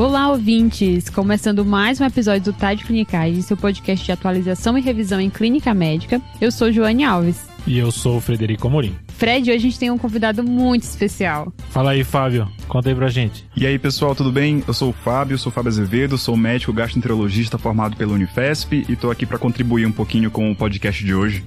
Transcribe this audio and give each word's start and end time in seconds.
Olá, 0.00 0.30
ouvintes! 0.30 1.10
Começando 1.10 1.62
mais 1.62 2.00
um 2.00 2.06
episódio 2.06 2.50
do 2.50 2.58
TAD 2.58 2.84
Clinicagem, 2.84 3.42
seu 3.42 3.54
podcast 3.54 4.02
de 4.02 4.10
atualização 4.10 4.78
e 4.78 4.80
revisão 4.80 5.20
em 5.20 5.28
clínica 5.28 5.74
médica. 5.74 6.22
Eu 6.40 6.50
sou 6.50 6.72
Joane 6.72 7.04
Alves. 7.04 7.46
E 7.66 7.76
eu 7.76 7.92
sou 7.92 8.16
o 8.16 8.20
Frederico 8.20 8.66
Amorim. 8.66 8.96
Fred, 9.08 9.50
hoje 9.50 9.58
a 9.58 9.60
gente 9.60 9.78
tem 9.78 9.90
um 9.90 9.98
convidado 9.98 10.42
muito 10.42 10.84
especial. 10.84 11.52
Fala 11.68 11.90
aí, 11.90 12.02
Fábio. 12.02 12.48
Conta 12.66 12.88
aí 12.88 12.94
pra 12.94 13.08
gente. 13.08 13.46
E 13.54 13.66
aí, 13.66 13.78
pessoal, 13.78 14.14
tudo 14.14 14.32
bem? 14.32 14.64
Eu 14.66 14.72
sou 14.72 14.88
o 14.88 14.94
Fábio, 14.94 15.36
sou 15.36 15.52
o 15.52 15.54
Fábio 15.54 15.68
Azevedo, 15.68 16.16
sou 16.16 16.34
médico 16.34 16.72
gastroenterologista 16.72 17.58
formado 17.58 17.94
pela 17.94 18.14
Unifesp 18.14 18.86
e 18.88 18.96
tô 18.96 19.10
aqui 19.10 19.26
para 19.26 19.36
contribuir 19.36 19.84
um 19.84 19.92
pouquinho 19.92 20.30
com 20.30 20.50
o 20.50 20.56
podcast 20.56 21.04
de 21.04 21.14
hoje. 21.14 21.44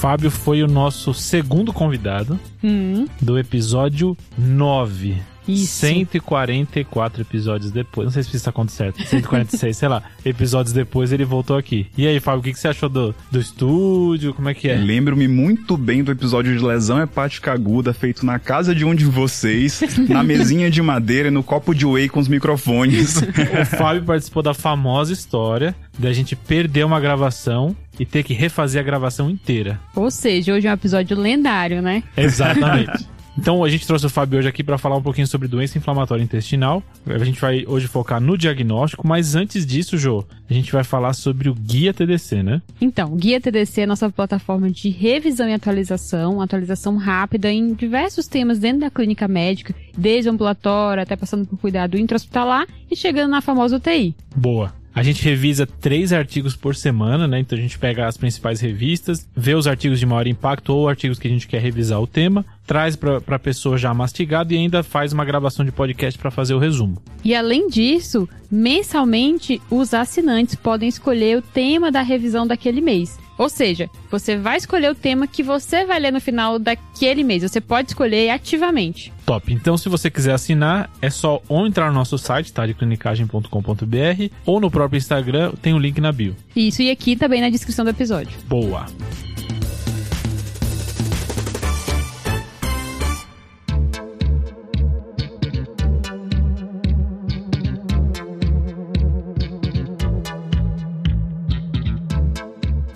Fábio 0.00 0.30
foi 0.30 0.62
o 0.62 0.66
nosso 0.66 1.12
segundo 1.12 1.74
convidado 1.74 2.40
hum. 2.64 3.06
do 3.20 3.38
episódio 3.38 4.16
9. 4.38 5.20
Isso. 5.46 5.86
144 5.86 7.22
episódios 7.22 7.70
depois, 7.70 8.06
não 8.06 8.12
sei 8.12 8.22
se 8.22 8.36
está 8.36 8.52
conta 8.52 8.72
certo, 8.72 9.02
146, 9.02 9.76
sei 9.76 9.88
lá, 9.88 10.02
episódios 10.24 10.72
depois 10.72 11.12
ele 11.12 11.24
voltou 11.24 11.56
aqui. 11.56 11.86
E 11.96 12.06
aí, 12.06 12.20
Fábio, 12.20 12.40
o 12.40 12.42
que, 12.42 12.52
que 12.52 12.58
você 12.58 12.68
achou 12.68 12.88
do, 12.88 13.14
do 13.30 13.40
estúdio? 13.40 14.34
Como 14.34 14.48
é 14.48 14.54
que 14.54 14.68
é? 14.68 14.76
Lembro-me 14.76 15.28
muito 15.28 15.76
bem 15.76 16.02
do 16.02 16.12
episódio 16.12 16.56
de 16.56 16.64
lesão 16.64 17.00
hepática 17.00 17.52
aguda 17.52 17.92
feito 17.92 18.24
na 18.24 18.38
casa 18.38 18.74
de 18.74 18.84
um 18.84 18.94
de 18.94 19.04
vocês, 19.04 19.80
na 20.08 20.22
mesinha 20.22 20.70
de 20.70 20.82
madeira 20.82 21.28
e 21.28 21.30
no 21.30 21.42
copo 21.42 21.74
de 21.74 21.86
whey 21.86 22.08
com 22.08 22.20
os 22.20 22.28
microfones. 22.28 23.16
o 23.60 23.76
Fábio 23.76 24.02
participou 24.02 24.42
da 24.42 24.54
famosa 24.54 25.12
história 25.12 25.74
da 25.98 26.12
gente 26.12 26.34
perder 26.34 26.84
uma 26.84 27.00
gravação 27.00 27.76
e 27.98 28.06
ter 28.06 28.22
que 28.22 28.32
refazer 28.32 28.80
a 28.80 28.84
gravação 28.84 29.28
inteira. 29.28 29.78
Ou 29.94 30.10
seja, 30.10 30.54
hoje 30.54 30.66
é 30.66 30.70
um 30.70 30.74
episódio 30.74 31.18
lendário, 31.18 31.82
né? 31.82 32.02
Exatamente. 32.16 33.06
Então 33.40 33.64
a 33.64 33.70
gente 33.70 33.86
trouxe 33.86 34.04
o 34.04 34.10
Fábio 34.10 34.38
hoje 34.38 34.48
aqui 34.48 34.62
para 34.62 34.76
falar 34.76 34.96
um 34.96 35.02
pouquinho 35.02 35.26
sobre 35.26 35.48
doença 35.48 35.78
inflamatória 35.78 36.22
intestinal. 36.22 36.82
A 37.06 37.24
gente 37.24 37.40
vai 37.40 37.64
hoje 37.66 37.86
focar 37.86 38.20
no 38.20 38.36
diagnóstico, 38.36 39.08
mas 39.08 39.34
antes 39.34 39.64
disso, 39.64 39.96
Jô, 39.96 40.26
a 40.48 40.52
gente 40.52 40.70
vai 40.70 40.84
falar 40.84 41.14
sobre 41.14 41.48
o 41.48 41.54
Guia 41.54 41.94
TDC, 41.94 42.42
né? 42.42 42.60
Então, 42.78 43.14
o 43.14 43.16
Guia 43.16 43.40
TDC 43.40 43.80
é 43.80 43.84
a 43.84 43.86
nossa 43.86 44.10
plataforma 44.10 44.70
de 44.70 44.90
revisão 44.90 45.48
e 45.48 45.54
atualização, 45.54 46.42
atualização 46.42 46.98
rápida 46.98 47.50
em 47.50 47.72
diversos 47.72 48.26
temas 48.26 48.58
dentro 48.58 48.80
da 48.80 48.90
clínica 48.90 49.26
médica, 49.26 49.74
desde 49.96 50.28
ambulatório 50.28 51.02
até 51.02 51.16
passando 51.16 51.46
por 51.46 51.58
cuidado 51.58 51.96
intra-hospitalar 51.96 52.66
e 52.90 52.94
chegando 52.94 53.30
na 53.30 53.40
famosa 53.40 53.76
UTI. 53.76 54.14
Boa. 54.36 54.79
A 54.94 55.02
gente 55.02 55.22
revisa 55.22 55.66
três 55.66 56.12
artigos 56.12 56.56
por 56.56 56.74
semana, 56.74 57.28
né? 57.28 57.38
Então 57.38 57.56
a 57.56 57.60
gente 57.60 57.78
pega 57.78 58.06
as 58.06 58.16
principais 58.16 58.60
revistas, 58.60 59.28
vê 59.36 59.54
os 59.54 59.66
artigos 59.66 60.00
de 60.00 60.06
maior 60.06 60.26
impacto 60.26 60.70
ou 60.70 60.88
artigos 60.88 61.18
que 61.18 61.28
a 61.28 61.30
gente 61.30 61.46
quer 61.46 61.60
revisar 61.60 62.00
o 62.00 62.06
tema, 62.06 62.44
traz 62.66 62.96
para 62.96 63.18
a 63.28 63.38
pessoa 63.38 63.78
já 63.78 63.94
mastigado 63.94 64.52
e 64.52 64.56
ainda 64.56 64.82
faz 64.82 65.12
uma 65.12 65.24
gravação 65.24 65.64
de 65.64 65.70
podcast 65.70 66.18
para 66.18 66.30
fazer 66.30 66.54
o 66.54 66.58
resumo. 66.58 67.00
E 67.24 67.34
além 67.34 67.68
disso, 67.68 68.28
mensalmente 68.50 69.60
os 69.70 69.94
assinantes 69.94 70.56
podem 70.56 70.88
escolher 70.88 71.38
o 71.38 71.42
tema 71.42 71.92
da 71.92 72.02
revisão 72.02 72.46
daquele 72.46 72.80
mês. 72.80 73.18
Ou 73.40 73.48
seja, 73.48 73.88
você 74.10 74.36
vai 74.36 74.58
escolher 74.58 74.90
o 74.90 74.94
tema 74.94 75.26
que 75.26 75.42
você 75.42 75.86
vai 75.86 75.98
ler 75.98 76.12
no 76.12 76.20
final 76.20 76.58
daquele 76.58 77.24
mês. 77.24 77.42
Você 77.42 77.58
pode 77.58 77.88
escolher 77.88 78.28
ativamente. 78.28 79.10
Top. 79.24 79.50
Então, 79.50 79.78
se 79.78 79.88
você 79.88 80.10
quiser 80.10 80.34
assinar, 80.34 80.90
é 81.00 81.08
só 81.08 81.40
ou 81.48 81.66
entrar 81.66 81.88
no 81.88 81.94
nosso 81.94 82.18
site, 82.18 82.52
tá? 82.52 82.66
De 82.66 82.74
clinicagem.com.br, 82.74 84.34
ou 84.44 84.60
no 84.60 84.70
próprio 84.70 84.98
Instagram, 84.98 85.52
tem 85.62 85.72
o 85.72 85.76
um 85.76 85.78
link 85.78 85.98
na 86.02 86.12
bio. 86.12 86.36
Isso, 86.54 86.82
e 86.82 86.90
aqui 86.90 87.16
também 87.16 87.40
na 87.40 87.48
descrição 87.48 87.82
do 87.82 87.90
episódio. 87.90 88.38
Boa. 88.46 88.84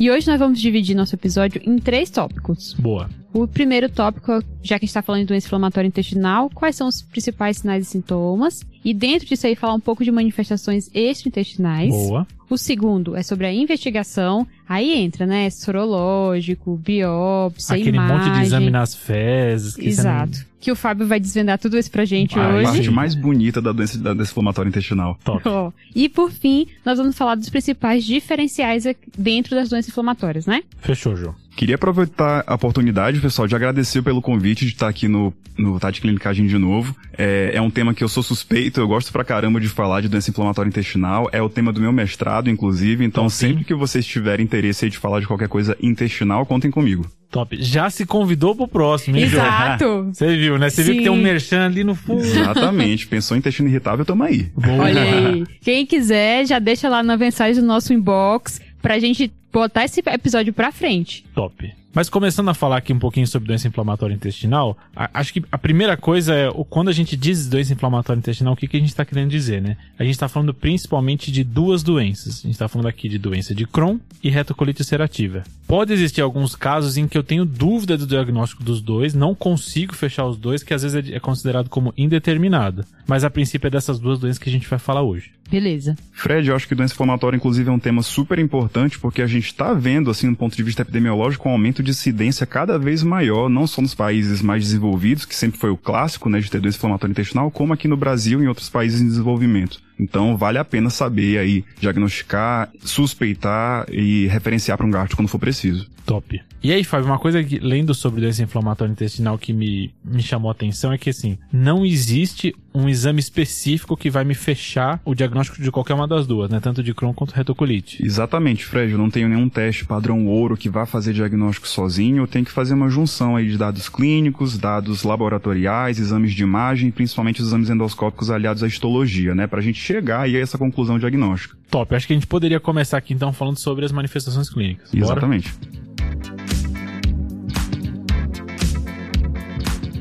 E 0.05 0.11
hoje 0.11 0.29
nós 0.29 0.39
vamos 0.39 0.61
dividir 0.61 0.95
nosso 0.95 1.15
episódio 1.15 1.63
em 1.65 1.79
três 1.79 2.11
tópicos. 2.11 2.75
Boa. 2.75 3.09
O 3.35 3.49
primeiro 3.49 3.89
tópico, 3.89 4.33
já 4.63 4.79
que 4.79 4.85
a 4.85 4.87
gente 4.87 4.91
está 4.91 5.03
falando 5.03 5.23
de 5.23 5.27
doença 5.27 5.49
inflamatória 5.49 5.89
intestinal, 5.89 6.49
quais 6.55 6.77
são 6.77 6.87
os 6.87 7.03
principais 7.03 7.59
sinais 7.59 7.85
e 7.85 7.91
sintomas? 7.91 8.65
E 8.85 8.95
dentro 8.95 9.27
disso 9.27 9.45
aí 9.45 9.57
falar 9.57 9.75
um 9.75 9.81
pouco 9.81 10.05
de 10.05 10.13
manifestações 10.13 10.89
extraintestinais. 10.95 11.91
Boa. 11.91 12.25
O 12.49 12.57
segundo 12.57 13.17
é 13.17 13.25
sobre 13.25 13.47
a 13.47 13.53
investigação. 13.53 14.47
Aí 14.69 14.93
entra, 14.93 15.27
né? 15.27 15.51
Sorológico, 15.51 16.77
biópsia, 16.77 17.75
Aquele 17.75 17.97
imagem. 17.97 18.17
monte 18.17 18.39
de 18.39 18.43
examinar 18.45 18.83
as 18.83 18.95
fezes. 18.95 19.75
Que 19.75 19.89
Exato. 19.89 20.39
Não... 20.39 20.55
Que 20.61 20.71
o 20.71 20.77
Fábio 20.77 21.07
vai 21.07 21.19
desvendar 21.19 21.59
tudo 21.59 21.77
isso 21.77 21.91
pra 21.91 22.05
gente 22.05 22.39
a 22.39 22.49
hoje. 22.49 22.67
A 22.67 22.73
parte 22.73 22.91
mais 22.91 23.15
bonita 23.15 23.61
da 23.61 23.73
doença, 23.73 23.99
da 23.99 24.15
doença 24.15 24.31
inflamatória 24.31 24.69
intestinal. 24.69 25.19
Top. 25.25 25.43
Oh. 25.49 25.73
E 25.95 26.09
por 26.09 26.31
fim, 26.31 26.67
nós 26.85 26.99
vamos 26.99 27.17
falar 27.17 27.35
dos 27.35 27.49
principais 27.49 28.05
diferenciais 28.05 28.85
dentro 29.17 29.55
das 29.55 29.69
doenças 29.69 29.91
inflamatórias, 29.91 30.47
né? 30.47 30.63
Fechou, 30.81 31.17
João. 31.17 31.35
Queria 31.57 31.77
aproveitar 31.77 32.43
a 32.47 32.55
oportunidade, 32.55 33.21
pessoal, 33.21 33.47
de 33.47 33.55
agradecer 33.55 34.03
pelo 34.03 34.21
convite 34.21 34.65
de 34.65 34.73
estar 34.73 34.89
aqui 34.89 35.07
no, 35.07 35.33
no 35.57 35.79
Tati 35.79 36.01
Clinicagem 36.01 36.47
de 36.47 36.59
novo. 36.59 36.95
É, 37.17 37.53
é 37.55 37.61
um 37.61 37.71
tema 37.71 37.95
que 37.95 38.03
eu 38.03 38.09
sou 38.09 38.23
suspeito, 38.23 38.81
eu 38.81 38.89
gosto 38.89 39.13
pra 39.13 39.25
caramba 39.25 39.61
de 39.61 39.69
falar 39.69 40.01
de 40.01 40.09
doença 40.09 40.31
inflamatória 40.31 40.69
intestinal. 40.69 41.29
É 41.33 41.41
o 41.41 41.49
tema 41.49 41.73
do 41.73 41.81
meu 41.81 41.93
mestrado, 41.93 42.51
inclusive. 42.51 43.05
Então, 43.05 43.25
Top. 43.25 43.35
sempre 43.35 43.65
que 43.65 43.75
vocês 43.75 44.05
tiverem 44.05 44.45
interesse 44.45 44.91
de 44.91 44.99
falar 44.99 45.21
de 45.21 45.27
qualquer 45.29 45.49
coisa 45.49 45.77
intestinal, 45.81 46.45
contem 46.45 46.71
comigo. 46.71 47.07
Top. 47.31 47.57
Já 47.61 47.89
se 47.89 48.05
convidou 48.05 48.55
pro 48.55 48.69
próximo, 48.69 49.17
hein, 49.17 49.25
Exato. 49.25 50.09
Você 50.13 50.37
viu, 50.37 50.59
né? 50.59 50.71
Você 50.71 50.83
viu 50.83 50.95
que 50.95 51.03
tem 51.03 51.11
um 51.11 51.21
merchan 51.21 51.67
ali 51.67 51.83
no 51.83 51.95
fundo. 51.95 52.23
Exatamente. 52.25 53.07
Pensou 53.07 53.37
em 53.37 53.39
intestino 53.39 53.69
irritável, 53.69 54.05
tamo 54.05 54.23
aí. 54.25 54.51
Boa. 54.57 54.85
Olha 54.85 55.03
aí. 55.03 55.45
Quem 55.61 55.87
quiser, 55.87 56.47
já 56.47 56.59
deixa 56.59 56.89
lá 56.89 57.03
na 57.03 57.17
mensagem 57.17 57.61
do 57.61 57.67
nosso 57.67 57.93
inbox 57.93 58.61
pra 58.81 58.99
gente 58.99 59.33
botar 59.61 59.85
esse 59.85 60.03
episódio 60.05 60.53
pra 60.53 60.73
frente. 60.73 61.25
Top. 61.35 61.73
Mas 61.95 62.09
começando 62.09 62.49
a 62.49 62.55
falar 62.55 62.79
aqui 62.79 62.93
um 62.93 62.99
pouquinho 62.99 63.27
sobre 63.27 63.47
doença 63.47 63.69
inflamatória 63.69 64.13
intestinal, 64.13 64.77
a, 64.97 65.09
acho 65.15 65.33
que 65.33 65.45
a 65.53 65.57
primeira 65.57 65.97
coisa 65.97 66.35
é, 66.35 66.49
o, 66.49 66.65
quando 66.65 66.89
a 66.89 66.93
gente 66.93 67.17
diz 67.17 67.49
doença 67.49 67.73
inflamatória 67.73 68.19
intestinal, 68.19 68.55
o 68.55 68.57
que, 68.57 68.67
que 68.67 68.77
a 68.77 68.81
gente 68.81 68.89
está 68.89 69.05
querendo 69.05 69.31
dizer, 69.31 69.63
né? 69.63 69.77
A 69.97 70.03
gente 70.03 70.15
está 70.15 70.29
falando 70.29 70.53
principalmente 70.53 71.31
de 71.31 71.45
duas 71.45 71.85
doenças. 71.85 72.41
A 72.41 72.43
gente 72.43 72.55
está 72.55 72.67
falando 72.67 72.89
aqui 72.89 73.09
de 73.09 73.17
doença 73.17 73.55
de 73.55 73.65
Crohn 73.65 74.01
e 74.25 74.29
retocolite 74.29 74.83
ulcerativa. 74.83 75.45
Pode 75.69 75.93
existir 75.93 76.21
alguns 76.21 76.57
casos 76.57 76.97
em 76.97 77.07
que 77.07 77.17
eu 77.17 77.23
tenho 77.23 77.45
dúvida 77.45 77.97
do 77.97 78.09
diagnóstico 78.09 78.65
dos 78.65 78.81
dois, 78.81 79.15
não 79.15 79.33
consigo 79.33 79.95
fechar 79.95 80.27
os 80.27 80.37
dois, 80.37 80.65
que 80.65 80.75
às 80.75 80.83
vezes 80.83 81.11
é, 81.11 81.15
é 81.15 81.21
considerado 81.21 81.71
como 81.71 81.95
indeterminado. 81.97 82.85
Mas 83.07 83.23
a 83.23 83.31
princípio 83.31 83.69
é 83.69 83.71
dessas 83.71 84.01
duas 84.01 84.19
doenças 84.19 84.39
que 84.39 84.49
a 84.49 84.53
gente 84.53 84.69
vai 84.69 84.81
falar 84.81 85.03
hoje. 85.03 85.31
Beleza. 85.51 85.95
Fred, 86.13 86.49
eu 86.49 86.57
acho 86.57 86.67
que 86.67 86.75
doença 86.75 86.95
inflamatória, 86.95 87.37
inclusive, 87.37 87.69
é 87.69 87.73
um 87.73 87.79
tema 87.79 88.03
super 88.03 88.39
importante, 88.39 88.99
porque 88.99 89.23
a 89.23 89.27
gente 89.27 89.44
está 89.47 89.73
vendo, 89.73 90.11
assim, 90.11 90.31
do 90.31 90.37
ponto 90.37 90.57
de 90.57 90.63
vista 90.63 90.83
epidemiológico, 90.83 91.49
um 91.49 91.53
aumento 91.53 91.83
de 91.83 91.91
incidência 91.91 92.47
cada 92.47 92.79
vez 92.79 93.03
maior, 93.03 93.49
não 93.49 93.67
só 93.67 93.83
nos 93.83 93.95
países 93.95 94.43
mais 94.43 94.65
desenvolvidos, 94.65 95.25
que 95.25 95.35
sempre 95.35 95.59
foi 95.59 95.71
o 95.71 95.77
clássico, 95.77 96.29
né, 96.29 96.41
de 96.41 96.51
ter 96.51 96.61
doença 96.61 96.79
inflamatória 96.79 97.13
intestinal, 97.13 97.51
como 97.51 97.73
aqui 97.73 97.89
no 97.89 97.97
Brasil 97.97 98.41
e 98.41 98.45
em 98.45 98.49
outros 98.49 98.69
países 98.69 99.01
em 99.01 99.07
desenvolvimento. 99.07 99.81
Então, 99.99 100.37
vale 100.37 100.59
a 100.59 100.65
pena 100.65 100.91
saber 100.91 101.39
aí, 101.39 101.65
diagnosticar, 101.79 102.71
suspeitar 102.81 103.87
e 103.91 104.27
referenciar 104.27 104.77
para 104.77 104.87
um 104.87 104.91
gastro 104.91 105.17
quando 105.17 105.29
for 105.29 105.39
preciso. 105.39 105.89
Top. 106.05 106.41
E 106.63 106.73
aí, 106.73 106.83
Fábio, 106.83 107.07
uma 107.07 107.19
coisa 107.19 107.43
que, 107.43 107.59
lendo 107.59 107.95
sobre 107.95 108.21
doença 108.21 108.43
inflamatória 108.43 108.91
intestinal 108.91 109.39
que 109.39 109.53
me, 109.53 109.93
me 110.05 110.23
chamou 110.23 110.51
a 110.51 110.53
atenção 110.53 110.93
é 110.93 110.99
que, 110.99 111.11
assim, 111.11 111.39
não 111.53 111.85
existe 111.85 112.55
um 112.75 112.89
exame 112.89 113.21
específico 113.21 113.97
que 113.97 114.11
vai 114.11 114.25
me 114.25 114.35
fechar 114.35 115.01
o 115.05 115.15
diagnóstico 115.15 115.63
de 115.63 115.71
qualquer 115.71 115.95
uma 115.95 116.09
das 116.09 116.27
duas, 116.27 116.51
né? 116.51 116.59
Tanto 116.61 116.83
de 116.83 116.93
Crohn 116.93 117.15
quanto 117.15 117.33
retocolite. 117.33 118.05
Exatamente, 118.05 118.65
Fred. 118.65 118.93
Eu 118.93 118.99
não 118.99 119.11
tenho 119.11 119.29
nenhum 119.29 119.49
teste 119.49 119.85
padrão 119.85 120.27
ouro 120.27 120.57
que 120.57 120.69
vá 120.69 120.85
fazer 120.85 121.13
diagnóstico 121.13 121.69
sozinho. 121.69 122.23
Eu 122.23 122.27
tenho 122.27 122.45
que 122.45 122.51
fazer 122.51 122.75
uma 122.75 122.89
junção 122.89 123.37
aí 123.37 123.49
de 123.49 123.57
dados 123.57 123.89
clínicos, 123.89 124.59
dados 124.59 125.05
laboratoriais, 125.05 126.01
exames 126.01 126.35
de 126.35 126.43
imagem, 126.43 126.91
principalmente 126.91 127.41
os 127.41 127.49
exames 127.49 127.71
endoscópicos 127.71 128.31
aliados 128.31 128.63
à 128.63 128.67
histologia, 128.67 129.35
né? 129.35 129.47
Pra 129.47 129.61
gente 129.61 129.81
chegar 129.85 130.23
aí 130.23 130.37
a 130.37 130.41
essa 130.41 130.57
conclusão 130.57 130.99
diagnóstica. 130.99 131.57
Top. 131.71 131.95
Acho 131.95 132.07
que 132.07 132.13
a 132.13 132.17
gente 132.17 132.27
poderia 132.27 132.59
começar 132.59 132.97
aqui, 132.99 133.13
então, 133.13 133.33
falando 133.33 133.59
sobre 133.59 133.85
as 133.85 133.93
manifestações 133.93 134.49
clínicas. 134.49 134.91
Bora? 134.91 135.05
Exatamente. 135.05 135.55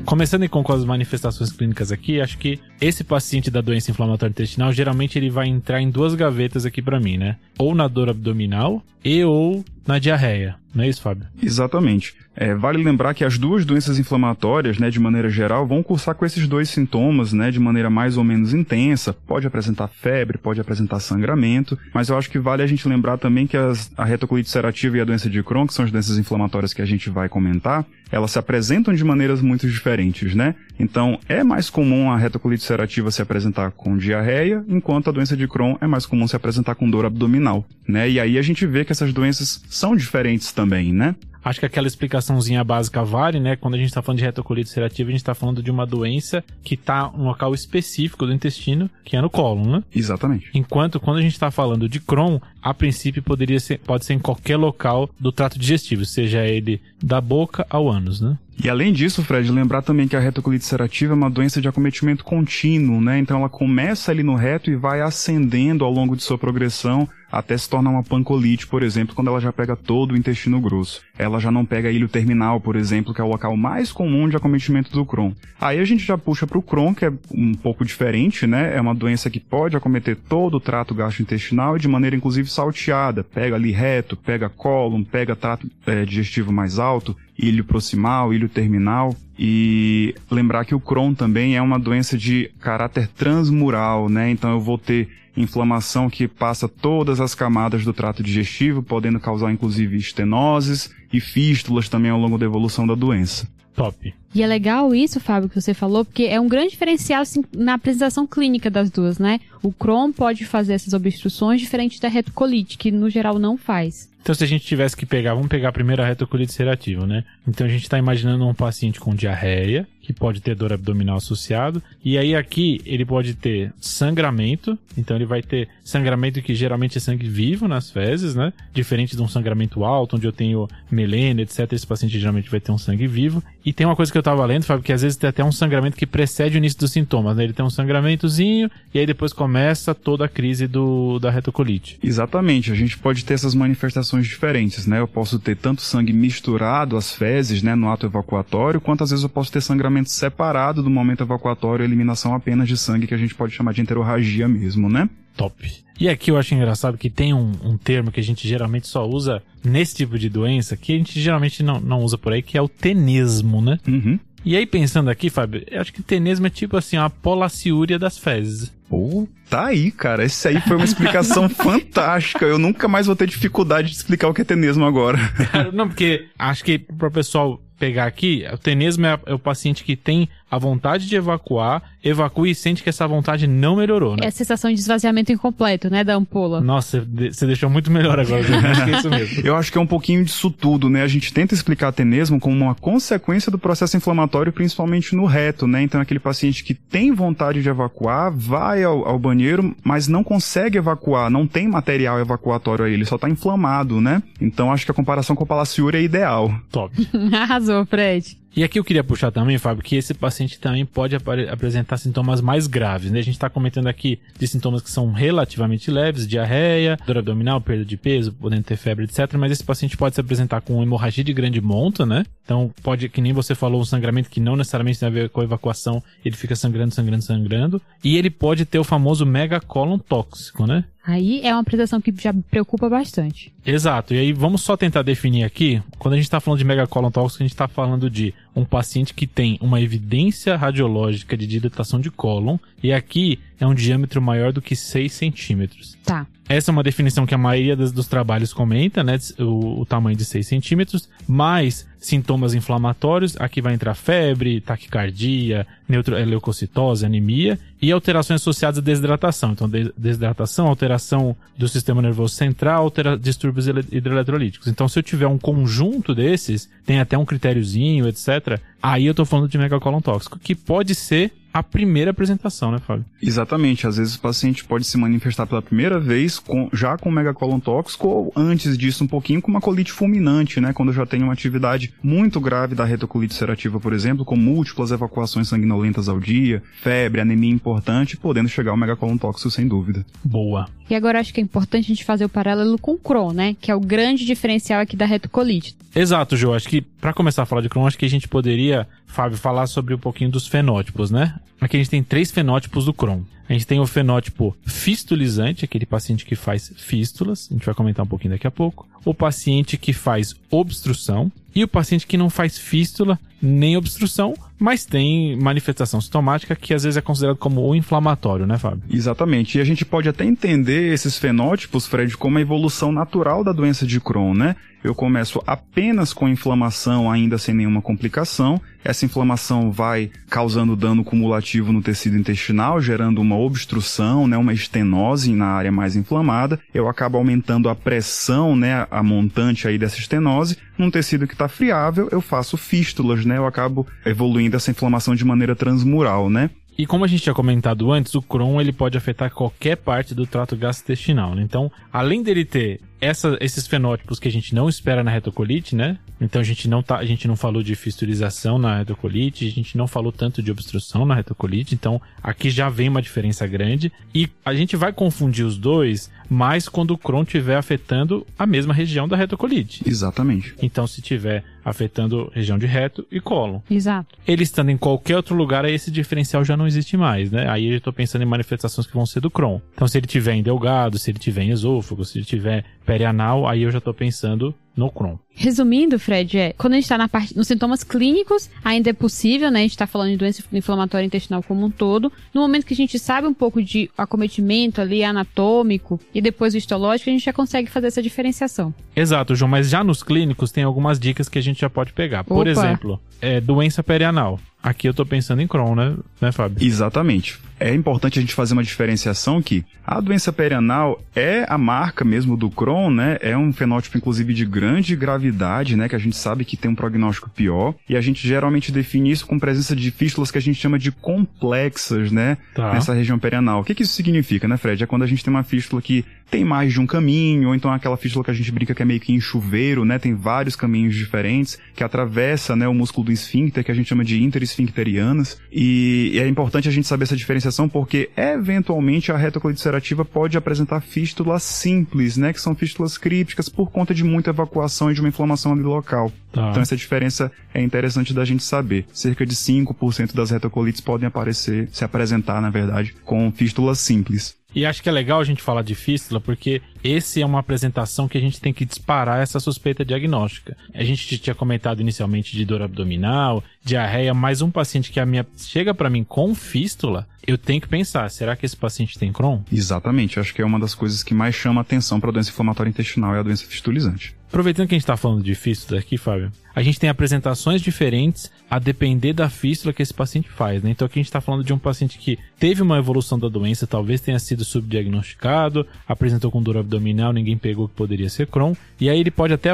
Começando 0.04 0.48
com 0.48 0.72
as 0.72 0.84
manifestações 0.84 1.50
clínicas 1.50 1.90
aqui, 1.90 2.20
acho 2.20 2.36
que 2.38 2.60
esse 2.80 3.02
paciente 3.02 3.50
da 3.50 3.60
doença 3.60 3.90
inflamatória 3.90 4.30
intestinal, 4.30 4.72
geralmente 4.72 5.18
ele 5.18 5.30
vai 5.30 5.48
entrar 5.48 5.80
em 5.80 5.90
duas 5.90 6.14
gavetas 6.14 6.66
aqui 6.66 6.82
para 6.82 7.00
mim, 7.00 7.16
né? 7.16 7.36
Ou 7.58 7.74
na 7.74 7.88
dor 7.88 8.10
abdominal 8.10 8.82
e 9.02 9.24
ou 9.24 9.64
na 9.86 9.98
diarreia. 9.98 10.56
Não 10.74 10.82
é 10.82 10.88
isso, 10.88 11.02
Fábio? 11.02 11.26
Exatamente. 11.40 12.14
É, 12.36 12.52
vale 12.52 12.82
lembrar 12.82 13.14
que 13.14 13.24
as 13.24 13.38
duas 13.38 13.64
doenças 13.64 13.98
inflamatórias, 13.98 14.76
né, 14.78 14.90
de 14.90 14.98
maneira 14.98 15.30
geral, 15.30 15.66
vão 15.66 15.84
cursar 15.84 16.16
com 16.16 16.26
esses 16.26 16.48
dois 16.48 16.68
sintomas, 16.68 17.32
né, 17.32 17.50
de 17.50 17.60
maneira 17.60 17.88
mais 17.88 18.16
ou 18.16 18.24
menos 18.24 18.52
intensa. 18.52 19.12
Pode 19.12 19.46
apresentar 19.46 19.86
febre, 19.86 20.36
pode 20.36 20.60
apresentar 20.60 20.98
sangramento, 20.98 21.78
mas 21.92 22.08
eu 22.08 22.18
acho 22.18 22.28
que 22.28 22.40
vale 22.40 22.62
a 22.62 22.66
gente 22.66 22.88
lembrar 22.88 23.18
também 23.18 23.46
que 23.46 23.56
as, 23.56 23.90
a 23.96 24.04
retocolite 24.04 24.48
ulcerativa 24.48 24.96
e 24.98 25.00
a 25.00 25.04
doença 25.04 25.30
de 25.30 25.42
Crohn, 25.44 25.66
que 25.66 25.74
são 25.74 25.84
as 25.84 25.92
doenças 25.92 26.18
inflamatórias 26.18 26.74
que 26.74 26.82
a 26.82 26.86
gente 26.86 27.08
vai 27.08 27.28
comentar, 27.28 27.86
elas 28.10 28.32
se 28.32 28.38
apresentam 28.38 28.94
de 28.94 29.04
maneiras 29.04 29.40
muito 29.40 29.68
diferentes, 29.68 30.34
né? 30.34 30.54
Então, 30.78 31.18
é 31.28 31.42
mais 31.42 31.70
comum 31.70 32.10
a 32.10 32.16
retocolite 32.16 32.62
ulcerativa 32.62 33.10
se 33.10 33.22
apresentar 33.22 33.70
com 33.70 33.96
diarreia, 33.96 34.64
enquanto 34.68 35.08
a 35.08 35.12
doença 35.12 35.36
de 35.36 35.46
Crohn 35.48 35.76
é 35.80 35.86
mais 35.86 36.04
comum 36.04 36.26
se 36.26 36.36
apresentar 36.36 36.74
com 36.74 36.90
dor 36.90 37.06
abdominal, 37.06 37.64
né? 37.86 38.08
E 38.10 38.20
aí 38.20 38.38
a 38.38 38.42
gente 38.42 38.66
vê 38.66 38.84
que 38.84 38.92
essas 38.92 39.12
doenças 39.12 39.62
são 39.74 39.96
diferentes 39.96 40.52
também, 40.52 40.92
né? 40.92 41.14
Acho 41.44 41.60
que 41.60 41.66
aquela 41.66 41.86
explicaçãozinha 41.86 42.64
básica 42.64 43.04
vale, 43.04 43.38
né? 43.38 43.54
Quando 43.54 43.74
a 43.74 43.76
gente 43.76 43.88
está 43.88 44.00
falando 44.00 44.18
de 44.18 44.24
retocolite 44.24 44.70
ulcerativa, 44.70 45.10
a 45.10 45.12
gente 45.12 45.20
está 45.20 45.34
falando 45.34 45.62
de 45.62 45.70
uma 45.70 45.84
doença 45.86 46.42
que 46.62 46.74
está 46.74 47.10
no 47.10 47.24
local 47.24 47.54
específico 47.54 48.24
do 48.24 48.32
intestino, 48.32 48.88
que 49.04 49.14
é 49.14 49.20
no 49.20 49.28
cólon, 49.28 49.70
né? 49.70 49.84
Exatamente. 49.94 50.48
Enquanto 50.54 50.98
quando 50.98 51.18
a 51.18 51.22
gente 51.22 51.32
está 51.32 51.50
falando 51.50 51.86
de 51.86 52.00
Crohn, 52.00 52.38
a 52.62 52.72
princípio 52.72 53.22
poderia 53.22 53.60
ser, 53.60 53.78
pode 53.78 54.06
ser 54.06 54.14
em 54.14 54.18
qualquer 54.18 54.56
local 54.56 55.10
do 55.20 55.30
trato 55.30 55.58
digestivo, 55.58 56.06
seja 56.06 56.46
ele 56.46 56.80
da 57.02 57.20
boca 57.20 57.66
ao 57.68 57.90
ânus, 57.90 58.22
né? 58.22 58.38
E 58.62 58.70
além 58.70 58.92
disso, 58.92 59.22
Fred, 59.22 59.50
lembrar 59.50 59.82
também 59.82 60.06
que 60.06 60.16
a 60.16 60.20
retocolite 60.20 60.64
ulcerativa 60.64 61.12
é 61.12 61.16
uma 61.16 61.28
doença 61.28 61.60
de 61.60 61.68
acometimento 61.68 62.24
contínuo, 62.24 63.00
né? 63.00 63.18
Então 63.18 63.38
ela 63.38 63.48
começa 63.48 64.10
ali 64.10 64.22
no 64.22 64.36
reto 64.36 64.70
e 64.70 64.76
vai 64.76 65.00
ascendendo 65.00 65.84
ao 65.84 65.90
longo 65.90 66.16
de 66.16 66.22
sua 66.22 66.38
progressão 66.38 67.08
até 67.34 67.58
se 67.58 67.68
tornar 67.68 67.90
uma 67.90 68.02
pancolite, 68.04 68.64
por 68.64 68.82
exemplo, 68.82 69.12
quando 69.14 69.26
ela 69.26 69.40
já 69.40 69.52
pega 69.52 69.74
todo 69.74 70.12
o 70.12 70.16
intestino 70.16 70.60
grosso. 70.60 71.02
Ela 71.18 71.40
já 71.40 71.50
não 71.50 71.64
pega 71.64 71.90
ilho 71.90 72.08
terminal, 72.08 72.60
por 72.60 72.76
exemplo, 72.76 73.12
que 73.12 73.20
é 73.20 73.24
o 73.24 73.28
local 73.28 73.56
mais 73.56 73.90
comum 73.90 74.28
de 74.28 74.36
acometimento 74.36 74.92
do 74.92 75.04
Crohn. 75.04 75.32
Aí 75.60 75.80
a 75.80 75.84
gente 75.84 76.04
já 76.04 76.16
puxa 76.16 76.46
para 76.46 76.58
o 76.58 76.62
Crohn, 76.62 76.94
que 76.94 77.04
é 77.04 77.12
um 77.32 77.54
pouco 77.54 77.84
diferente, 77.84 78.46
né? 78.46 78.76
É 78.76 78.80
uma 78.80 78.94
doença 78.94 79.28
que 79.28 79.40
pode 79.40 79.76
acometer 79.76 80.16
todo 80.16 80.58
o 80.58 80.60
trato 80.60 80.94
gastrointestinal 80.94 81.76
de 81.76 81.88
maneira 81.88 82.14
inclusive 82.14 82.48
salteada. 82.48 83.24
Pega 83.24 83.56
ali 83.56 83.72
reto, 83.72 84.16
pega 84.16 84.48
cólon, 84.48 85.02
pega 85.02 85.34
trato 85.34 85.68
é, 85.86 86.04
digestivo 86.04 86.52
mais 86.52 86.78
alto, 86.78 87.16
ilho 87.36 87.64
proximal, 87.64 88.32
ilho 88.32 88.48
terminal. 88.48 89.12
E 89.36 90.14
lembrar 90.30 90.64
que 90.64 90.74
o 90.74 90.80
Crohn 90.80 91.14
também 91.14 91.56
é 91.56 91.62
uma 91.62 91.80
doença 91.80 92.16
de 92.16 92.48
caráter 92.60 93.08
transmural, 93.08 94.08
né? 94.08 94.30
Então 94.30 94.52
eu 94.52 94.60
vou 94.60 94.78
ter 94.78 95.08
inflamação 95.36 96.08
que 96.08 96.28
passa 96.28 96.68
todas 96.68 97.20
as 97.20 97.34
camadas 97.34 97.84
do 97.84 97.92
trato 97.92 98.22
digestivo, 98.22 98.82
podendo 98.82 99.20
causar 99.20 99.52
inclusive 99.52 99.96
estenoses 99.96 100.94
e 101.12 101.20
fístulas 101.20 101.88
também 101.88 102.10
ao 102.10 102.18
longo 102.18 102.38
da 102.38 102.46
evolução 102.46 102.86
da 102.86 102.94
doença. 102.94 103.48
Top. 103.74 104.14
E 104.34 104.42
é 104.42 104.46
legal 104.46 104.92
isso, 104.94 105.20
Fábio, 105.20 105.48
que 105.48 105.60
você 105.60 105.72
falou, 105.72 106.04
porque 106.04 106.24
é 106.24 106.40
um 106.40 106.48
grande 106.48 106.70
diferencial 106.70 107.22
assim, 107.22 107.44
na 107.54 107.74
apresentação 107.74 108.26
clínica 108.26 108.68
das 108.68 108.90
duas, 108.90 109.18
né? 109.18 109.38
O 109.62 109.72
Crohn 109.72 110.12
pode 110.12 110.44
fazer 110.44 110.74
essas 110.74 110.92
obstruções 110.92 111.60
diferente 111.60 112.00
da 112.00 112.08
retocolite, 112.08 112.76
que 112.76 112.90
no 112.90 113.08
geral 113.08 113.38
não 113.38 113.56
faz. 113.56 114.12
Então, 114.24 114.34
se 114.34 114.42
a 114.42 114.46
gente 114.46 114.64
tivesse 114.64 114.96
que 114.96 115.04
pegar, 115.04 115.34
vamos 115.34 115.48
pegar 115.48 115.70
primeiro 115.70 116.02
a 116.02 116.06
retocolite 116.06 116.50
ulcerativa, 116.50 117.06
né? 117.06 117.24
Então, 117.46 117.66
a 117.66 117.70
gente 117.70 117.82
está 117.82 117.98
imaginando 117.98 118.46
um 118.46 118.54
paciente 118.54 118.98
com 118.98 119.14
diarreia, 119.14 119.86
que 120.00 120.14
pode 120.14 120.40
ter 120.40 120.54
dor 120.54 120.72
abdominal 120.72 121.16
associado, 121.16 121.82
e 122.02 122.16
aí 122.16 122.34
aqui 122.34 122.80
ele 122.86 123.04
pode 123.04 123.34
ter 123.34 123.72
sangramento, 123.78 124.78
então 124.96 125.16
ele 125.16 125.26
vai 125.26 125.42
ter 125.42 125.68
sangramento 125.82 126.40
que 126.40 126.54
geralmente 126.54 126.96
é 126.96 127.00
sangue 127.00 127.28
vivo 127.28 127.68
nas 127.68 127.90
fezes, 127.90 128.34
né? 128.34 128.52
Diferente 128.72 129.14
de 129.14 129.22
um 129.22 129.28
sangramento 129.28 129.84
alto, 129.84 130.16
onde 130.16 130.26
eu 130.26 130.32
tenho 130.32 130.68
melena, 130.90 131.42
etc. 131.42 131.72
Esse 131.72 131.86
paciente 131.86 132.18
geralmente 132.18 132.50
vai 132.50 132.60
ter 132.60 132.72
um 132.72 132.78
sangue 132.78 133.06
vivo. 133.06 133.42
E 133.64 133.74
tem 133.74 133.86
uma 133.86 133.96
coisa 133.96 134.10
que 134.10 134.16
eu 134.16 134.22
tava 134.24 134.44
lendo, 134.44 134.64
Fábio, 134.64 134.82
que 134.82 134.92
às 134.92 135.02
vezes 135.02 135.16
tem 135.16 135.28
até 135.28 135.44
um 135.44 135.52
sangramento 135.52 135.96
que 135.96 136.06
precede 136.06 136.56
o 136.56 136.58
início 136.58 136.78
dos 136.78 136.90
sintomas, 136.90 137.36
né? 137.36 137.44
Ele 137.44 137.52
tem 137.52 137.64
um 137.64 137.70
sangramentozinho, 137.70 138.70
e 138.92 138.98
aí 138.98 139.06
depois 139.06 139.32
começa 139.32 139.94
toda 139.94 140.24
a 140.24 140.28
crise 140.28 140.66
do, 140.66 141.18
da 141.18 141.30
retocolite. 141.30 141.98
Exatamente, 142.02 142.72
a 142.72 142.74
gente 142.74 142.98
pode 142.98 143.24
ter 143.24 143.34
essas 143.34 143.54
manifestações 143.54 144.26
diferentes, 144.26 144.86
né? 144.86 144.98
Eu 144.98 145.06
posso 145.06 145.38
ter 145.38 145.56
tanto 145.56 145.82
sangue 145.82 146.12
misturado 146.12 146.96
às 146.96 147.14
fezes, 147.14 147.62
né, 147.62 147.74
no 147.74 147.90
ato 147.90 148.06
evacuatório, 148.06 148.80
quanto 148.80 149.04
às 149.04 149.10
vezes 149.10 149.22
eu 149.22 149.28
posso 149.28 149.52
ter 149.52 149.60
sangramento 149.60 150.10
separado 150.10 150.82
do 150.82 150.90
momento 150.90 151.22
evacuatório, 151.22 151.84
eliminação 151.84 152.34
apenas 152.34 152.66
de 152.66 152.76
sangue, 152.76 153.06
que 153.06 153.14
a 153.14 153.18
gente 153.18 153.34
pode 153.34 153.52
chamar 153.52 153.72
de 153.72 153.82
enterorragia 153.82 154.48
mesmo, 154.48 154.88
né? 154.88 155.08
Top. 155.36 155.84
E 155.98 156.08
aqui 156.08 156.30
eu 156.30 156.36
acho 156.36 156.54
engraçado 156.54 156.98
que 156.98 157.08
tem 157.08 157.32
um, 157.32 157.52
um, 157.62 157.76
termo 157.76 158.10
que 158.10 158.18
a 158.18 158.22
gente 158.22 158.48
geralmente 158.48 158.88
só 158.88 159.08
usa 159.08 159.42
nesse 159.62 159.94
tipo 159.94 160.18
de 160.18 160.28
doença, 160.28 160.76
que 160.76 160.92
a 160.92 160.96
gente 160.96 161.20
geralmente 161.20 161.62
não, 161.62 161.80
não 161.80 162.00
usa 162.00 162.18
por 162.18 162.32
aí, 162.32 162.42
que 162.42 162.58
é 162.58 162.62
o 162.62 162.68
tenesmo, 162.68 163.60
né? 163.60 163.78
Uhum. 163.86 164.18
E 164.44 164.56
aí, 164.56 164.66
pensando 164.66 165.08
aqui, 165.08 165.30
Fábio, 165.30 165.64
eu 165.70 165.80
acho 165.80 165.92
que 165.92 166.02
tenesmo 166.02 166.46
é 166.46 166.50
tipo 166.50 166.76
assim, 166.76 166.98
a 166.98 167.08
polaciúria 167.08 167.98
das 167.98 168.18
fezes. 168.18 168.70
Pô, 168.90 169.26
tá 169.48 169.66
aí, 169.66 169.90
cara. 169.90 170.22
Esse 170.22 170.48
aí 170.48 170.60
foi 170.60 170.76
uma 170.76 170.84
explicação 170.84 171.48
fantástica. 171.50 172.44
Eu 172.44 172.58
nunca 172.58 172.86
mais 172.86 173.06
vou 173.06 173.16
ter 173.16 173.26
dificuldade 173.26 173.88
de 173.88 173.96
explicar 173.96 174.28
o 174.28 174.34
que 174.34 174.42
é 174.42 174.44
tenesmo 174.44 174.84
agora. 174.84 175.18
Cara, 175.50 175.72
não, 175.72 175.88
porque 175.88 176.26
acho 176.38 176.62
que 176.62 176.78
pro 176.78 177.10
pessoal 177.10 177.58
pegar 177.78 178.04
aqui, 178.04 178.44
o 178.52 178.58
tenesmo 178.58 179.06
é, 179.06 179.18
é, 179.26 179.34
o 179.34 179.38
paciente 179.38 179.82
que 179.82 179.96
tem 179.96 180.28
a 180.54 180.58
vontade 180.58 181.08
de 181.08 181.16
evacuar, 181.16 181.82
evacua 182.02 182.48
e 182.48 182.54
sente 182.54 182.82
que 182.82 182.88
essa 182.88 183.06
vontade 183.06 183.46
não 183.46 183.76
melhorou, 183.76 184.16
né? 184.16 184.22
É 184.24 184.28
a 184.28 184.30
sensação 184.30 184.72
de 184.72 184.78
esvaziamento 184.78 185.32
incompleto, 185.32 185.90
né, 185.90 186.04
da 186.04 186.14
ampola. 186.14 186.60
Nossa, 186.60 187.06
você 187.30 187.46
deixou 187.46 187.68
muito 187.68 187.90
melhor 187.90 188.18
agora, 188.20 188.40
acho 188.40 188.84
que 188.84 188.90
é 188.90 188.98
isso 188.98 189.10
mesmo. 189.10 189.42
Eu 189.44 189.56
acho 189.56 189.72
que 189.72 189.78
é 189.78 189.80
um 189.80 189.86
pouquinho 189.86 190.24
disso 190.24 190.50
tudo, 190.50 190.88
né? 190.88 191.02
A 191.02 191.08
gente 191.08 191.32
tenta 191.32 191.54
explicar 191.54 191.92
tenesmo 191.92 192.38
como 192.38 192.56
uma 192.56 192.74
consequência 192.74 193.50
do 193.50 193.58
processo 193.58 193.96
inflamatório, 193.96 194.52
principalmente 194.52 195.16
no 195.16 195.24
reto, 195.26 195.66
né? 195.66 195.82
Então, 195.82 196.00
aquele 196.00 196.20
paciente 196.20 196.62
que 196.62 196.74
tem 196.74 197.12
vontade 197.12 197.62
de 197.62 197.68
evacuar, 197.68 198.32
vai 198.32 198.82
ao, 198.84 199.06
ao 199.06 199.18
banheiro, 199.18 199.74
mas 199.82 200.06
não 200.06 200.22
consegue 200.22 200.78
evacuar, 200.78 201.30
não 201.30 201.46
tem 201.46 201.66
material 201.66 202.20
evacuatório 202.20 202.84
aí, 202.84 202.94
ele 202.94 203.04
só 203.04 203.18
tá 203.18 203.28
inflamado, 203.28 204.00
né? 204.00 204.22
Então, 204.40 204.72
acho 204.72 204.84
que 204.84 204.90
a 204.90 204.94
comparação 204.94 205.34
com 205.34 205.44
o 205.44 205.46
palaciúria 205.46 205.98
é 205.98 206.02
ideal. 206.02 206.54
Top. 206.70 206.94
Arrasou, 207.34 207.84
Fred. 207.86 208.43
E 208.56 208.62
aqui 208.62 208.78
eu 208.78 208.84
queria 208.84 209.02
puxar 209.02 209.32
também, 209.32 209.58
Fábio, 209.58 209.82
que 209.82 209.96
esse 209.96 210.14
paciente 210.14 210.60
também 210.60 210.86
pode 210.86 211.16
ap 211.16 211.28
apresentar 211.50 211.96
sintomas 211.96 212.40
mais 212.40 212.68
graves, 212.68 213.10
né? 213.10 213.18
A 213.18 213.22
gente 213.22 213.34
está 213.34 213.50
comentando 213.50 213.88
aqui 213.88 214.20
de 214.38 214.46
sintomas 214.46 214.80
que 214.80 214.90
são 214.90 215.10
relativamente 215.10 215.90
leves, 215.90 216.26
diarreia, 216.26 216.96
dor 217.04 217.18
abdominal, 217.18 217.60
perda 217.60 217.84
de 217.84 217.96
peso, 217.96 218.32
podendo 218.32 218.62
ter 218.62 218.76
febre, 218.76 219.06
etc. 219.06 219.34
Mas 219.34 219.50
esse 219.50 219.64
paciente 219.64 219.96
pode 219.96 220.14
se 220.14 220.20
apresentar 220.20 220.60
com 220.60 220.80
hemorragia 220.80 221.24
de 221.24 221.32
grande 221.32 221.60
monta, 221.60 222.06
né? 222.06 222.24
Então 222.44 222.72
pode, 222.80 223.08
que 223.08 223.20
nem 223.20 223.32
você 223.32 223.56
falou, 223.56 223.80
um 223.80 223.84
sangramento 223.84 224.30
que 224.30 224.38
não 224.38 224.54
necessariamente 224.54 225.00
tem 225.00 225.08
a 225.08 225.12
ver 225.12 225.30
com 225.30 225.40
a 225.40 225.44
evacuação, 225.44 226.00
ele 226.24 226.36
fica 226.36 226.54
sangrando, 226.54 226.94
sangrando, 226.94 227.24
sangrando. 227.24 227.82
E 228.04 228.16
ele 228.16 228.30
pode 228.30 228.64
ter 228.64 228.78
o 228.78 228.84
famoso 228.84 229.26
megacolon 229.26 229.98
tóxico, 229.98 230.64
né? 230.64 230.84
Aí 231.06 231.42
é 231.42 231.52
uma 231.52 231.60
apresentação 231.60 232.00
que 232.00 232.14
já 232.18 232.32
preocupa 232.50 232.88
bastante. 232.88 233.52
Exato. 233.64 234.14
E 234.14 234.18
aí 234.18 234.32
vamos 234.32 234.62
só 234.62 234.74
tentar 234.74 235.02
definir 235.02 235.44
aqui. 235.44 235.82
Quando 235.98 236.14
a 236.14 236.16
gente 236.16 236.24
está 236.24 236.40
falando 236.40 236.58
de 236.58 236.64
megacolon 236.64 237.10
tóxico, 237.10 237.42
a 237.42 237.46
gente 237.46 237.52
está 237.52 237.68
falando 237.68 238.08
de 238.08 238.32
um 238.56 238.64
paciente 238.64 239.12
que 239.12 239.26
tem 239.26 239.58
uma 239.60 239.80
evidência 239.80 240.56
radiológica 240.56 241.36
de 241.36 241.46
dilatação 241.46 242.00
de 242.00 242.10
cólon 242.10 242.56
e 242.82 242.92
aqui 242.92 243.38
é 243.58 243.66
um 243.66 243.74
diâmetro 243.74 244.20
maior 244.20 244.52
do 244.52 244.60
que 244.60 244.74
6 244.74 245.12
centímetros. 245.12 245.96
Tá. 246.04 246.26
Essa 246.46 246.70
é 246.70 246.72
uma 246.72 246.82
definição 246.82 247.24
que 247.24 247.34
a 247.34 247.38
maioria 247.38 247.74
dos, 247.74 247.90
dos 247.90 248.06
trabalhos 248.06 248.52
comenta, 248.52 249.02
né? 249.02 249.18
O, 249.38 249.80
o, 249.80 249.86
tamanho 249.86 250.16
de 250.16 250.26
6 250.26 250.46
centímetros, 250.46 251.08
mais 251.26 251.86
sintomas 251.98 252.52
inflamatórios, 252.52 253.34
aqui 253.38 253.62
vai 253.62 253.72
entrar 253.72 253.94
febre, 253.94 254.60
taquicardia, 254.60 255.66
neutro, 255.88 256.14
é, 256.14 256.22
leucocitose, 256.22 257.06
anemia 257.06 257.58
e 257.80 257.90
alterações 257.90 258.42
associadas 258.42 258.78
à 258.78 258.82
desidratação. 258.82 259.52
Então, 259.52 259.66
de, 259.66 259.90
desidratação, 259.96 260.66
alteração 260.66 261.34
do 261.56 261.66
sistema 261.66 262.02
nervoso 262.02 262.34
central, 262.34 262.84
altera, 262.84 263.16
distúrbios 263.16 263.66
hidroeletrolíticos. 263.66 264.68
Então, 264.68 264.86
se 264.86 264.98
eu 264.98 265.02
tiver 265.02 265.26
um 265.26 265.38
conjunto 265.38 266.14
desses, 266.14 266.68
tem 266.84 267.00
até 267.00 267.16
um 267.16 267.24
critériozinho, 267.24 268.06
etc., 268.06 268.60
aí 268.82 269.06
eu 269.06 269.14
tô 269.14 269.24
falando 269.24 269.48
de 269.48 269.56
megacolon 269.56 270.02
tóxico, 270.02 270.38
que 270.38 270.54
pode 270.54 270.94
ser 270.94 271.32
a 271.54 271.62
primeira 271.62 272.10
apresentação, 272.10 272.72
né, 272.72 272.78
Fábio? 272.84 273.04
Exatamente. 273.22 273.86
Às 273.86 273.96
vezes 273.96 274.16
o 274.16 274.20
paciente 274.20 274.64
pode 274.64 274.84
se 274.84 274.98
manifestar 274.98 275.46
pela 275.46 275.62
primeira 275.62 276.00
vez 276.00 276.40
com, 276.40 276.68
já 276.72 276.98
com 276.98 277.12
megacolon 277.12 277.60
tóxico 277.60 278.08
ou 278.08 278.32
antes 278.34 278.76
disso 278.76 279.04
um 279.04 279.06
pouquinho 279.06 279.40
com 279.40 279.52
uma 279.52 279.60
colite 279.60 279.92
fulminante, 279.92 280.60
né? 280.60 280.72
Quando 280.72 280.92
já 280.92 281.06
tem 281.06 281.22
uma 281.22 281.32
atividade 281.32 281.94
muito 282.02 282.40
grave 282.40 282.74
da 282.74 282.84
retocolite 282.84 283.34
ulcerativa, 283.34 283.78
por 283.78 283.92
exemplo, 283.92 284.24
com 284.24 284.34
múltiplas 284.34 284.90
evacuações 284.90 285.46
sanguinolentas 285.46 286.08
ao 286.08 286.18
dia, 286.18 286.60
febre, 286.82 287.20
anemia 287.20 287.52
importante, 287.52 288.16
podendo 288.16 288.48
chegar 288.48 288.72
ao 288.72 288.76
megacolon 288.76 289.16
tóxico 289.16 289.48
sem 289.48 289.68
dúvida. 289.68 290.04
Boa. 290.24 290.66
E 290.90 290.94
agora 290.94 291.20
acho 291.20 291.32
que 291.32 291.40
é 291.40 291.42
importante 291.42 291.84
a 291.84 291.88
gente 291.94 292.04
fazer 292.04 292.24
o 292.24 292.28
paralelo 292.28 292.76
com 292.78 292.92
o 292.92 292.98
Crohn, 292.98 293.32
né? 293.32 293.56
Que 293.60 293.70
é 293.70 293.74
o 293.74 293.80
grande 293.80 294.26
diferencial 294.26 294.80
aqui 294.80 294.96
da 294.96 295.06
retocolite. 295.06 295.76
Exato, 295.94 296.36
João. 296.36 296.54
Acho 296.54 296.68
que 296.68 296.82
para 296.82 297.12
começar 297.12 297.44
a 297.44 297.46
falar 297.46 297.62
de 297.62 297.68
Crohn, 297.68 297.86
acho 297.86 297.96
que 297.96 298.04
a 298.04 298.10
gente 298.10 298.28
poderia, 298.28 298.86
Fábio, 299.06 299.38
falar 299.38 299.66
sobre 299.66 299.94
um 299.94 299.98
pouquinho 299.98 300.30
dos 300.30 300.46
fenótipos, 300.46 301.10
né? 301.10 301.36
Aqui 301.60 301.76
a 301.76 301.80
gente 301.80 301.90
tem 301.90 302.02
três 302.02 302.30
fenótipos 302.30 302.84
do 302.84 302.92
Crohn. 302.92 303.22
A 303.48 303.52
gente 303.52 303.66
tem 303.66 303.78
o 303.78 303.86
fenótipo 303.86 304.56
fistulizante, 304.64 305.64
aquele 305.64 305.84
paciente 305.84 306.24
que 306.24 306.34
faz 306.34 306.72
fístulas, 306.76 307.48
a 307.50 307.54
gente 307.54 307.66
vai 307.66 307.74
comentar 307.74 308.04
um 308.04 308.08
pouquinho 308.08 308.32
daqui 308.32 308.46
a 308.46 308.50
pouco. 308.50 308.88
O 309.04 309.12
paciente 309.12 309.76
que 309.76 309.92
faz 309.92 310.34
obstrução 310.50 311.30
e 311.54 311.62
o 311.62 311.68
paciente 311.68 312.06
que 312.06 312.16
não 312.16 312.28
faz 312.28 312.58
fístula 312.58 313.18
nem 313.40 313.76
obstrução, 313.76 314.34
mas 314.58 314.86
tem 314.86 315.36
manifestação 315.36 316.00
sintomática 316.00 316.56
que 316.56 316.72
às 316.72 316.84
vezes 316.84 316.96
é 316.96 317.02
considerado 317.02 317.36
como 317.36 317.60
o 317.60 317.74
inflamatório, 317.74 318.46
né, 318.46 318.56
Fábio? 318.56 318.82
Exatamente. 318.90 319.58
E 319.58 319.60
a 319.60 319.64
gente 319.64 319.84
pode 319.84 320.08
até 320.08 320.24
entender 320.24 320.92
esses 320.92 321.18
fenótipos, 321.18 321.86
Fred, 321.86 322.16
como 322.16 322.38
a 322.38 322.40
evolução 322.40 322.90
natural 322.90 323.44
da 323.44 323.52
doença 323.52 323.86
de 323.86 324.00
Crohn, 324.00 324.34
né? 324.34 324.56
Eu 324.82 324.94
começo 324.94 325.42
apenas 325.46 326.12
com 326.12 326.28
inflamação, 326.28 327.10
ainda 327.10 327.38
sem 327.38 327.54
nenhuma 327.54 327.80
complicação. 327.80 328.60
Essa 328.84 329.06
inflamação 329.06 329.72
vai 329.72 330.10
causando 330.28 330.76
dano 330.76 331.02
cumulativo 331.02 331.72
no 331.72 331.80
tecido 331.80 332.18
intestinal, 332.18 332.82
gerando 332.82 333.18
uma 333.18 333.34
obstrução, 333.34 334.26
né, 334.26 334.36
uma 334.36 334.52
estenose 334.52 335.32
na 335.32 335.46
área 335.46 335.72
mais 335.72 335.96
inflamada. 335.96 336.60
Eu 336.74 336.86
acabo 336.86 337.16
aumentando 337.16 337.70
a 337.70 337.74
pressão, 337.74 338.54
né, 338.54 338.86
a 338.90 339.02
montante 339.02 339.66
aí 339.66 339.78
dessa 339.78 339.98
estenose. 339.98 340.58
Num 340.76 340.90
tecido 340.90 341.26
que 341.26 341.32
está 341.32 341.43
friável, 341.48 342.08
eu 342.10 342.20
faço 342.20 342.56
fístulas, 342.56 343.24
né? 343.24 343.36
Eu 343.36 343.46
acabo 343.46 343.86
evoluindo 344.04 344.56
essa 344.56 344.70
inflamação 344.70 345.14
de 345.14 345.24
maneira 345.24 345.54
transmural, 345.54 346.28
né? 346.30 346.50
E 346.76 346.86
como 346.86 347.04
a 347.04 347.08
gente 347.08 347.22
tinha 347.22 347.34
comentado 347.34 347.92
antes, 347.92 348.14
o 348.14 348.22
Crohn 348.22 348.60
ele 348.60 348.72
pode 348.72 348.98
afetar 348.98 349.30
qualquer 349.30 349.76
parte 349.76 350.12
do 350.14 350.26
trato 350.26 350.56
gastrointestinal. 350.56 351.34
Né? 351.34 351.42
Então, 351.42 351.70
além 351.92 352.20
dele 352.20 352.44
ter 352.44 352.80
essa, 353.00 353.36
esses 353.40 353.66
fenótipos 353.66 354.18
que 354.18 354.28
a 354.28 354.30
gente 354.30 354.54
não 354.54 354.68
espera 354.68 355.04
na 355.04 355.10
retocolite, 355.10 355.74
né? 355.74 355.98
Então 356.20 356.40
a 356.40 356.44
gente 356.44 356.68
não 356.68 356.82
tá, 356.82 356.96
a 356.96 357.04
gente 357.04 357.28
não 357.28 357.36
falou 357.36 357.62
de 357.62 357.74
fisturização 357.74 358.58
na 358.58 358.78
retocolite, 358.78 359.46
a 359.46 359.50
gente 359.50 359.76
não 359.76 359.86
falou 359.86 360.12
tanto 360.12 360.42
de 360.42 360.50
obstrução 360.50 361.04
na 361.04 361.14
retocolite, 361.14 361.74
então 361.74 362.00
aqui 362.22 362.50
já 362.50 362.68
vem 362.68 362.88
uma 362.88 363.02
diferença 363.02 363.46
grande 363.46 363.92
e 364.14 364.28
a 364.44 364.54
gente 364.54 364.76
vai 364.76 364.92
confundir 364.92 365.44
os 365.44 365.58
dois 365.58 366.10
mais 366.28 366.68
quando 366.68 366.92
o 366.92 366.98
Crohn 366.98 367.22
estiver 367.22 367.56
afetando 367.56 368.26
a 368.38 368.46
mesma 368.46 368.72
região 368.72 369.06
da 369.06 369.16
retocolite. 369.16 369.82
Exatamente. 369.86 370.54
Então 370.62 370.86
se 370.86 371.02
tiver 371.02 371.44
afetando 371.64 372.30
região 372.34 372.58
de 372.58 372.66
reto 372.66 373.06
e 373.10 373.20
cólon. 373.20 373.60
Exato. 373.70 374.16
Ele 374.26 374.42
estando 374.42 374.70
em 374.70 374.76
qualquer 374.76 375.16
outro 375.16 375.34
lugar, 375.34 375.64
aí 375.64 375.74
esse 375.74 375.90
diferencial 375.90 376.44
já 376.44 376.56
não 376.56 376.66
existe 376.66 376.96
mais, 376.96 377.30
né? 377.30 377.48
Aí 377.48 377.70
eu 377.70 377.78
estou 377.78 377.92
pensando 377.92 378.22
em 378.22 378.26
manifestações 378.26 378.86
que 378.86 378.94
vão 378.94 379.06
ser 379.06 379.20
do 379.20 379.30
Crohn. 379.30 379.60
Então 379.74 379.88
se 379.88 379.98
ele 379.98 380.06
tiver 380.06 380.34
em 380.34 380.42
delgado, 380.42 380.98
se 380.98 381.10
ele 381.10 381.18
tiver 381.18 381.42
em 381.42 381.50
esôfago, 381.50 382.04
se 382.04 382.18
ele 382.18 382.24
tiver 382.24 382.64
perianal, 382.84 383.46
aí 383.46 383.62
eu 383.62 383.70
já 383.70 383.78
estou 383.78 383.94
pensando 383.94 384.54
no 384.76 384.90
Crohn. 384.90 385.16
Resumindo, 385.36 385.98
Fred, 385.98 386.38
é, 386.38 386.52
quando 386.52 386.74
a 386.74 386.76
gente 386.76 386.84
está 386.84 386.96
na 386.96 387.08
parte, 387.08 387.36
nos 387.36 387.48
sintomas 387.48 387.82
clínicos, 387.82 388.48
ainda 388.64 388.90
é 388.90 388.92
possível, 388.92 389.50
né? 389.50 389.60
A 389.60 389.62
gente 389.62 389.72
está 389.72 389.86
falando 389.86 390.10
de 390.10 390.16
doença 390.16 390.42
inflamatória 390.52 391.04
intestinal 391.04 391.42
como 391.42 391.66
um 391.66 391.70
todo. 391.70 392.12
No 392.32 392.40
momento 392.40 392.64
que 392.64 392.72
a 392.72 392.76
gente 392.76 392.98
sabe 392.98 393.26
um 393.26 393.34
pouco 393.34 393.62
de 393.62 393.90
acometimento 393.98 394.80
ali 394.80 395.02
anatômico 395.02 396.00
e 396.14 396.20
depois 396.20 396.54
o 396.54 396.56
histológico, 396.56 397.10
a 397.10 397.12
gente 397.12 397.24
já 397.24 397.32
consegue 397.32 397.68
fazer 397.68 397.88
essa 397.88 398.02
diferenciação. 398.02 398.72
Exato, 398.94 399.34
João, 399.34 399.50
mas 399.50 399.68
já 399.68 399.82
nos 399.82 400.02
clínicos 400.02 400.52
tem 400.52 400.62
algumas 400.62 400.98
dicas 400.98 401.28
que 401.28 401.38
a 401.38 401.42
gente 401.42 401.60
já 401.60 401.70
pode 401.70 401.92
pegar. 401.92 402.22
Por 402.22 402.42
Opa. 402.42 402.50
exemplo, 402.50 403.00
é, 403.20 403.40
doença 403.40 403.82
perianal. 403.82 404.38
Aqui 404.64 404.88
eu 404.88 404.94
tô 404.94 405.04
pensando 405.04 405.42
em 405.42 405.46
Crohn, 405.46 405.74
né, 405.74 405.94
né, 406.18 406.32
Fábio? 406.32 406.66
Exatamente. 406.66 407.38
É 407.60 407.74
importante 407.74 408.18
a 408.18 408.22
gente 408.22 408.34
fazer 408.34 408.54
uma 408.54 408.62
diferenciação 408.62 409.42
que 409.42 409.62
a 409.86 410.00
doença 410.00 410.32
perianal 410.32 410.98
é 411.14 411.44
a 411.48 411.58
marca 411.58 412.02
mesmo 412.02 412.34
do 412.34 412.48
Crohn, 412.50 412.90
né? 412.90 413.18
É 413.20 413.36
um 413.36 413.52
fenótipo, 413.52 413.98
inclusive, 413.98 414.32
de 414.32 414.46
grande 414.64 414.96
gravidade, 414.96 415.76
né? 415.76 415.88
Que 415.88 415.96
a 415.96 415.98
gente 415.98 416.16
sabe 416.16 416.44
que 416.44 416.56
tem 416.56 416.70
um 416.70 416.74
prognóstico 416.74 417.28
pior. 417.28 417.74
E 417.88 417.96
a 417.96 418.00
gente 418.00 418.26
geralmente 418.26 418.72
define 418.72 419.10
isso 419.10 419.26
com 419.26 419.38
presença 419.38 419.76
de 419.76 419.90
fístulas 419.90 420.30
que 420.30 420.38
a 420.38 420.40
gente 420.40 420.58
chama 420.58 420.78
de 420.78 420.90
complexas, 420.90 422.10
né? 422.10 422.38
Tá. 422.54 422.72
Nessa 422.72 422.94
região 422.94 423.18
perianal. 423.18 423.60
O 423.60 423.64
que, 423.64 423.74
que 423.74 423.82
isso 423.82 423.92
significa, 423.92 424.48
né, 424.48 424.56
Fred? 424.56 424.82
É 424.82 424.86
quando 424.86 425.02
a 425.02 425.06
gente 425.06 425.22
tem 425.22 425.32
uma 425.32 425.42
fístula 425.42 425.82
que 425.82 426.04
tem 426.34 426.44
mais 426.44 426.72
de 426.72 426.80
um 426.80 426.86
caminho, 426.86 427.50
ou 427.50 427.54
então 427.54 427.72
aquela 427.72 427.96
fístula 427.96 428.24
que 428.24 428.30
a 428.32 428.34
gente 428.34 428.50
brinca 428.50 428.74
que 428.74 428.82
é 428.82 428.84
meio 428.84 428.98
que 428.98 429.12
em 429.12 429.20
chuveiro, 429.20 429.84
né? 429.84 430.00
Tem 430.00 430.16
vários 430.16 430.56
caminhos 430.56 430.92
diferentes 430.96 431.56
que 431.76 431.84
atravessa, 431.84 432.56
né, 432.56 432.66
o 432.66 432.74
músculo 432.74 433.06
do 433.06 433.12
esfíncter, 433.12 433.62
que 433.62 433.70
a 433.70 433.74
gente 433.74 433.88
chama 433.88 434.04
de 434.04 434.20
interesfincterianas. 434.20 435.38
E 435.52 436.18
é 436.20 436.26
importante 436.26 436.68
a 436.68 436.72
gente 436.72 436.88
saber 436.88 437.04
essa 437.04 437.16
diferenciação 437.16 437.68
porque 437.68 438.10
eventualmente 438.16 439.12
a 439.12 439.16
retocolite 439.16 439.60
ulcerativa 439.60 440.04
pode 440.04 440.36
apresentar 440.36 440.80
fístulas 440.80 441.44
simples, 441.44 442.16
né, 442.16 442.32
que 442.32 442.40
são 442.40 442.52
fístulas 442.52 442.98
crípticas 442.98 443.48
por 443.48 443.70
conta 443.70 443.94
de 443.94 444.02
muita 444.02 444.30
evacuação 444.30 444.90
e 444.90 444.94
de 444.94 444.98
uma 445.00 445.10
inflamação 445.10 445.52
ali 445.52 445.62
local. 445.62 446.10
Tá. 446.32 446.50
Então 446.50 446.62
essa 446.62 446.76
diferença 446.76 447.30
é 447.54 447.62
interessante 447.62 448.12
da 448.12 448.24
gente 448.24 448.42
saber. 448.42 448.86
Cerca 448.92 449.24
de 449.24 449.36
5% 449.36 450.12
das 450.12 450.32
retocolites 450.32 450.80
podem 450.80 451.06
aparecer, 451.06 451.68
se 451.70 451.84
apresentar, 451.84 452.42
na 452.42 452.50
verdade, 452.50 452.92
com 453.04 453.30
fístulas 453.30 453.78
simples. 453.78 454.36
E 454.54 454.64
acho 454.64 454.82
que 454.82 454.88
é 454.88 454.92
legal 454.92 455.20
a 455.20 455.24
gente 455.24 455.42
falar 455.42 455.62
de 455.62 455.74
fístula, 455.74 456.20
porque 456.20 456.62
esse 456.84 457.22
é 457.22 457.26
uma 457.26 457.40
apresentação 457.40 458.06
que 458.06 458.18
a 458.18 458.20
gente 458.20 458.38
tem 458.38 458.52
que 458.52 458.66
disparar 458.66 459.22
essa 459.22 459.40
suspeita 459.40 459.84
diagnóstica. 459.84 460.54
A 460.74 460.84
gente 460.84 461.16
tinha 461.16 461.34
comentado 461.34 461.80
inicialmente 461.80 462.36
de 462.36 462.44
dor 462.44 462.60
abdominal, 462.60 463.42
diarreia, 463.64 464.12
mas 464.12 464.42
um 464.42 464.50
paciente 464.50 464.92
que 464.92 465.00
a 465.00 465.06
minha 465.06 465.26
chega 465.38 465.72
para 465.72 465.88
mim 465.88 466.04
com 466.04 466.34
fístula, 466.34 467.08
eu 467.26 467.38
tenho 467.38 467.60
que 467.60 467.68
pensar, 467.68 468.10
será 468.10 468.36
que 468.36 468.44
esse 468.44 468.56
paciente 468.56 468.98
tem 468.98 469.10
Crohn? 469.10 469.40
Exatamente, 469.50 470.20
acho 470.20 470.34
que 470.34 470.42
é 470.42 470.44
uma 470.44 470.60
das 470.60 470.74
coisas 470.74 471.02
que 471.02 471.14
mais 471.14 471.34
chama 471.34 471.62
atenção 471.62 471.98
para 471.98 472.10
a 472.10 472.12
doença 472.12 472.28
inflamatória 472.28 472.68
intestinal 472.68 473.14
é 473.16 473.20
a 473.20 473.22
doença 473.22 473.46
fistulizante. 473.46 474.14
Aproveitando 474.34 474.66
que 474.66 474.74
a 474.74 474.76
gente 474.76 474.82
está 474.82 474.96
falando 474.96 475.22
de 475.22 475.32
fístula 475.34 475.78
aqui, 475.78 475.96
Fábio, 475.96 476.32
a 476.56 476.60
gente 476.60 476.80
tem 476.80 476.90
apresentações 476.90 477.62
diferentes 477.62 478.30
a 478.50 478.58
depender 478.58 479.12
da 479.12 479.30
fístula 479.30 479.72
que 479.72 479.80
esse 479.80 479.94
paciente 479.94 480.28
faz, 480.28 480.60
né? 480.60 480.70
Então 480.70 480.86
aqui 480.86 480.98
a 480.98 481.02
gente 481.02 481.08
está 481.08 481.20
falando 481.20 481.44
de 481.44 481.52
um 481.52 481.58
paciente 481.58 481.98
que 481.98 482.18
teve 482.36 482.60
uma 482.60 482.76
evolução 482.76 483.16
da 483.16 483.28
doença, 483.28 483.64
talvez 483.64 484.00
tenha 484.00 484.18
sido 484.18 484.44
subdiagnosticado, 484.44 485.64
apresentou 485.86 486.32
com 486.32 486.42
dor 486.42 486.56
abdominal, 486.56 486.73
ninguém 487.12 487.36
pegou 487.36 487.68
que 487.68 487.74
poderia 487.74 488.08
ser 488.08 488.26
Crohn, 488.26 488.54
e 488.80 488.88
aí 488.88 488.98
ele 488.98 489.10
pode 489.10 489.32
até 489.32 489.50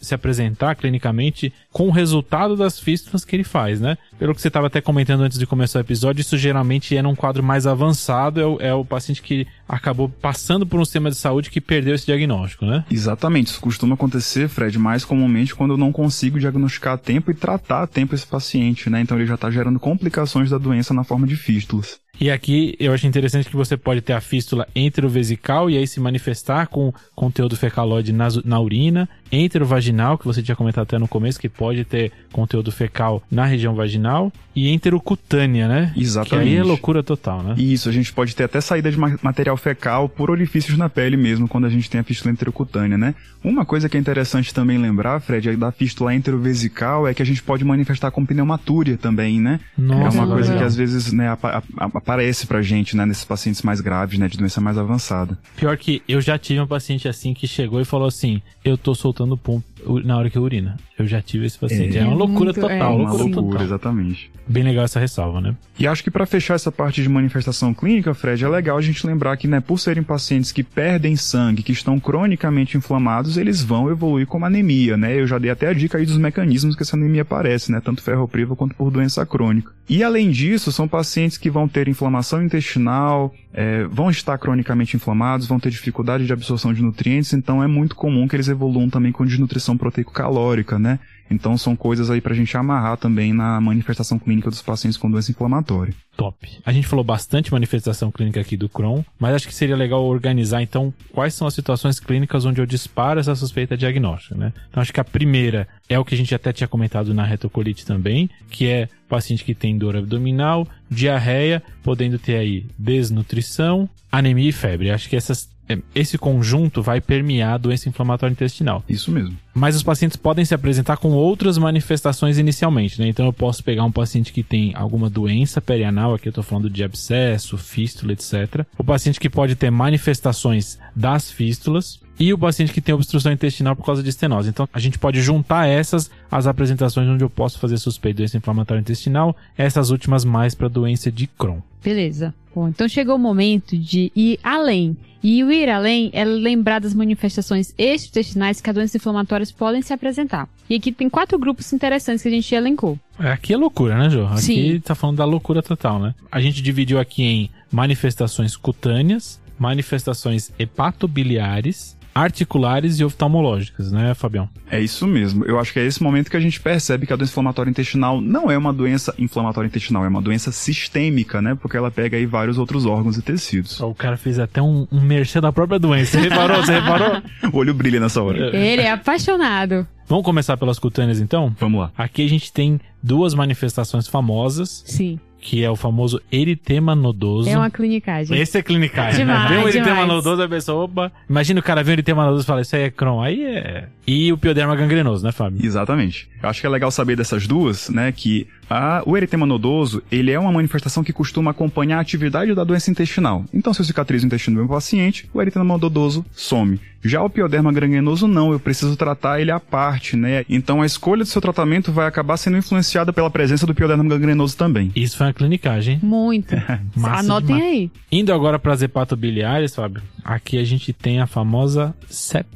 se 0.00 0.14
apresentar 0.14 0.74
clinicamente 0.74 1.52
com 1.72 1.88
o 1.88 1.90
resultado 1.90 2.56
das 2.56 2.78
fístulas 2.78 3.24
que 3.24 3.36
ele 3.36 3.44
faz, 3.44 3.80
né? 3.80 3.96
Pelo 4.20 4.34
que 4.34 4.42
você 4.42 4.48
estava 4.48 4.66
até 4.66 4.82
comentando 4.82 5.22
antes 5.22 5.38
de 5.38 5.46
começar 5.46 5.78
o 5.78 5.80
episódio, 5.80 6.20
isso 6.20 6.36
geralmente 6.36 6.94
é 6.94 7.00
num 7.00 7.14
quadro 7.14 7.42
mais 7.42 7.66
avançado, 7.66 8.38
é 8.38 8.44
o, 8.44 8.60
é 8.60 8.74
o 8.74 8.84
paciente 8.84 9.22
que 9.22 9.46
acabou 9.66 10.10
passando 10.10 10.66
por 10.66 10.78
um 10.78 10.84
sistema 10.84 11.08
de 11.08 11.16
saúde 11.16 11.48
que 11.48 11.58
perdeu 11.58 11.94
esse 11.94 12.04
diagnóstico, 12.04 12.66
né? 12.66 12.84
Exatamente, 12.90 13.46
isso 13.46 13.60
costuma 13.62 13.94
acontecer, 13.94 14.46
Fred, 14.46 14.78
mais 14.78 15.06
comumente 15.06 15.54
quando 15.54 15.70
eu 15.70 15.78
não 15.78 15.90
consigo 15.90 16.38
diagnosticar 16.38 16.92
a 16.92 16.98
tempo 16.98 17.30
e 17.30 17.34
tratar 17.34 17.84
a 17.84 17.86
tempo 17.86 18.14
esse 18.14 18.26
paciente, 18.26 18.90
né? 18.90 19.00
Então 19.00 19.16
ele 19.16 19.26
já 19.26 19.36
está 19.36 19.50
gerando 19.50 19.80
complicações 19.80 20.50
da 20.50 20.58
doença 20.58 20.92
na 20.92 21.02
forma 21.02 21.26
de 21.26 21.34
fístulas. 21.34 21.98
E 22.20 22.30
aqui 22.30 22.76
eu 22.78 22.92
acho 22.92 23.06
interessante 23.06 23.48
que 23.48 23.56
você 23.56 23.78
pode 23.78 24.02
ter 24.02 24.12
a 24.12 24.20
fístula 24.20 24.68
enterovesical 24.76 25.70
e 25.70 25.78
aí 25.78 25.86
se 25.86 25.98
manifestar 25.98 26.66
com 26.66 26.92
conteúdo 27.14 27.56
fecalóide 27.56 28.12
na, 28.12 28.28
na 28.44 28.60
urina, 28.60 29.08
enterovaginal, 29.32 30.18
que 30.18 30.26
você 30.26 30.42
tinha 30.42 30.54
comentado 30.54 30.82
até 30.82 30.98
no 30.98 31.08
começo, 31.08 31.40
que 31.40 31.48
pode 31.48 31.82
ter 31.82 32.12
conteúdo 32.30 32.70
fecal 32.70 33.22
na 33.30 33.46
região 33.46 33.74
vaginal, 33.74 34.09
e 34.56 34.68
enterocutânea, 34.68 35.68
né? 35.68 35.92
Exatamente. 35.96 36.48
Que 36.48 36.54
aí 36.54 36.56
é 36.58 36.62
loucura 36.62 37.02
total, 37.02 37.42
né? 37.42 37.54
Isso, 37.56 37.88
a 37.88 37.92
gente 37.92 38.12
pode 38.12 38.34
ter 38.34 38.44
até 38.44 38.60
saída 38.60 38.90
de 38.90 38.98
ma- 38.98 39.16
material 39.22 39.56
fecal 39.56 40.08
por 40.08 40.30
orifícios 40.30 40.76
na 40.76 40.88
pele 40.88 41.16
mesmo, 41.16 41.46
quando 41.48 41.66
a 41.66 41.70
gente 41.70 41.88
tem 41.88 42.00
a 42.00 42.04
fístula 42.04 42.32
enterocutânea, 42.32 42.98
né? 42.98 43.14
Uma 43.42 43.64
coisa 43.64 43.88
que 43.88 43.96
é 43.96 44.00
interessante 44.00 44.52
também 44.52 44.76
lembrar, 44.76 45.20
Fred, 45.20 45.48
é 45.48 45.56
da 45.56 45.70
fístula 45.72 46.14
enterovesical 46.14 47.06
é 47.08 47.14
que 47.14 47.22
a 47.22 47.26
gente 47.26 47.42
pode 47.42 47.64
manifestar 47.64 48.10
com 48.10 48.24
pneumatúria 48.26 48.96
também, 48.96 49.40
né? 49.40 49.60
Nossa, 49.78 50.00
é 50.00 50.10
uma 50.10 50.22
legal. 50.24 50.28
coisa 50.36 50.56
que 50.58 50.64
às 50.64 50.74
vezes 50.76 51.12
né, 51.12 51.28
apa- 51.28 51.62
a- 51.76 51.84
aparece 51.94 52.46
pra 52.46 52.60
gente, 52.60 52.96
né, 52.96 53.06
nesses 53.06 53.24
pacientes 53.24 53.62
mais 53.62 53.80
graves, 53.80 54.18
né, 54.18 54.28
de 54.28 54.36
doença 54.36 54.60
mais 54.60 54.76
avançada. 54.76 55.38
Pior 55.56 55.76
que 55.76 56.02
eu 56.08 56.20
já 56.20 56.36
tive 56.38 56.60
um 56.60 56.66
paciente 56.66 57.08
assim 57.08 57.32
que 57.32 57.46
chegou 57.46 57.80
e 57.80 57.84
falou 57.84 58.08
assim: 58.08 58.42
Eu 58.64 58.76
tô 58.76 58.94
soltando 58.94 59.36
pum 59.36 59.62
na 60.04 60.16
hora 60.18 60.28
que 60.30 60.38
urina. 60.38 60.76
Eu 60.98 61.06
já 61.06 61.20
tive 61.22 61.46
esse 61.46 61.58
paciente. 61.58 61.96
É, 61.96 62.00
É 62.02 62.04
uma 62.04 62.14
loucura 62.14 62.44
muito- 62.52 62.60
total, 62.60 62.70
é, 62.70 62.78
É 62.80 62.84
uma 62.84 62.98
loucura, 63.12 63.22
loucura, 63.24 63.42
total. 63.50 63.62
exatamente. 63.66 64.30
Bem 64.46 64.62
legal 64.64 64.84
essa 64.84 65.00
ressalva, 65.00 65.40
né? 65.40 65.54
E 65.78 65.86
acho 65.86 66.02
que 66.04 66.10
para 66.10 66.26
fechar 66.26 66.54
essa 66.54 66.70
parte 66.72 67.02
de 67.02 67.08
manifestação 67.08 67.72
clínica, 67.72 68.12
Fred, 68.12 68.44
é 68.44 68.48
legal 68.48 68.76
a 68.76 68.82
gente 68.82 69.06
lembrar 69.06 69.36
que, 69.36 69.46
né, 69.48 69.60
por 69.60 69.78
serem 69.78 70.02
pacientes 70.02 70.52
que 70.52 70.62
perdem 70.62 71.16
sangue, 71.16 71.62
que 71.62 71.72
estão 71.72 71.98
cronicamente 72.00 72.76
inflamados, 72.76 73.36
eles 73.36 73.62
vão 73.62 73.88
evoluir 73.90 74.26
como 74.26 74.44
anemia, 74.44 74.96
né? 74.96 75.18
Eu 75.18 75.26
já 75.26 75.38
dei 75.38 75.50
até 75.50 75.68
a 75.68 75.72
dica 75.72 75.98
aí 75.98 76.04
dos 76.04 76.18
mecanismos 76.18 76.76
que 76.76 76.82
essa 76.82 76.96
anemia 76.96 77.22
aparece, 77.22 77.70
né? 77.72 77.80
Tanto 77.82 78.02
ferropriva 78.02 78.54
quanto 78.56 78.74
por 78.74 78.90
doença 78.90 79.24
crônica. 79.24 79.72
E 79.88 80.02
além 80.04 80.30
disso, 80.30 80.70
são 80.70 80.86
pacientes 80.86 81.38
que 81.38 81.50
vão 81.50 81.66
ter 81.66 81.88
inflamação 81.88 82.42
intestinal, 82.42 83.34
é, 83.52 83.84
vão 83.84 84.10
estar 84.10 84.38
cronicamente 84.38 84.96
inflamados, 84.96 85.46
vão 85.46 85.58
ter 85.58 85.70
dificuldade 85.70 86.26
de 86.26 86.32
absorção 86.32 86.72
de 86.72 86.82
nutrientes, 86.82 87.32
então 87.32 87.62
é 87.62 87.66
muito 87.66 87.96
comum 87.96 88.28
que 88.28 88.36
eles 88.36 88.48
evoluam 88.48 88.88
também 88.88 89.12
com 89.12 89.26
desnutrição 89.26 89.76
proteico-calórica, 89.76 90.78
né? 90.78 90.98
Então 91.30 91.56
são 91.56 91.76
coisas 91.76 92.10
aí 92.10 92.20
pra 92.20 92.34
gente 92.34 92.56
amarrar 92.56 92.96
também 92.96 93.32
na 93.32 93.60
manifestação 93.60 94.18
clínica 94.18 94.50
dos 94.50 94.60
pacientes 94.60 94.98
com 94.98 95.10
doença 95.10 95.30
inflamatória. 95.30 95.94
Top. 96.16 96.36
A 96.66 96.72
gente 96.72 96.86
falou 96.86 97.04
bastante 97.04 97.52
manifestação 97.52 98.10
clínica 98.10 98.40
aqui 98.40 98.56
do 98.56 98.68
Crohn, 98.68 99.02
mas 99.18 99.34
acho 99.34 99.48
que 99.48 99.54
seria 99.54 99.76
legal 99.76 100.04
organizar 100.04 100.60
então 100.60 100.92
quais 101.12 101.32
são 101.32 101.46
as 101.46 101.54
situações 101.54 102.00
clínicas 102.00 102.44
onde 102.44 102.60
eu 102.60 102.66
disparo 102.66 103.20
essa 103.20 103.34
suspeita 103.34 103.76
diagnóstica, 103.76 104.34
né? 104.34 104.52
Então 104.68 104.82
acho 104.82 104.92
que 104.92 105.00
a 105.00 105.04
primeira 105.04 105.68
é 105.88 105.98
o 105.98 106.04
que 106.04 106.14
a 106.14 106.18
gente 106.18 106.34
até 106.34 106.52
tinha 106.52 106.68
comentado 106.68 107.14
na 107.14 107.24
retocolite 107.24 107.86
também, 107.86 108.28
que 108.50 108.66
é 108.66 108.88
paciente 109.08 109.44
que 109.44 109.54
tem 109.54 109.78
dor 109.78 109.96
abdominal, 109.96 110.66
diarreia, 110.90 111.62
podendo 111.82 112.18
ter 112.18 112.36
aí 112.36 112.66
desnutrição, 112.78 113.88
anemia 114.10 114.48
e 114.48 114.52
febre. 114.52 114.90
Acho 114.90 115.08
que 115.08 115.16
essas 115.16 115.48
esse 115.94 116.16
conjunto 116.16 116.82
vai 116.82 117.00
permear 117.00 117.54
a 117.54 117.58
doença 117.58 117.88
inflamatória 117.88 118.32
intestinal. 118.32 118.84
Isso 118.88 119.10
mesmo. 119.10 119.36
Mas 119.54 119.76
os 119.76 119.82
pacientes 119.82 120.16
podem 120.16 120.44
se 120.44 120.54
apresentar 120.54 120.96
com 120.96 121.10
outras 121.10 121.58
manifestações 121.58 122.38
inicialmente, 122.38 123.00
né? 123.00 123.08
Então 123.08 123.26
eu 123.26 123.32
posso 123.32 123.62
pegar 123.64 123.84
um 123.84 123.92
paciente 123.92 124.32
que 124.32 124.42
tem 124.42 124.72
alguma 124.74 125.10
doença 125.10 125.60
perianal, 125.60 126.14
aqui 126.14 126.28
eu 126.28 126.32
tô 126.32 126.42
falando 126.42 126.70
de 126.70 126.84
abscesso, 126.84 127.58
fístula, 127.58 128.12
etc. 128.12 128.64
O 128.78 128.84
paciente 128.84 129.20
que 129.20 129.28
pode 129.28 129.56
ter 129.56 129.70
manifestações 129.70 130.78
das 130.94 131.30
fístulas, 131.30 132.00
e 132.20 132.34
o 132.34 132.38
paciente 132.38 132.72
que 132.72 132.82
tem 132.82 132.94
obstrução 132.94 133.32
intestinal 133.32 133.74
por 133.74 133.84
causa 133.84 134.02
de 134.02 134.10
estenose. 134.10 134.50
Então, 134.50 134.68
a 134.72 134.78
gente 134.78 134.98
pode 134.98 135.22
juntar 135.22 135.66
essas 135.66 136.10
as 136.30 136.46
apresentações 136.46 137.08
onde 137.08 137.24
eu 137.24 137.30
posso 137.30 137.58
fazer 137.58 137.78
suspeita 137.78 138.16
de 138.16 138.18
doença 138.18 138.36
inflamatória 138.36 138.80
intestinal, 138.80 139.34
essas 139.56 139.90
últimas 139.90 140.22
mais 140.24 140.54
para 140.54 140.68
doença 140.68 141.10
de 141.10 141.26
Crohn. 141.26 141.60
Beleza. 141.82 142.34
Bom, 142.54 142.68
então 142.68 142.86
chegou 142.86 143.16
o 143.16 143.18
momento 143.18 143.76
de 143.76 144.12
ir 144.14 144.38
além. 144.42 144.96
E 145.22 145.42
o 145.44 145.50
ir 145.50 145.68
além 145.68 146.10
é 146.12 146.24
lembrar 146.24 146.78
das 146.78 146.94
manifestações 146.94 147.74
extraintestinais 147.76 148.60
que 148.60 148.68
as 148.68 148.74
doenças 148.74 148.94
inflamatórias 148.94 149.52
podem 149.52 149.80
se 149.82 149.92
apresentar. 149.92 150.48
E 150.68 150.74
aqui 150.74 150.92
tem 150.92 151.08
quatro 151.08 151.38
grupos 151.38 151.72
interessantes 151.72 152.22
que 152.22 152.28
a 152.28 152.32
gente 152.32 152.54
elencou. 152.54 152.98
Aqui 153.18 153.52
é 153.52 153.56
loucura, 153.56 153.98
né, 153.98 154.10
Jô? 154.10 154.26
Aqui 154.26 154.40
Sim. 154.40 154.80
tá 154.80 154.94
falando 154.94 155.18
da 155.18 155.24
loucura 155.24 155.62
total, 155.62 155.98
né? 155.98 156.14
A 156.30 156.40
gente 156.40 156.62
dividiu 156.62 156.98
aqui 156.98 157.22
em 157.22 157.50
manifestações 157.70 158.56
cutâneas, 158.56 159.40
manifestações 159.58 160.50
hepatobiliares, 160.58 161.96
articulares 162.14 162.98
e 162.98 163.04
oftalmológicas, 163.04 163.90
né, 163.92 164.14
Fabião? 164.14 164.48
É 164.70 164.80
isso 164.80 165.06
mesmo. 165.06 165.44
Eu 165.44 165.58
acho 165.58 165.72
que 165.72 165.78
é 165.78 165.86
esse 165.86 166.02
momento 166.02 166.30
que 166.30 166.36
a 166.36 166.40
gente 166.40 166.60
percebe 166.60 167.06
que 167.06 167.12
a 167.12 167.16
doença 167.16 167.32
inflamatória 167.32 167.70
intestinal 167.70 168.20
não 168.20 168.50
é 168.50 168.56
uma 168.56 168.72
doença 168.72 169.14
inflamatória 169.18 169.68
intestinal, 169.68 170.04
é 170.04 170.08
uma 170.08 170.22
doença 170.22 170.52
sistêmica, 170.52 171.40
né? 171.40 171.54
Porque 171.54 171.76
ela 171.76 171.90
pega 171.90 172.16
aí 172.16 172.26
vários 172.26 172.58
outros 172.58 172.86
órgãos 172.86 173.16
e 173.16 173.22
tecidos. 173.22 173.80
O 173.80 173.94
cara 173.94 174.16
fez 174.16 174.38
até 174.38 174.60
um, 174.60 174.86
um 174.90 175.00
merchan 175.00 175.40
da 175.40 175.52
própria 175.52 175.78
doença. 175.78 176.12
Você 176.12 176.28
reparou? 176.28 176.56
Você 176.64 176.72
reparou? 176.72 177.22
O 177.52 177.56
olho 177.58 177.74
brilha 177.74 177.98
nessa 177.98 178.22
hora. 178.22 178.54
Ele 178.56 178.82
é 178.82 178.92
apaixonado. 178.92 179.86
Vamos 180.06 180.24
começar 180.24 180.56
pelas 180.56 180.78
cutâneas, 180.78 181.20
então? 181.20 181.54
Vamos 181.58 181.80
lá. 181.80 181.92
Aqui 181.96 182.24
a 182.24 182.28
gente 182.28 182.52
tem 182.52 182.80
duas 183.02 183.34
manifestações 183.34 184.06
famosas, 184.06 184.82
Sim. 184.86 185.18
Que 185.40 185.64
é 185.64 185.70
o 185.70 185.76
famoso 185.76 186.20
eritema 186.30 186.94
nodoso. 186.94 187.48
É 187.48 187.56
uma 187.56 187.70
clinicagem. 187.70 188.38
Esse 188.38 188.58
é 188.58 188.62
clinicagem, 188.62 189.24
Demais, 189.24 189.42
né? 189.42 189.48
Vem 189.48 189.58
um 189.64 189.68
eritema 189.68 190.02
demais. 190.02 190.08
nodoso, 190.08 190.42
a 190.42 190.48
pessoa, 190.48 190.84
opa. 190.84 191.12
Imagina 191.28 191.60
o 191.60 191.62
cara 191.62 191.82
vê 191.82 191.90
um 191.90 191.94
eritema 191.94 192.24
nodoso 192.24 192.44
e 192.44 192.46
fala, 192.46 192.60
isso 192.60 192.76
aí 192.76 192.82
é 192.82 192.90
Crohn. 192.90 193.20
Aí 193.22 193.42
é... 193.44 193.88
E 194.06 194.32
o 194.32 194.38
pioderma 194.38 194.76
gangrenoso, 194.76 195.24
né, 195.24 195.32
Fábio? 195.32 195.64
Exatamente. 195.64 196.28
Eu 196.42 196.48
acho 196.48 196.60
que 196.60 196.66
é 196.66 196.70
legal 196.70 196.90
saber 196.90 197.16
dessas 197.16 197.46
duas, 197.46 197.88
né, 197.88 198.12
que 198.12 198.46
a, 198.70 199.02
o 199.04 199.16
eritema 199.16 199.44
nodoso, 199.44 200.00
ele 200.12 200.30
é 200.30 200.38
uma 200.38 200.52
manifestação 200.52 201.02
que 201.02 201.12
costuma 201.12 201.50
acompanhar 201.50 201.98
a 201.98 202.00
atividade 202.00 202.54
da 202.54 202.62
doença 202.62 202.90
intestinal. 202.90 203.44
Então, 203.52 203.74
se 203.74 203.80
eu 203.80 203.84
cicatrizo 203.84 204.24
o 204.24 204.28
intestino 204.28 204.56
do 204.56 204.60
meu 204.60 204.68
paciente, 204.68 205.28
o 205.34 205.42
eritema 205.42 205.64
nodoso 205.64 206.24
some. 206.32 206.80
Já 207.02 207.22
o 207.22 207.30
pioderma 207.30 207.72
gangrenoso 207.72 208.28
não, 208.28 208.52
eu 208.52 208.60
preciso 208.60 208.94
tratar 208.94 209.40
ele 209.40 209.50
à 209.50 209.58
parte, 209.58 210.16
né? 210.16 210.44
Então, 210.48 210.82
a 210.82 210.86
escolha 210.86 211.24
do 211.24 211.28
seu 211.28 211.40
tratamento 211.40 211.90
vai 211.90 212.06
acabar 212.06 212.36
sendo 212.36 212.58
influenciada 212.58 213.12
pela 213.12 213.30
presença 213.30 213.66
do 213.66 213.74
pioderma 213.74 214.04
gangrenoso 214.04 214.56
também. 214.56 214.92
Isso 214.94 215.16
foi 215.16 215.26
uma 215.26 215.32
clinicagem. 215.32 215.98
Muito. 216.02 216.54
Massa 216.94 217.20
Anotem 217.20 217.56
demais. 217.56 217.72
aí. 217.72 217.90
Indo 218.12 218.32
agora 218.32 218.58
para 218.58 218.74
as 218.74 218.82
hepatobiliares, 218.82 219.74
Fábio, 219.74 220.02
aqui 220.22 220.58
a 220.58 220.64
gente 220.64 220.92
tem 220.92 221.20
a 221.20 221.26
famosa 221.26 221.94
CEP. 222.06 222.46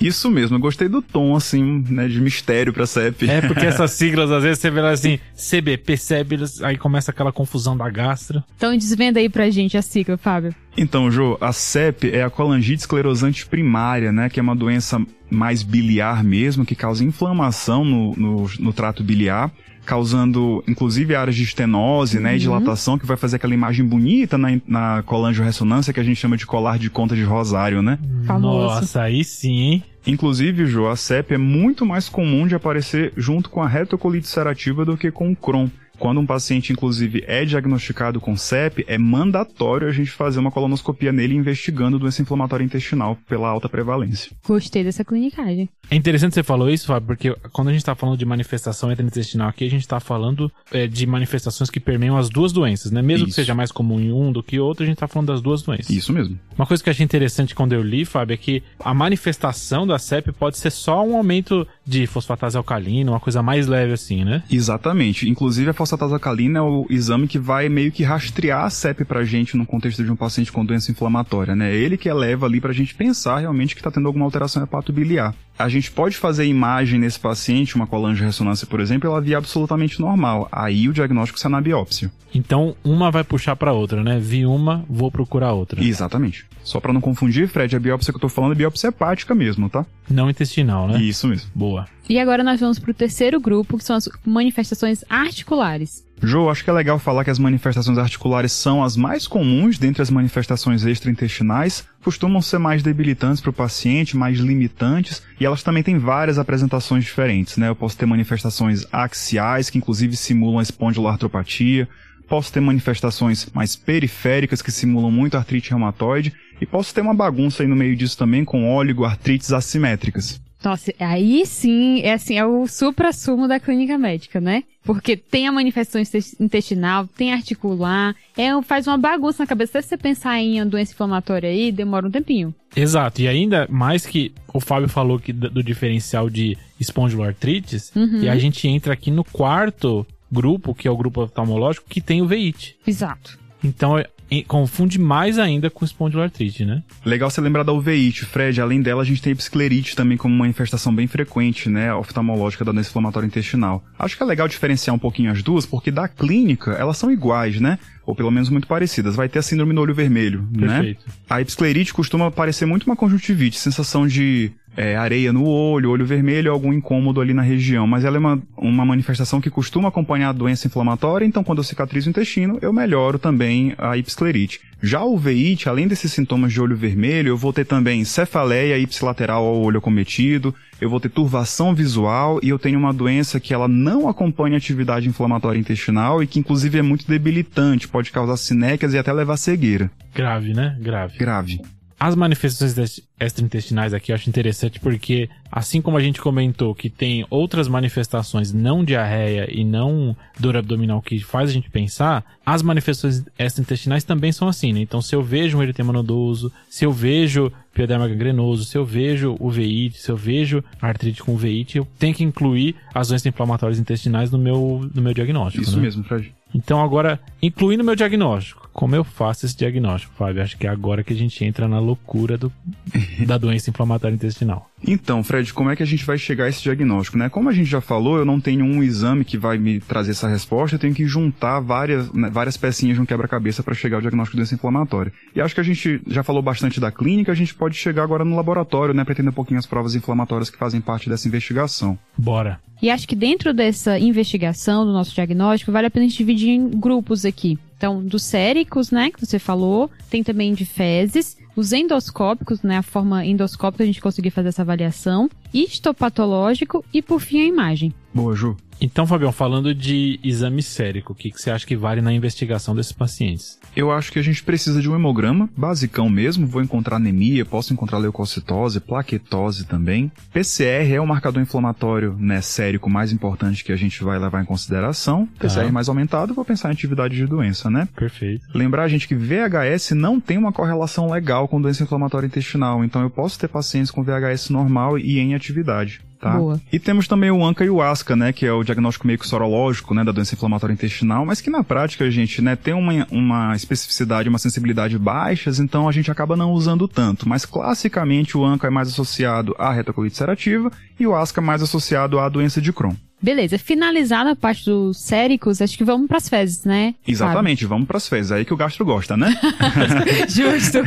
Isso 0.00 0.30
mesmo, 0.30 0.56
eu 0.56 0.60
gostei 0.60 0.88
do 0.88 1.00
tom, 1.00 1.36
assim, 1.36 1.84
né, 1.88 2.08
de 2.08 2.20
mistério 2.20 2.72
pra 2.72 2.86
CEP. 2.86 3.30
É 3.30 3.40
porque 3.40 3.64
essas 3.64 3.92
siglas, 3.92 4.30
às 4.30 4.42
vezes, 4.42 4.58
você 4.58 4.70
vê 4.70 4.80
lá 4.80 4.90
assim, 4.90 5.18
CBP, 5.34 5.96
CEB, 5.96 6.36
aí 6.62 6.76
começa 6.76 7.10
aquela 7.10 7.32
confusão 7.32 7.76
da 7.76 7.88
gastro. 7.88 8.42
Então 8.56 8.76
desvenda 8.76 9.20
aí 9.20 9.28
pra 9.28 9.48
gente 9.50 9.76
a 9.76 9.82
sigla, 9.82 10.16
Fábio. 10.16 10.54
Então, 10.76 11.10
Jô, 11.10 11.38
a 11.40 11.52
CEP 11.52 12.10
é 12.10 12.22
a 12.22 12.30
colangite 12.30 12.80
esclerosante 12.80 13.46
primária, 13.46 14.10
né? 14.10 14.28
Que 14.28 14.40
é 14.40 14.42
uma 14.42 14.56
doença 14.56 15.00
mais 15.30 15.62
biliar 15.62 16.22
mesmo, 16.24 16.66
que 16.66 16.74
causa 16.74 17.04
inflamação 17.04 17.84
no, 17.84 18.14
no, 18.16 18.50
no 18.58 18.72
trato 18.72 19.02
biliar, 19.02 19.50
causando 19.84 20.62
inclusive 20.66 21.14
áreas 21.14 21.36
de 21.36 21.42
estenose, 21.42 22.18
né? 22.18 22.36
E 22.36 22.38
dilatação, 22.38 22.98
que 22.98 23.06
vai 23.06 23.16
fazer 23.16 23.36
aquela 23.36 23.54
imagem 23.54 23.84
bonita 23.84 24.36
na, 24.38 24.48
na 24.66 25.02
colangio-ressonância 25.02 25.92
que 25.92 26.00
a 26.00 26.04
gente 26.04 26.16
chama 26.16 26.36
de 26.36 26.46
colar 26.46 26.78
de 26.78 26.90
conta 26.90 27.14
de 27.14 27.22
rosário, 27.22 27.82
né? 27.82 27.98
Famoso. 28.26 28.74
Nossa, 28.74 29.02
aí 29.02 29.24
sim, 29.24 29.58
hein? 29.60 29.84
Inclusive, 30.06 30.66
Jô, 30.66 30.88
a 30.88 30.96
CEP 30.96 31.34
é 31.34 31.38
muito 31.38 31.86
mais 31.86 32.08
comum 32.08 32.46
de 32.46 32.54
aparecer 32.54 33.12
junto 33.16 33.48
com 33.48 33.62
a 33.62 33.68
retocolite 33.68 34.26
ulcerativa 34.26 34.84
do 34.84 34.96
que 34.96 35.10
com 35.10 35.30
o 35.32 35.36
Crohn. 35.36 35.68
Quando 35.98 36.20
um 36.20 36.26
paciente, 36.26 36.72
inclusive, 36.72 37.24
é 37.26 37.44
diagnosticado 37.44 38.20
com 38.20 38.36
CEP, 38.36 38.84
é 38.86 38.98
mandatório 38.98 39.88
a 39.88 39.92
gente 39.92 40.10
fazer 40.10 40.38
uma 40.38 40.50
colonoscopia 40.50 41.12
nele 41.12 41.34
investigando 41.34 41.98
doença 41.98 42.22
inflamatória 42.22 42.64
intestinal 42.64 43.16
pela 43.28 43.48
alta 43.48 43.68
prevalência. 43.68 44.30
Gostei 44.46 44.84
dessa 44.84 45.04
clinicagem. 45.04 45.68
É 45.90 45.96
interessante 45.96 46.34
você 46.34 46.42
falou 46.42 46.70
isso, 46.70 46.86
Fábio, 46.86 47.06
porque 47.06 47.34
quando 47.52 47.68
a 47.68 47.72
gente 47.72 47.84
tá 47.84 47.94
falando 47.94 48.18
de 48.18 48.24
manifestação 48.24 48.90
intestinal 48.92 49.48
aqui, 49.48 49.66
a 49.66 49.70
gente 49.70 49.86
tá 49.86 50.00
falando 50.00 50.50
é, 50.72 50.86
de 50.86 51.06
manifestações 51.06 51.70
que 51.70 51.78
permeiam 51.78 52.16
as 52.16 52.28
duas 52.28 52.52
doenças, 52.52 52.90
né? 52.90 53.02
Mesmo 53.02 53.26
que 53.26 53.30
Isso. 53.30 53.36
seja 53.36 53.54
mais 53.54 53.70
comum 53.70 54.00
em 54.00 54.12
um 54.12 54.32
do 54.32 54.42
que 54.42 54.58
outro, 54.58 54.84
a 54.84 54.86
gente 54.86 54.96
tá 54.96 55.06
falando 55.06 55.28
das 55.28 55.40
duas 55.40 55.62
doenças. 55.62 55.90
Isso 55.90 56.12
mesmo. 56.12 56.38
Uma 56.56 56.66
coisa 56.66 56.82
que 56.82 56.88
eu 56.88 56.92
achei 56.92 57.04
interessante 57.04 57.54
quando 57.54 57.72
eu 57.72 57.82
li, 57.82 58.04
Fábio, 58.04 58.34
é 58.34 58.36
que 58.36 58.62
a 58.78 58.94
manifestação 58.94 59.86
da 59.86 59.98
CEP 59.98 60.32
pode 60.32 60.58
ser 60.58 60.70
só 60.70 61.04
um 61.04 61.16
aumento 61.16 61.66
de 61.84 62.06
fosfatase 62.06 62.56
alcalina, 62.56 63.10
uma 63.10 63.20
coisa 63.20 63.42
mais 63.42 63.66
leve 63.66 63.92
assim, 63.92 64.24
né? 64.24 64.42
Exatamente. 64.50 65.28
Inclusive, 65.28 65.70
a 65.70 65.74
fosfatase 65.84 66.14
alcalina 66.14 66.60
é 66.60 66.62
o 66.62 66.86
exame 66.88 67.28
que 67.28 67.38
vai 67.38 67.68
meio 67.68 67.92
que 67.92 68.02
rastrear 68.02 68.64
a 68.64 68.70
CEP 68.70 69.04
pra 69.04 69.22
gente 69.22 69.56
no 69.56 69.66
contexto 69.66 70.02
de 70.02 70.10
um 70.10 70.16
paciente 70.16 70.50
com 70.50 70.64
doença 70.64 70.90
inflamatória, 70.90 71.54
né? 71.54 71.72
É 71.72 71.76
ele 71.76 71.98
que 71.98 72.08
eleva 72.08 72.46
ali 72.46 72.60
pra 72.60 72.72
gente 72.72 72.94
pensar 72.94 73.38
realmente 73.38 73.76
que 73.76 73.82
tá 73.82 73.90
tendo 73.90 74.06
alguma 74.06 74.24
alteração 74.24 74.62
hepatobiliar. 74.62 75.34
A 75.56 75.68
gente 75.68 75.90
pode 75.90 76.16
fazer 76.16 76.46
imagem 76.46 76.98
nesse 76.98 77.18
paciente, 77.18 77.76
uma 77.76 77.86
colangio-ressonância, 77.86 78.66
por 78.66 78.80
exemplo, 78.80 79.08
ela 79.08 79.20
via 79.20 79.38
absolutamente 79.38 80.00
normal. 80.00 80.48
Aí 80.50 80.88
o 80.88 80.92
diagnóstico 80.92 81.38
sai 81.38 81.50
na 81.50 81.60
biópsia. 81.60 82.10
Então, 82.34 82.74
uma 82.84 83.10
vai 83.10 83.22
puxar 83.22 83.54
pra 83.54 83.72
outra, 83.72 84.02
né? 84.02 84.18
Vi 84.18 84.44
uma, 84.44 84.84
vou 84.90 85.10
procurar 85.12 85.52
outra. 85.52 85.82
Exatamente. 85.82 86.44
Só 86.64 86.80
pra 86.80 86.92
não 86.92 87.00
confundir, 87.00 87.46
Fred, 87.46 87.76
a 87.76 87.80
biópsia 87.80 88.12
que 88.12 88.16
eu 88.16 88.20
tô 88.20 88.28
falando 88.28 88.52
é 88.52 88.54
biópsia 88.56 88.88
hepática 88.88 89.34
mesmo, 89.34 89.70
tá? 89.70 89.86
Não 90.10 90.28
intestinal, 90.28 90.88
né? 90.88 91.00
Isso 91.00 91.28
mesmo. 91.28 91.48
Boa. 91.54 91.86
E 92.08 92.18
agora 92.18 92.42
nós 92.42 92.58
vamos 92.58 92.78
pro 92.80 92.92
terceiro 92.92 93.40
grupo, 93.40 93.78
que 93.78 93.84
são 93.84 93.94
as 93.94 94.08
manifestações 94.26 95.04
articulares. 95.08 96.04
Jô, 96.22 96.48
acho 96.48 96.64
que 96.64 96.70
é 96.70 96.72
legal 96.72 96.98
falar 96.98 97.24
que 97.24 97.30
as 97.30 97.38
manifestações 97.38 97.98
articulares 97.98 98.52
são 98.52 98.82
as 98.82 98.96
mais 98.96 99.26
comuns 99.26 99.78
dentre 99.78 100.00
as 100.00 100.10
manifestações 100.10 100.84
extraintestinais, 100.84 101.84
costumam 102.02 102.40
ser 102.40 102.58
mais 102.58 102.82
debilitantes 102.82 103.42
para 103.42 103.50
o 103.50 103.54
paciente, 103.54 104.16
mais 104.16 104.38
limitantes, 104.38 105.22
e 105.38 105.44
elas 105.44 105.62
também 105.62 105.82
têm 105.82 105.98
várias 105.98 106.38
apresentações 106.38 107.04
diferentes, 107.04 107.56
né? 107.56 107.68
Eu 107.68 107.76
posso 107.76 107.96
ter 107.98 108.06
manifestações 108.06 108.86
axiais, 108.90 109.68
que 109.68 109.76
inclusive 109.76 110.16
simulam 110.16 110.60
a 110.60 110.62
espondiloartropatia, 110.62 111.88
posso 112.28 112.52
ter 112.52 112.60
manifestações 112.60 113.46
mais 113.52 113.76
periféricas, 113.76 114.62
que 114.62 114.72
simulam 114.72 115.10
muito 115.10 115.36
artrite 115.36 115.70
reumatoide, 115.70 116.32
e 116.60 116.64
posso 116.64 116.94
ter 116.94 117.00
uma 117.00 117.14
bagunça 117.14 117.62
aí 117.62 117.68
no 117.68 117.76
meio 117.76 117.96
disso 117.96 118.16
também 118.16 118.44
com 118.44 118.74
oligoartrites 118.74 119.52
assimétricas. 119.52 120.40
Nossa, 120.64 120.92
aí 120.98 121.44
sim, 121.44 122.00
é 122.00 122.14
assim, 122.14 122.38
é 122.38 122.46
o 122.46 122.66
supra-sumo 122.66 123.46
da 123.46 123.60
clínica 123.60 123.98
médica, 123.98 124.40
né? 124.40 124.62
Porque 124.84 125.16
tem 125.16 125.48
a 125.48 125.52
manifestação 125.52 126.00
intes- 126.00 126.36
intestinal, 126.38 127.06
tem 127.06 127.32
articular, 127.32 128.14
é, 128.36 128.50
faz 128.62 128.86
uma 128.86 128.98
bagunça 128.98 129.42
na 129.42 129.46
cabeça. 129.46 129.80
Se 129.80 129.88
você 129.88 129.96
pensar 129.96 130.38
em 130.38 130.60
uma 130.60 130.66
doença 130.66 130.92
inflamatória 130.92 131.48
aí, 131.48 131.72
demora 131.72 132.06
um 132.06 132.10
tempinho. 132.10 132.54
Exato, 132.76 133.22
e 133.22 133.28
ainda 133.28 133.66
mais 133.70 134.04
que 134.04 134.32
o 134.52 134.60
Fábio 134.60 134.88
falou 134.88 135.18
que 135.18 135.32
do 135.32 135.62
diferencial 135.62 136.28
de 136.28 136.56
espondiloartrites, 136.78 137.92
e 138.22 138.28
a 138.28 138.36
gente 138.36 138.66
entra 138.68 138.92
aqui 138.92 139.10
no 139.10 139.24
quarto 139.24 140.06
grupo, 140.30 140.74
que 140.74 140.88
é 140.88 140.90
o 140.90 140.96
grupo 140.96 141.22
oftalmológico, 141.22 141.88
que 141.88 142.00
tem 142.00 142.20
o 142.20 142.26
veite. 142.26 142.76
Exato. 142.86 143.38
Então, 143.62 143.98
é- 143.98 144.06
confunde 144.42 144.98
mais 144.98 145.38
ainda 145.38 145.70
com 145.70 145.84
espondiloartrite, 145.84 146.64
né? 146.64 146.82
Legal 147.04 147.30
você 147.30 147.40
lembrar 147.40 147.62
da 147.62 147.72
uveíte, 147.72 148.24
Fred. 148.24 148.60
Além 148.60 148.80
dela, 148.80 149.02
a 149.02 149.04
gente 149.04 149.22
tem 149.22 149.32
a 149.32 149.36
esclerite 149.36 149.94
também 149.94 150.16
como 150.16 150.34
manifestação 150.34 150.94
bem 150.94 151.06
frequente, 151.06 151.68
né, 151.68 151.94
oftalmológica 151.94 152.64
da 152.64 152.72
doença 152.72 152.88
inflamatória 152.88 153.26
intestinal. 153.26 153.84
Acho 153.98 154.16
que 154.16 154.22
é 154.22 154.26
legal 154.26 154.48
diferenciar 154.48 154.94
um 154.94 154.98
pouquinho 154.98 155.30
as 155.30 155.42
duas, 155.42 155.66
porque 155.66 155.90
da 155.90 156.08
clínica 156.08 156.72
elas 156.72 156.96
são 156.96 157.10
iguais, 157.10 157.60
né? 157.60 157.78
Ou 158.06 158.14
pelo 158.14 158.30
menos 158.30 158.50
muito 158.50 158.66
parecidas. 158.66 159.16
Vai 159.16 159.28
ter 159.28 159.38
a 159.38 159.42
síndrome 159.42 159.72
do 159.74 159.80
olho 159.80 159.94
vermelho, 159.94 160.46
né? 160.52 160.68
Perfeito. 160.68 161.04
A 161.28 161.40
esclerite 161.40 161.94
costuma 161.94 162.30
parecer 162.30 162.66
muito 162.66 162.84
uma 162.84 162.96
conjuntivite, 162.96 163.58
sensação 163.58 164.06
de 164.06 164.52
é, 164.76 164.96
areia 164.96 165.32
no 165.32 165.44
olho, 165.44 165.90
olho 165.90 166.06
vermelho, 166.06 166.52
algum 166.52 166.72
incômodo 166.72 167.20
ali 167.20 167.32
na 167.32 167.42
região. 167.42 167.86
Mas 167.86 168.04
ela 168.04 168.16
é 168.16 168.18
uma, 168.18 168.42
uma 168.56 168.84
manifestação 168.84 169.40
que 169.40 169.50
costuma 169.50 169.88
acompanhar 169.88 170.30
a 170.30 170.32
doença 170.32 170.66
inflamatória, 170.66 171.24
então 171.24 171.44
quando 171.44 171.58
eu 171.58 171.64
cicatrizo 171.64 172.08
o 172.08 172.10
intestino, 172.10 172.58
eu 172.60 172.72
melhoro 172.72 173.18
também 173.18 173.74
a 173.78 173.96
ipsclerite. 173.96 174.60
Já 174.82 175.02
o 175.02 175.16
veite, 175.16 175.68
além 175.68 175.88
desses 175.88 176.12
sintomas 176.12 176.52
de 176.52 176.60
olho 176.60 176.76
vermelho, 176.76 177.28
eu 177.28 177.36
vou 177.36 177.52
ter 177.52 177.64
também 177.64 178.04
cefaleia 178.04 178.78
ipsilateral 178.78 179.44
ao 179.44 179.62
olho 179.62 179.78
acometido, 179.78 180.54
eu 180.80 180.90
vou 180.90 181.00
ter 181.00 181.08
turvação 181.08 181.74
visual 181.74 182.38
e 182.42 182.50
eu 182.50 182.58
tenho 182.58 182.78
uma 182.78 182.92
doença 182.92 183.40
que 183.40 183.54
ela 183.54 183.66
não 183.66 184.08
acompanha 184.08 184.56
a 184.56 184.58
atividade 184.58 185.08
inflamatória 185.08 185.58
intestinal 185.58 186.22
e 186.22 186.26
que 186.26 186.38
inclusive 186.38 186.78
é 186.78 186.82
muito 186.82 187.06
debilitante, 187.06 187.88
pode 187.88 188.10
causar 188.10 188.36
cinéquias 188.36 188.92
e 188.92 188.98
até 188.98 189.12
levar 189.12 189.38
cegueira. 189.38 189.90
Grave, 190.14 190.52
né? 190.52 190.76
Grave. 190.80 191.16
Grave. 191.16 191.60
As 191.98 192.14
manifestações 192.14 193.02
extraintestinais 193.18 193.94
aqui 193.94 194.12
eu 194.12 194.16
acho 194.16 194.28
interessante 194.28 194.80
porque, 194.80 195.28
assim 195.50 195.80
como 195.80 195.96
a 195.96 196.00
gente 196.00 196.20
comentou 196.20 196.74
que 196.74 196.90
tem 196.90 197.24
outras 197.30 197.68
manifestações 197.68 198.52
não 198.52 198.84
diarreia 198.84 199.48
e 199.50 199.64
não 199.64 200.16
dor 200.38 200.56
abdominal 200.56 201.00
que 201.00 201.20
faz 201.20 201.50
a 201.50 201.52
gente 201.52 201.70
pensar, 201.70 202.24
as 202.44 202.62
manifestações 202.62 203.24
extraintestinais 203.38 204.04
também 204.04 204.32
são 204.32 204.48
assim, 204.48 204.72
né? 204.72 204.80
Então, 204.80 205.00
se 205.00 205.14
eu 205.14 205.22
vejo 205.22 205.56
um 205.56 205.62
eritema 205.62 205.92
nodoso, 205.92 206.52
se 206.68 206.84
eu 206.84 206.92
vejo 206.92 207.52
pioderma 207.72 208.08
gangrenoso, 208.08 208.64
se 208.64 208.76
eu 208.76 208.84
vejo 208.84 209.36
uveíte, 209.40 209.98
se 209.98 210.10
eu 210.10 210.16
vejo 210.16 210.62
artrite 210.80 211.22
com 211.22 211.34
uveíte, 211.34 211.78
eu 211.78 211.86
tenho 211.98 212.14
que 212.14 212.22
incluir 212.22 212.76
as 212.94 213.08
doenças 213.08 213.26
inflamatórias 213.26 213.78
intestinais 213.78 214.30
no 214.30 214.38
meu, 214.38 214.88
no 214.94 215.02
meu 215.02 215.12
diagnóstico. 215.14 215.62
Isso 215.62 215.76
né? 215.76 215.82
mesmo, 215.82 216.04
Fred. 216.04 216.32
Então, 216.54 216.82
agora, 216.82 217.18
incluindo 217.42 217.82
o 217.82 217.86
meu 217.86 217.96
diagnóstico, 217.96 218.63
como 218.74 218.96
eu 218.96 219.04
faço 219.04 219.46
esse 219.46 219.56
diagnóstico, 219.56 220.12
Fábio? 220.18 220.42
Acho 220.42 220.58
que 220.58 220.66
é 220.66 220.70
agora 220.70 221.04
que 221.04 221.12
a 221.12 221.16
gente 221.16 221.44
entra 221.44 221.68
na 221.68 221.78
loucura 221.78 222.36
do, 222.36 222.52
da 223.24 223.38
doença 223.38 223.70
inflamatória 223.70 224.16
intestinal. 224.16 224.68
Então, 224.86 225.22
Fred, 225.22 225.54
como 225.54 225.70
é 225.70 225.76
que 225.76 225.82
a 225.82 225.86
gente 225.86 226.04
vai 226.04 226.18
chegar 226.18 226.44
a 226.44 226.48
esse 226.48 226.60
diagnóstico, 226.60 227.16
né? 227.16 227.28
Como 227.28 227.48
a 227.48 227.52
gente 227.52 227.70
já 227.70 227.80
falou, 227.80 228.18
eu 228.18 228.24
não 228.24 228.40
tenho 228.40 228.64
um 228.64 228.82
exame 228.82 229.24
que 229.24 229.38
vai 229.38 229.56
me 229.56 229.80
trazer 229.80 230.10
essa 230.10 230.28
resposta, 230.28 230.74
eu 230.74 230.80
tenho 230.80 230.92
que 230.92 231.06
juntar 231.06 231.60
várias, 231.60 232.12
né, 232.12 232.28
várias 232.28 232.56
pecinhas 232.56 232.96
de 232.96 233.00
um 233.00 233.06
quebra-cabeça 233.06 233.62
para 233.62 233.74
chegar 233.74 233.98
ao 233.98 234.00
diagnóstico 234.02 234.36
de 234.36 234.42
doença 234.42 234.54
inflamatória. 234.56 235.12
E 235.34 235.40
acho 235.40 235.54
que 235.54 235.60
a 235.60 235.64
gente 235.64 236.02
já 236.08 236.24
falou 236.24 236.42
bastante 236.42 236.80
da 236.80 236.90
clínica, 236.90 237.30
a 237.30 237.36
gente 237.36 237.54
pode 237.54 237.76
chegar 237.76 238.02
agora 238.02 238.24
no 238.24 238.34
laboratório, 238.34 238.92
né, 238.92 239.04
para 239.04 239.12
entender 239.12 239.30
um 239.30 239.32
pouquinho 239.32 239.60
as 239.60 239.66
provas 239.66 239.94
inflamatórias 239.94 240.50
que 240.50 240.58
fazem 240.58 240.80
parte 240.80 241.08
dessa 241.08 241.28
investigação. 241.28 241.96
Bora. 242.18 242.60
E 242.82 242.90
acho 242.90 243.06
que 243.06 243.14
dentro 243.14 243.54
dessa 243.54 243.98
investigação 243.98 244.84
do 244.84 244.92
nosso 244.92 245.14
diagnóstico, 245.14 245.72
vale 245.72 245.86
a 245.86 245.90
pena 245.90 246.04
a 246.04 246.08
gente 246.08 246.18
dividir 246.18 246.50
em 246.50 246.68
grupos 246.68 247.24
aqui. 247.24 247.58
Então, 247.76 248.02
dos 248.02 248.22
séricos, 248.22 248.90
né, 248.90 249.10
que 249.10 249.24
você 249.24 249.38
falou, 249.38 249.90
tem 250.08 250.22
também 250.22 250.54
de 250.54 250.64
fezes, 250.64 251.36
os 251.56 251.72
endoscópicos, 251.72 252.62
né, 252.62 252.78
a 252.78 252.82
forma 252.82 253.24
endoscópica 253.24 253.84
a 253.84 253.86
gente 253.86 254.00
conseguir 254.00 254.30
fazer 254.30 254.48
essa 254.48 254.62
avaliação, 254.62 255.28
histopatológico 255.54 256.84
e, 256.92 257.00
por 257.00 257.20
fim, 257.20 257.40
a 257.40 257.46
imagem. 257.46 257.94
Boa, 258.12 258.34
Ju. 258.34 258.56
Então, 258.80 259.06
Fabião, 259.06 259.32
falando 259.32 259.74
de 259.74 260.18
exame 260.22 260.62
sérico, 260.62 261.12
o 261.12 261.16
que, 261.16 261.30
que 261.30 261.40
você 261.40 261.50
acha 261.50 261.66
que 261.66 261.76
vale 261.76 262.00
na 262.00 262.12
investigação 262.12 262.74
desses 262.74 262.92
pacientes? 262.92 263.58
Eu 263.74 263.90
acho 263.90 264.12
que 264.12 264.18
a 264.18 264.22
gente 264.22 264.42
precisa 264.42 264.80
de 264.80 264.88
um 264.88 264.94
hemograma, 264.94 265.48
basicão 265.56 266.08
mesmo. 266.08 266.46
Vou 266.46 266.62
encontrar 266.62 266.96
anemia, 266.96 267.44
posso 267.44 267.72
encontrar 267.72 267.98
leucocitose, 267.98 268.80
plaquetose 268.80 269.64
também. 269.64 270.12
PCR 270.32 270.92
é 270.92 271.00
o 271.00 271.06
marcador 271.06 271.42
inflamatório, 271.42 272.14
né, 272.18 272.40
sérico 272.40 272.90
mais 272.90 273.12
importante 273.12 273.64
que 273.64 273.72
a 273.72 273.76
gente 273.76 274.02
vai 274.04 274.18
levar 274.18 274.42
em 274.42 274.44
consideração. 274.44 275.28
PCR 275.38 275.70
mais 275.72 275.88
aumentado, 275.88 276.34
vou 276.34 276.44
pensar 276.44 276.68
em 276.68 276.72
atividade 276.72 277.16
de 277.16 277.26
doença, 277.26 277.70
né? 277.70 277.88
Perfeito. 277.96 278.46
Lembrar, 278.54 278.88
gente, 278.88 279.08
que 279.08 279.14
VHS 279.14 279.92
não 279.92 280.20
tem 280.20 280.36
uma 280.36 280.52
correlação 280.52 281.10
legal 281.10 281.48
com 281.48 281.60
doença 281.60 281.82
inflamatória 281.82 282.26
intestinal. 282.26 282.84
Então, 282.84 283.02
eu 283.02 283.10
posso 283.10 283.38
ter 283.38 283.48
pacientes 283.48 283.90
com 283.90 284.04
VHS 284.04 284.50
normal 284.50 284.98
e 284.98 285.18
em 285.18 285.34
atividade. 285.44 286.00
Tá? 286.20 286.38
Boa. 286.38 286.60
E 286.72 286.78
temos 286.78 287.06
também 287.06 287.30
o 287.30 287.44
ANCA 287.44 287.64
e 287.64 287.70
o 287.70 287.82
ASCA, 287.82 288.16
né, 288.16 288.32
que 288.32 288.46
é 288.46 288.52
o 288.52 288.64
diagnóstico 288.64 289.06
meio 289.06 289.18
que 289.18 289.28
sorológico, 289.28 289.92
né, 289.92 290.02
da 290.02 290.10
doença 290.10 290.34
inflamatória 290.34 290.72
intestinal, 290.72 291.26
mas 291.26 291.40
que 291.40 291.50
na 291.50 291.62
prática, 291.62 292.10
gente, 292.10 292.40
né, 292.40 292.56
tem 292.56 292.72
uma, 292.72 293.06
uma 293.10 293.54
especificidade, 293.54 294.28
uma 294.28 294.38
sensibilidade 294.38 294.98
baixas, 294.98 295.60
então 295.60 295.86
a 295.86 295.92
gente 295.92 296.10
acaba 296.10 296.34
não 296.34 296.52
usando 296.52 296.88
tanto. 296.88 297.28
Mas 297.28 297.44
classicamente 297.44 298.38
o 298.38 298.44
ANCA 298.44 298.68
é 298.68 298.70
mais 298.70 298.88
associado 298.88 299.54
à 299.58 299.70
retocolite 299.70 300.14
ulcerativa 300.14 300.72
e 300.98 301.06
o 301.06 301.14
ASCA 301.14 301.42
mais 301.42 301.62
associado 301.62 302.18
à 302.18 302.28
doença 302.28 302.60
de 302.60 302.72
Crohn. 302.72 302.94
Beleza, 303.24 303.56
finalizada 303.58 304.32
a 304.32 304.36
parte 304.36 304.66
dos 304.66 304.98
séricos, 304.98 305.62
acho 305.62 305.78
que 305.78 305.82
vamos 305.82 306.06
pras 306.06 306.28
fezes, 306.28 306.62
né? 306.66 306.94
Exatamente, 307.08 307.64
vamos 307.64 307.88
pras 307.88 308.06
fezes, 308.06 308.30
é 308.30 308.34
aí 308.34 308.44
que 308.44 308.52
o 308.52 308.56
gastro 308.56 308.84
gosta, 308.84 309.16
né? 309.16 309.34
Fábio? 309.58 310.04
Justo. 310.28 310.80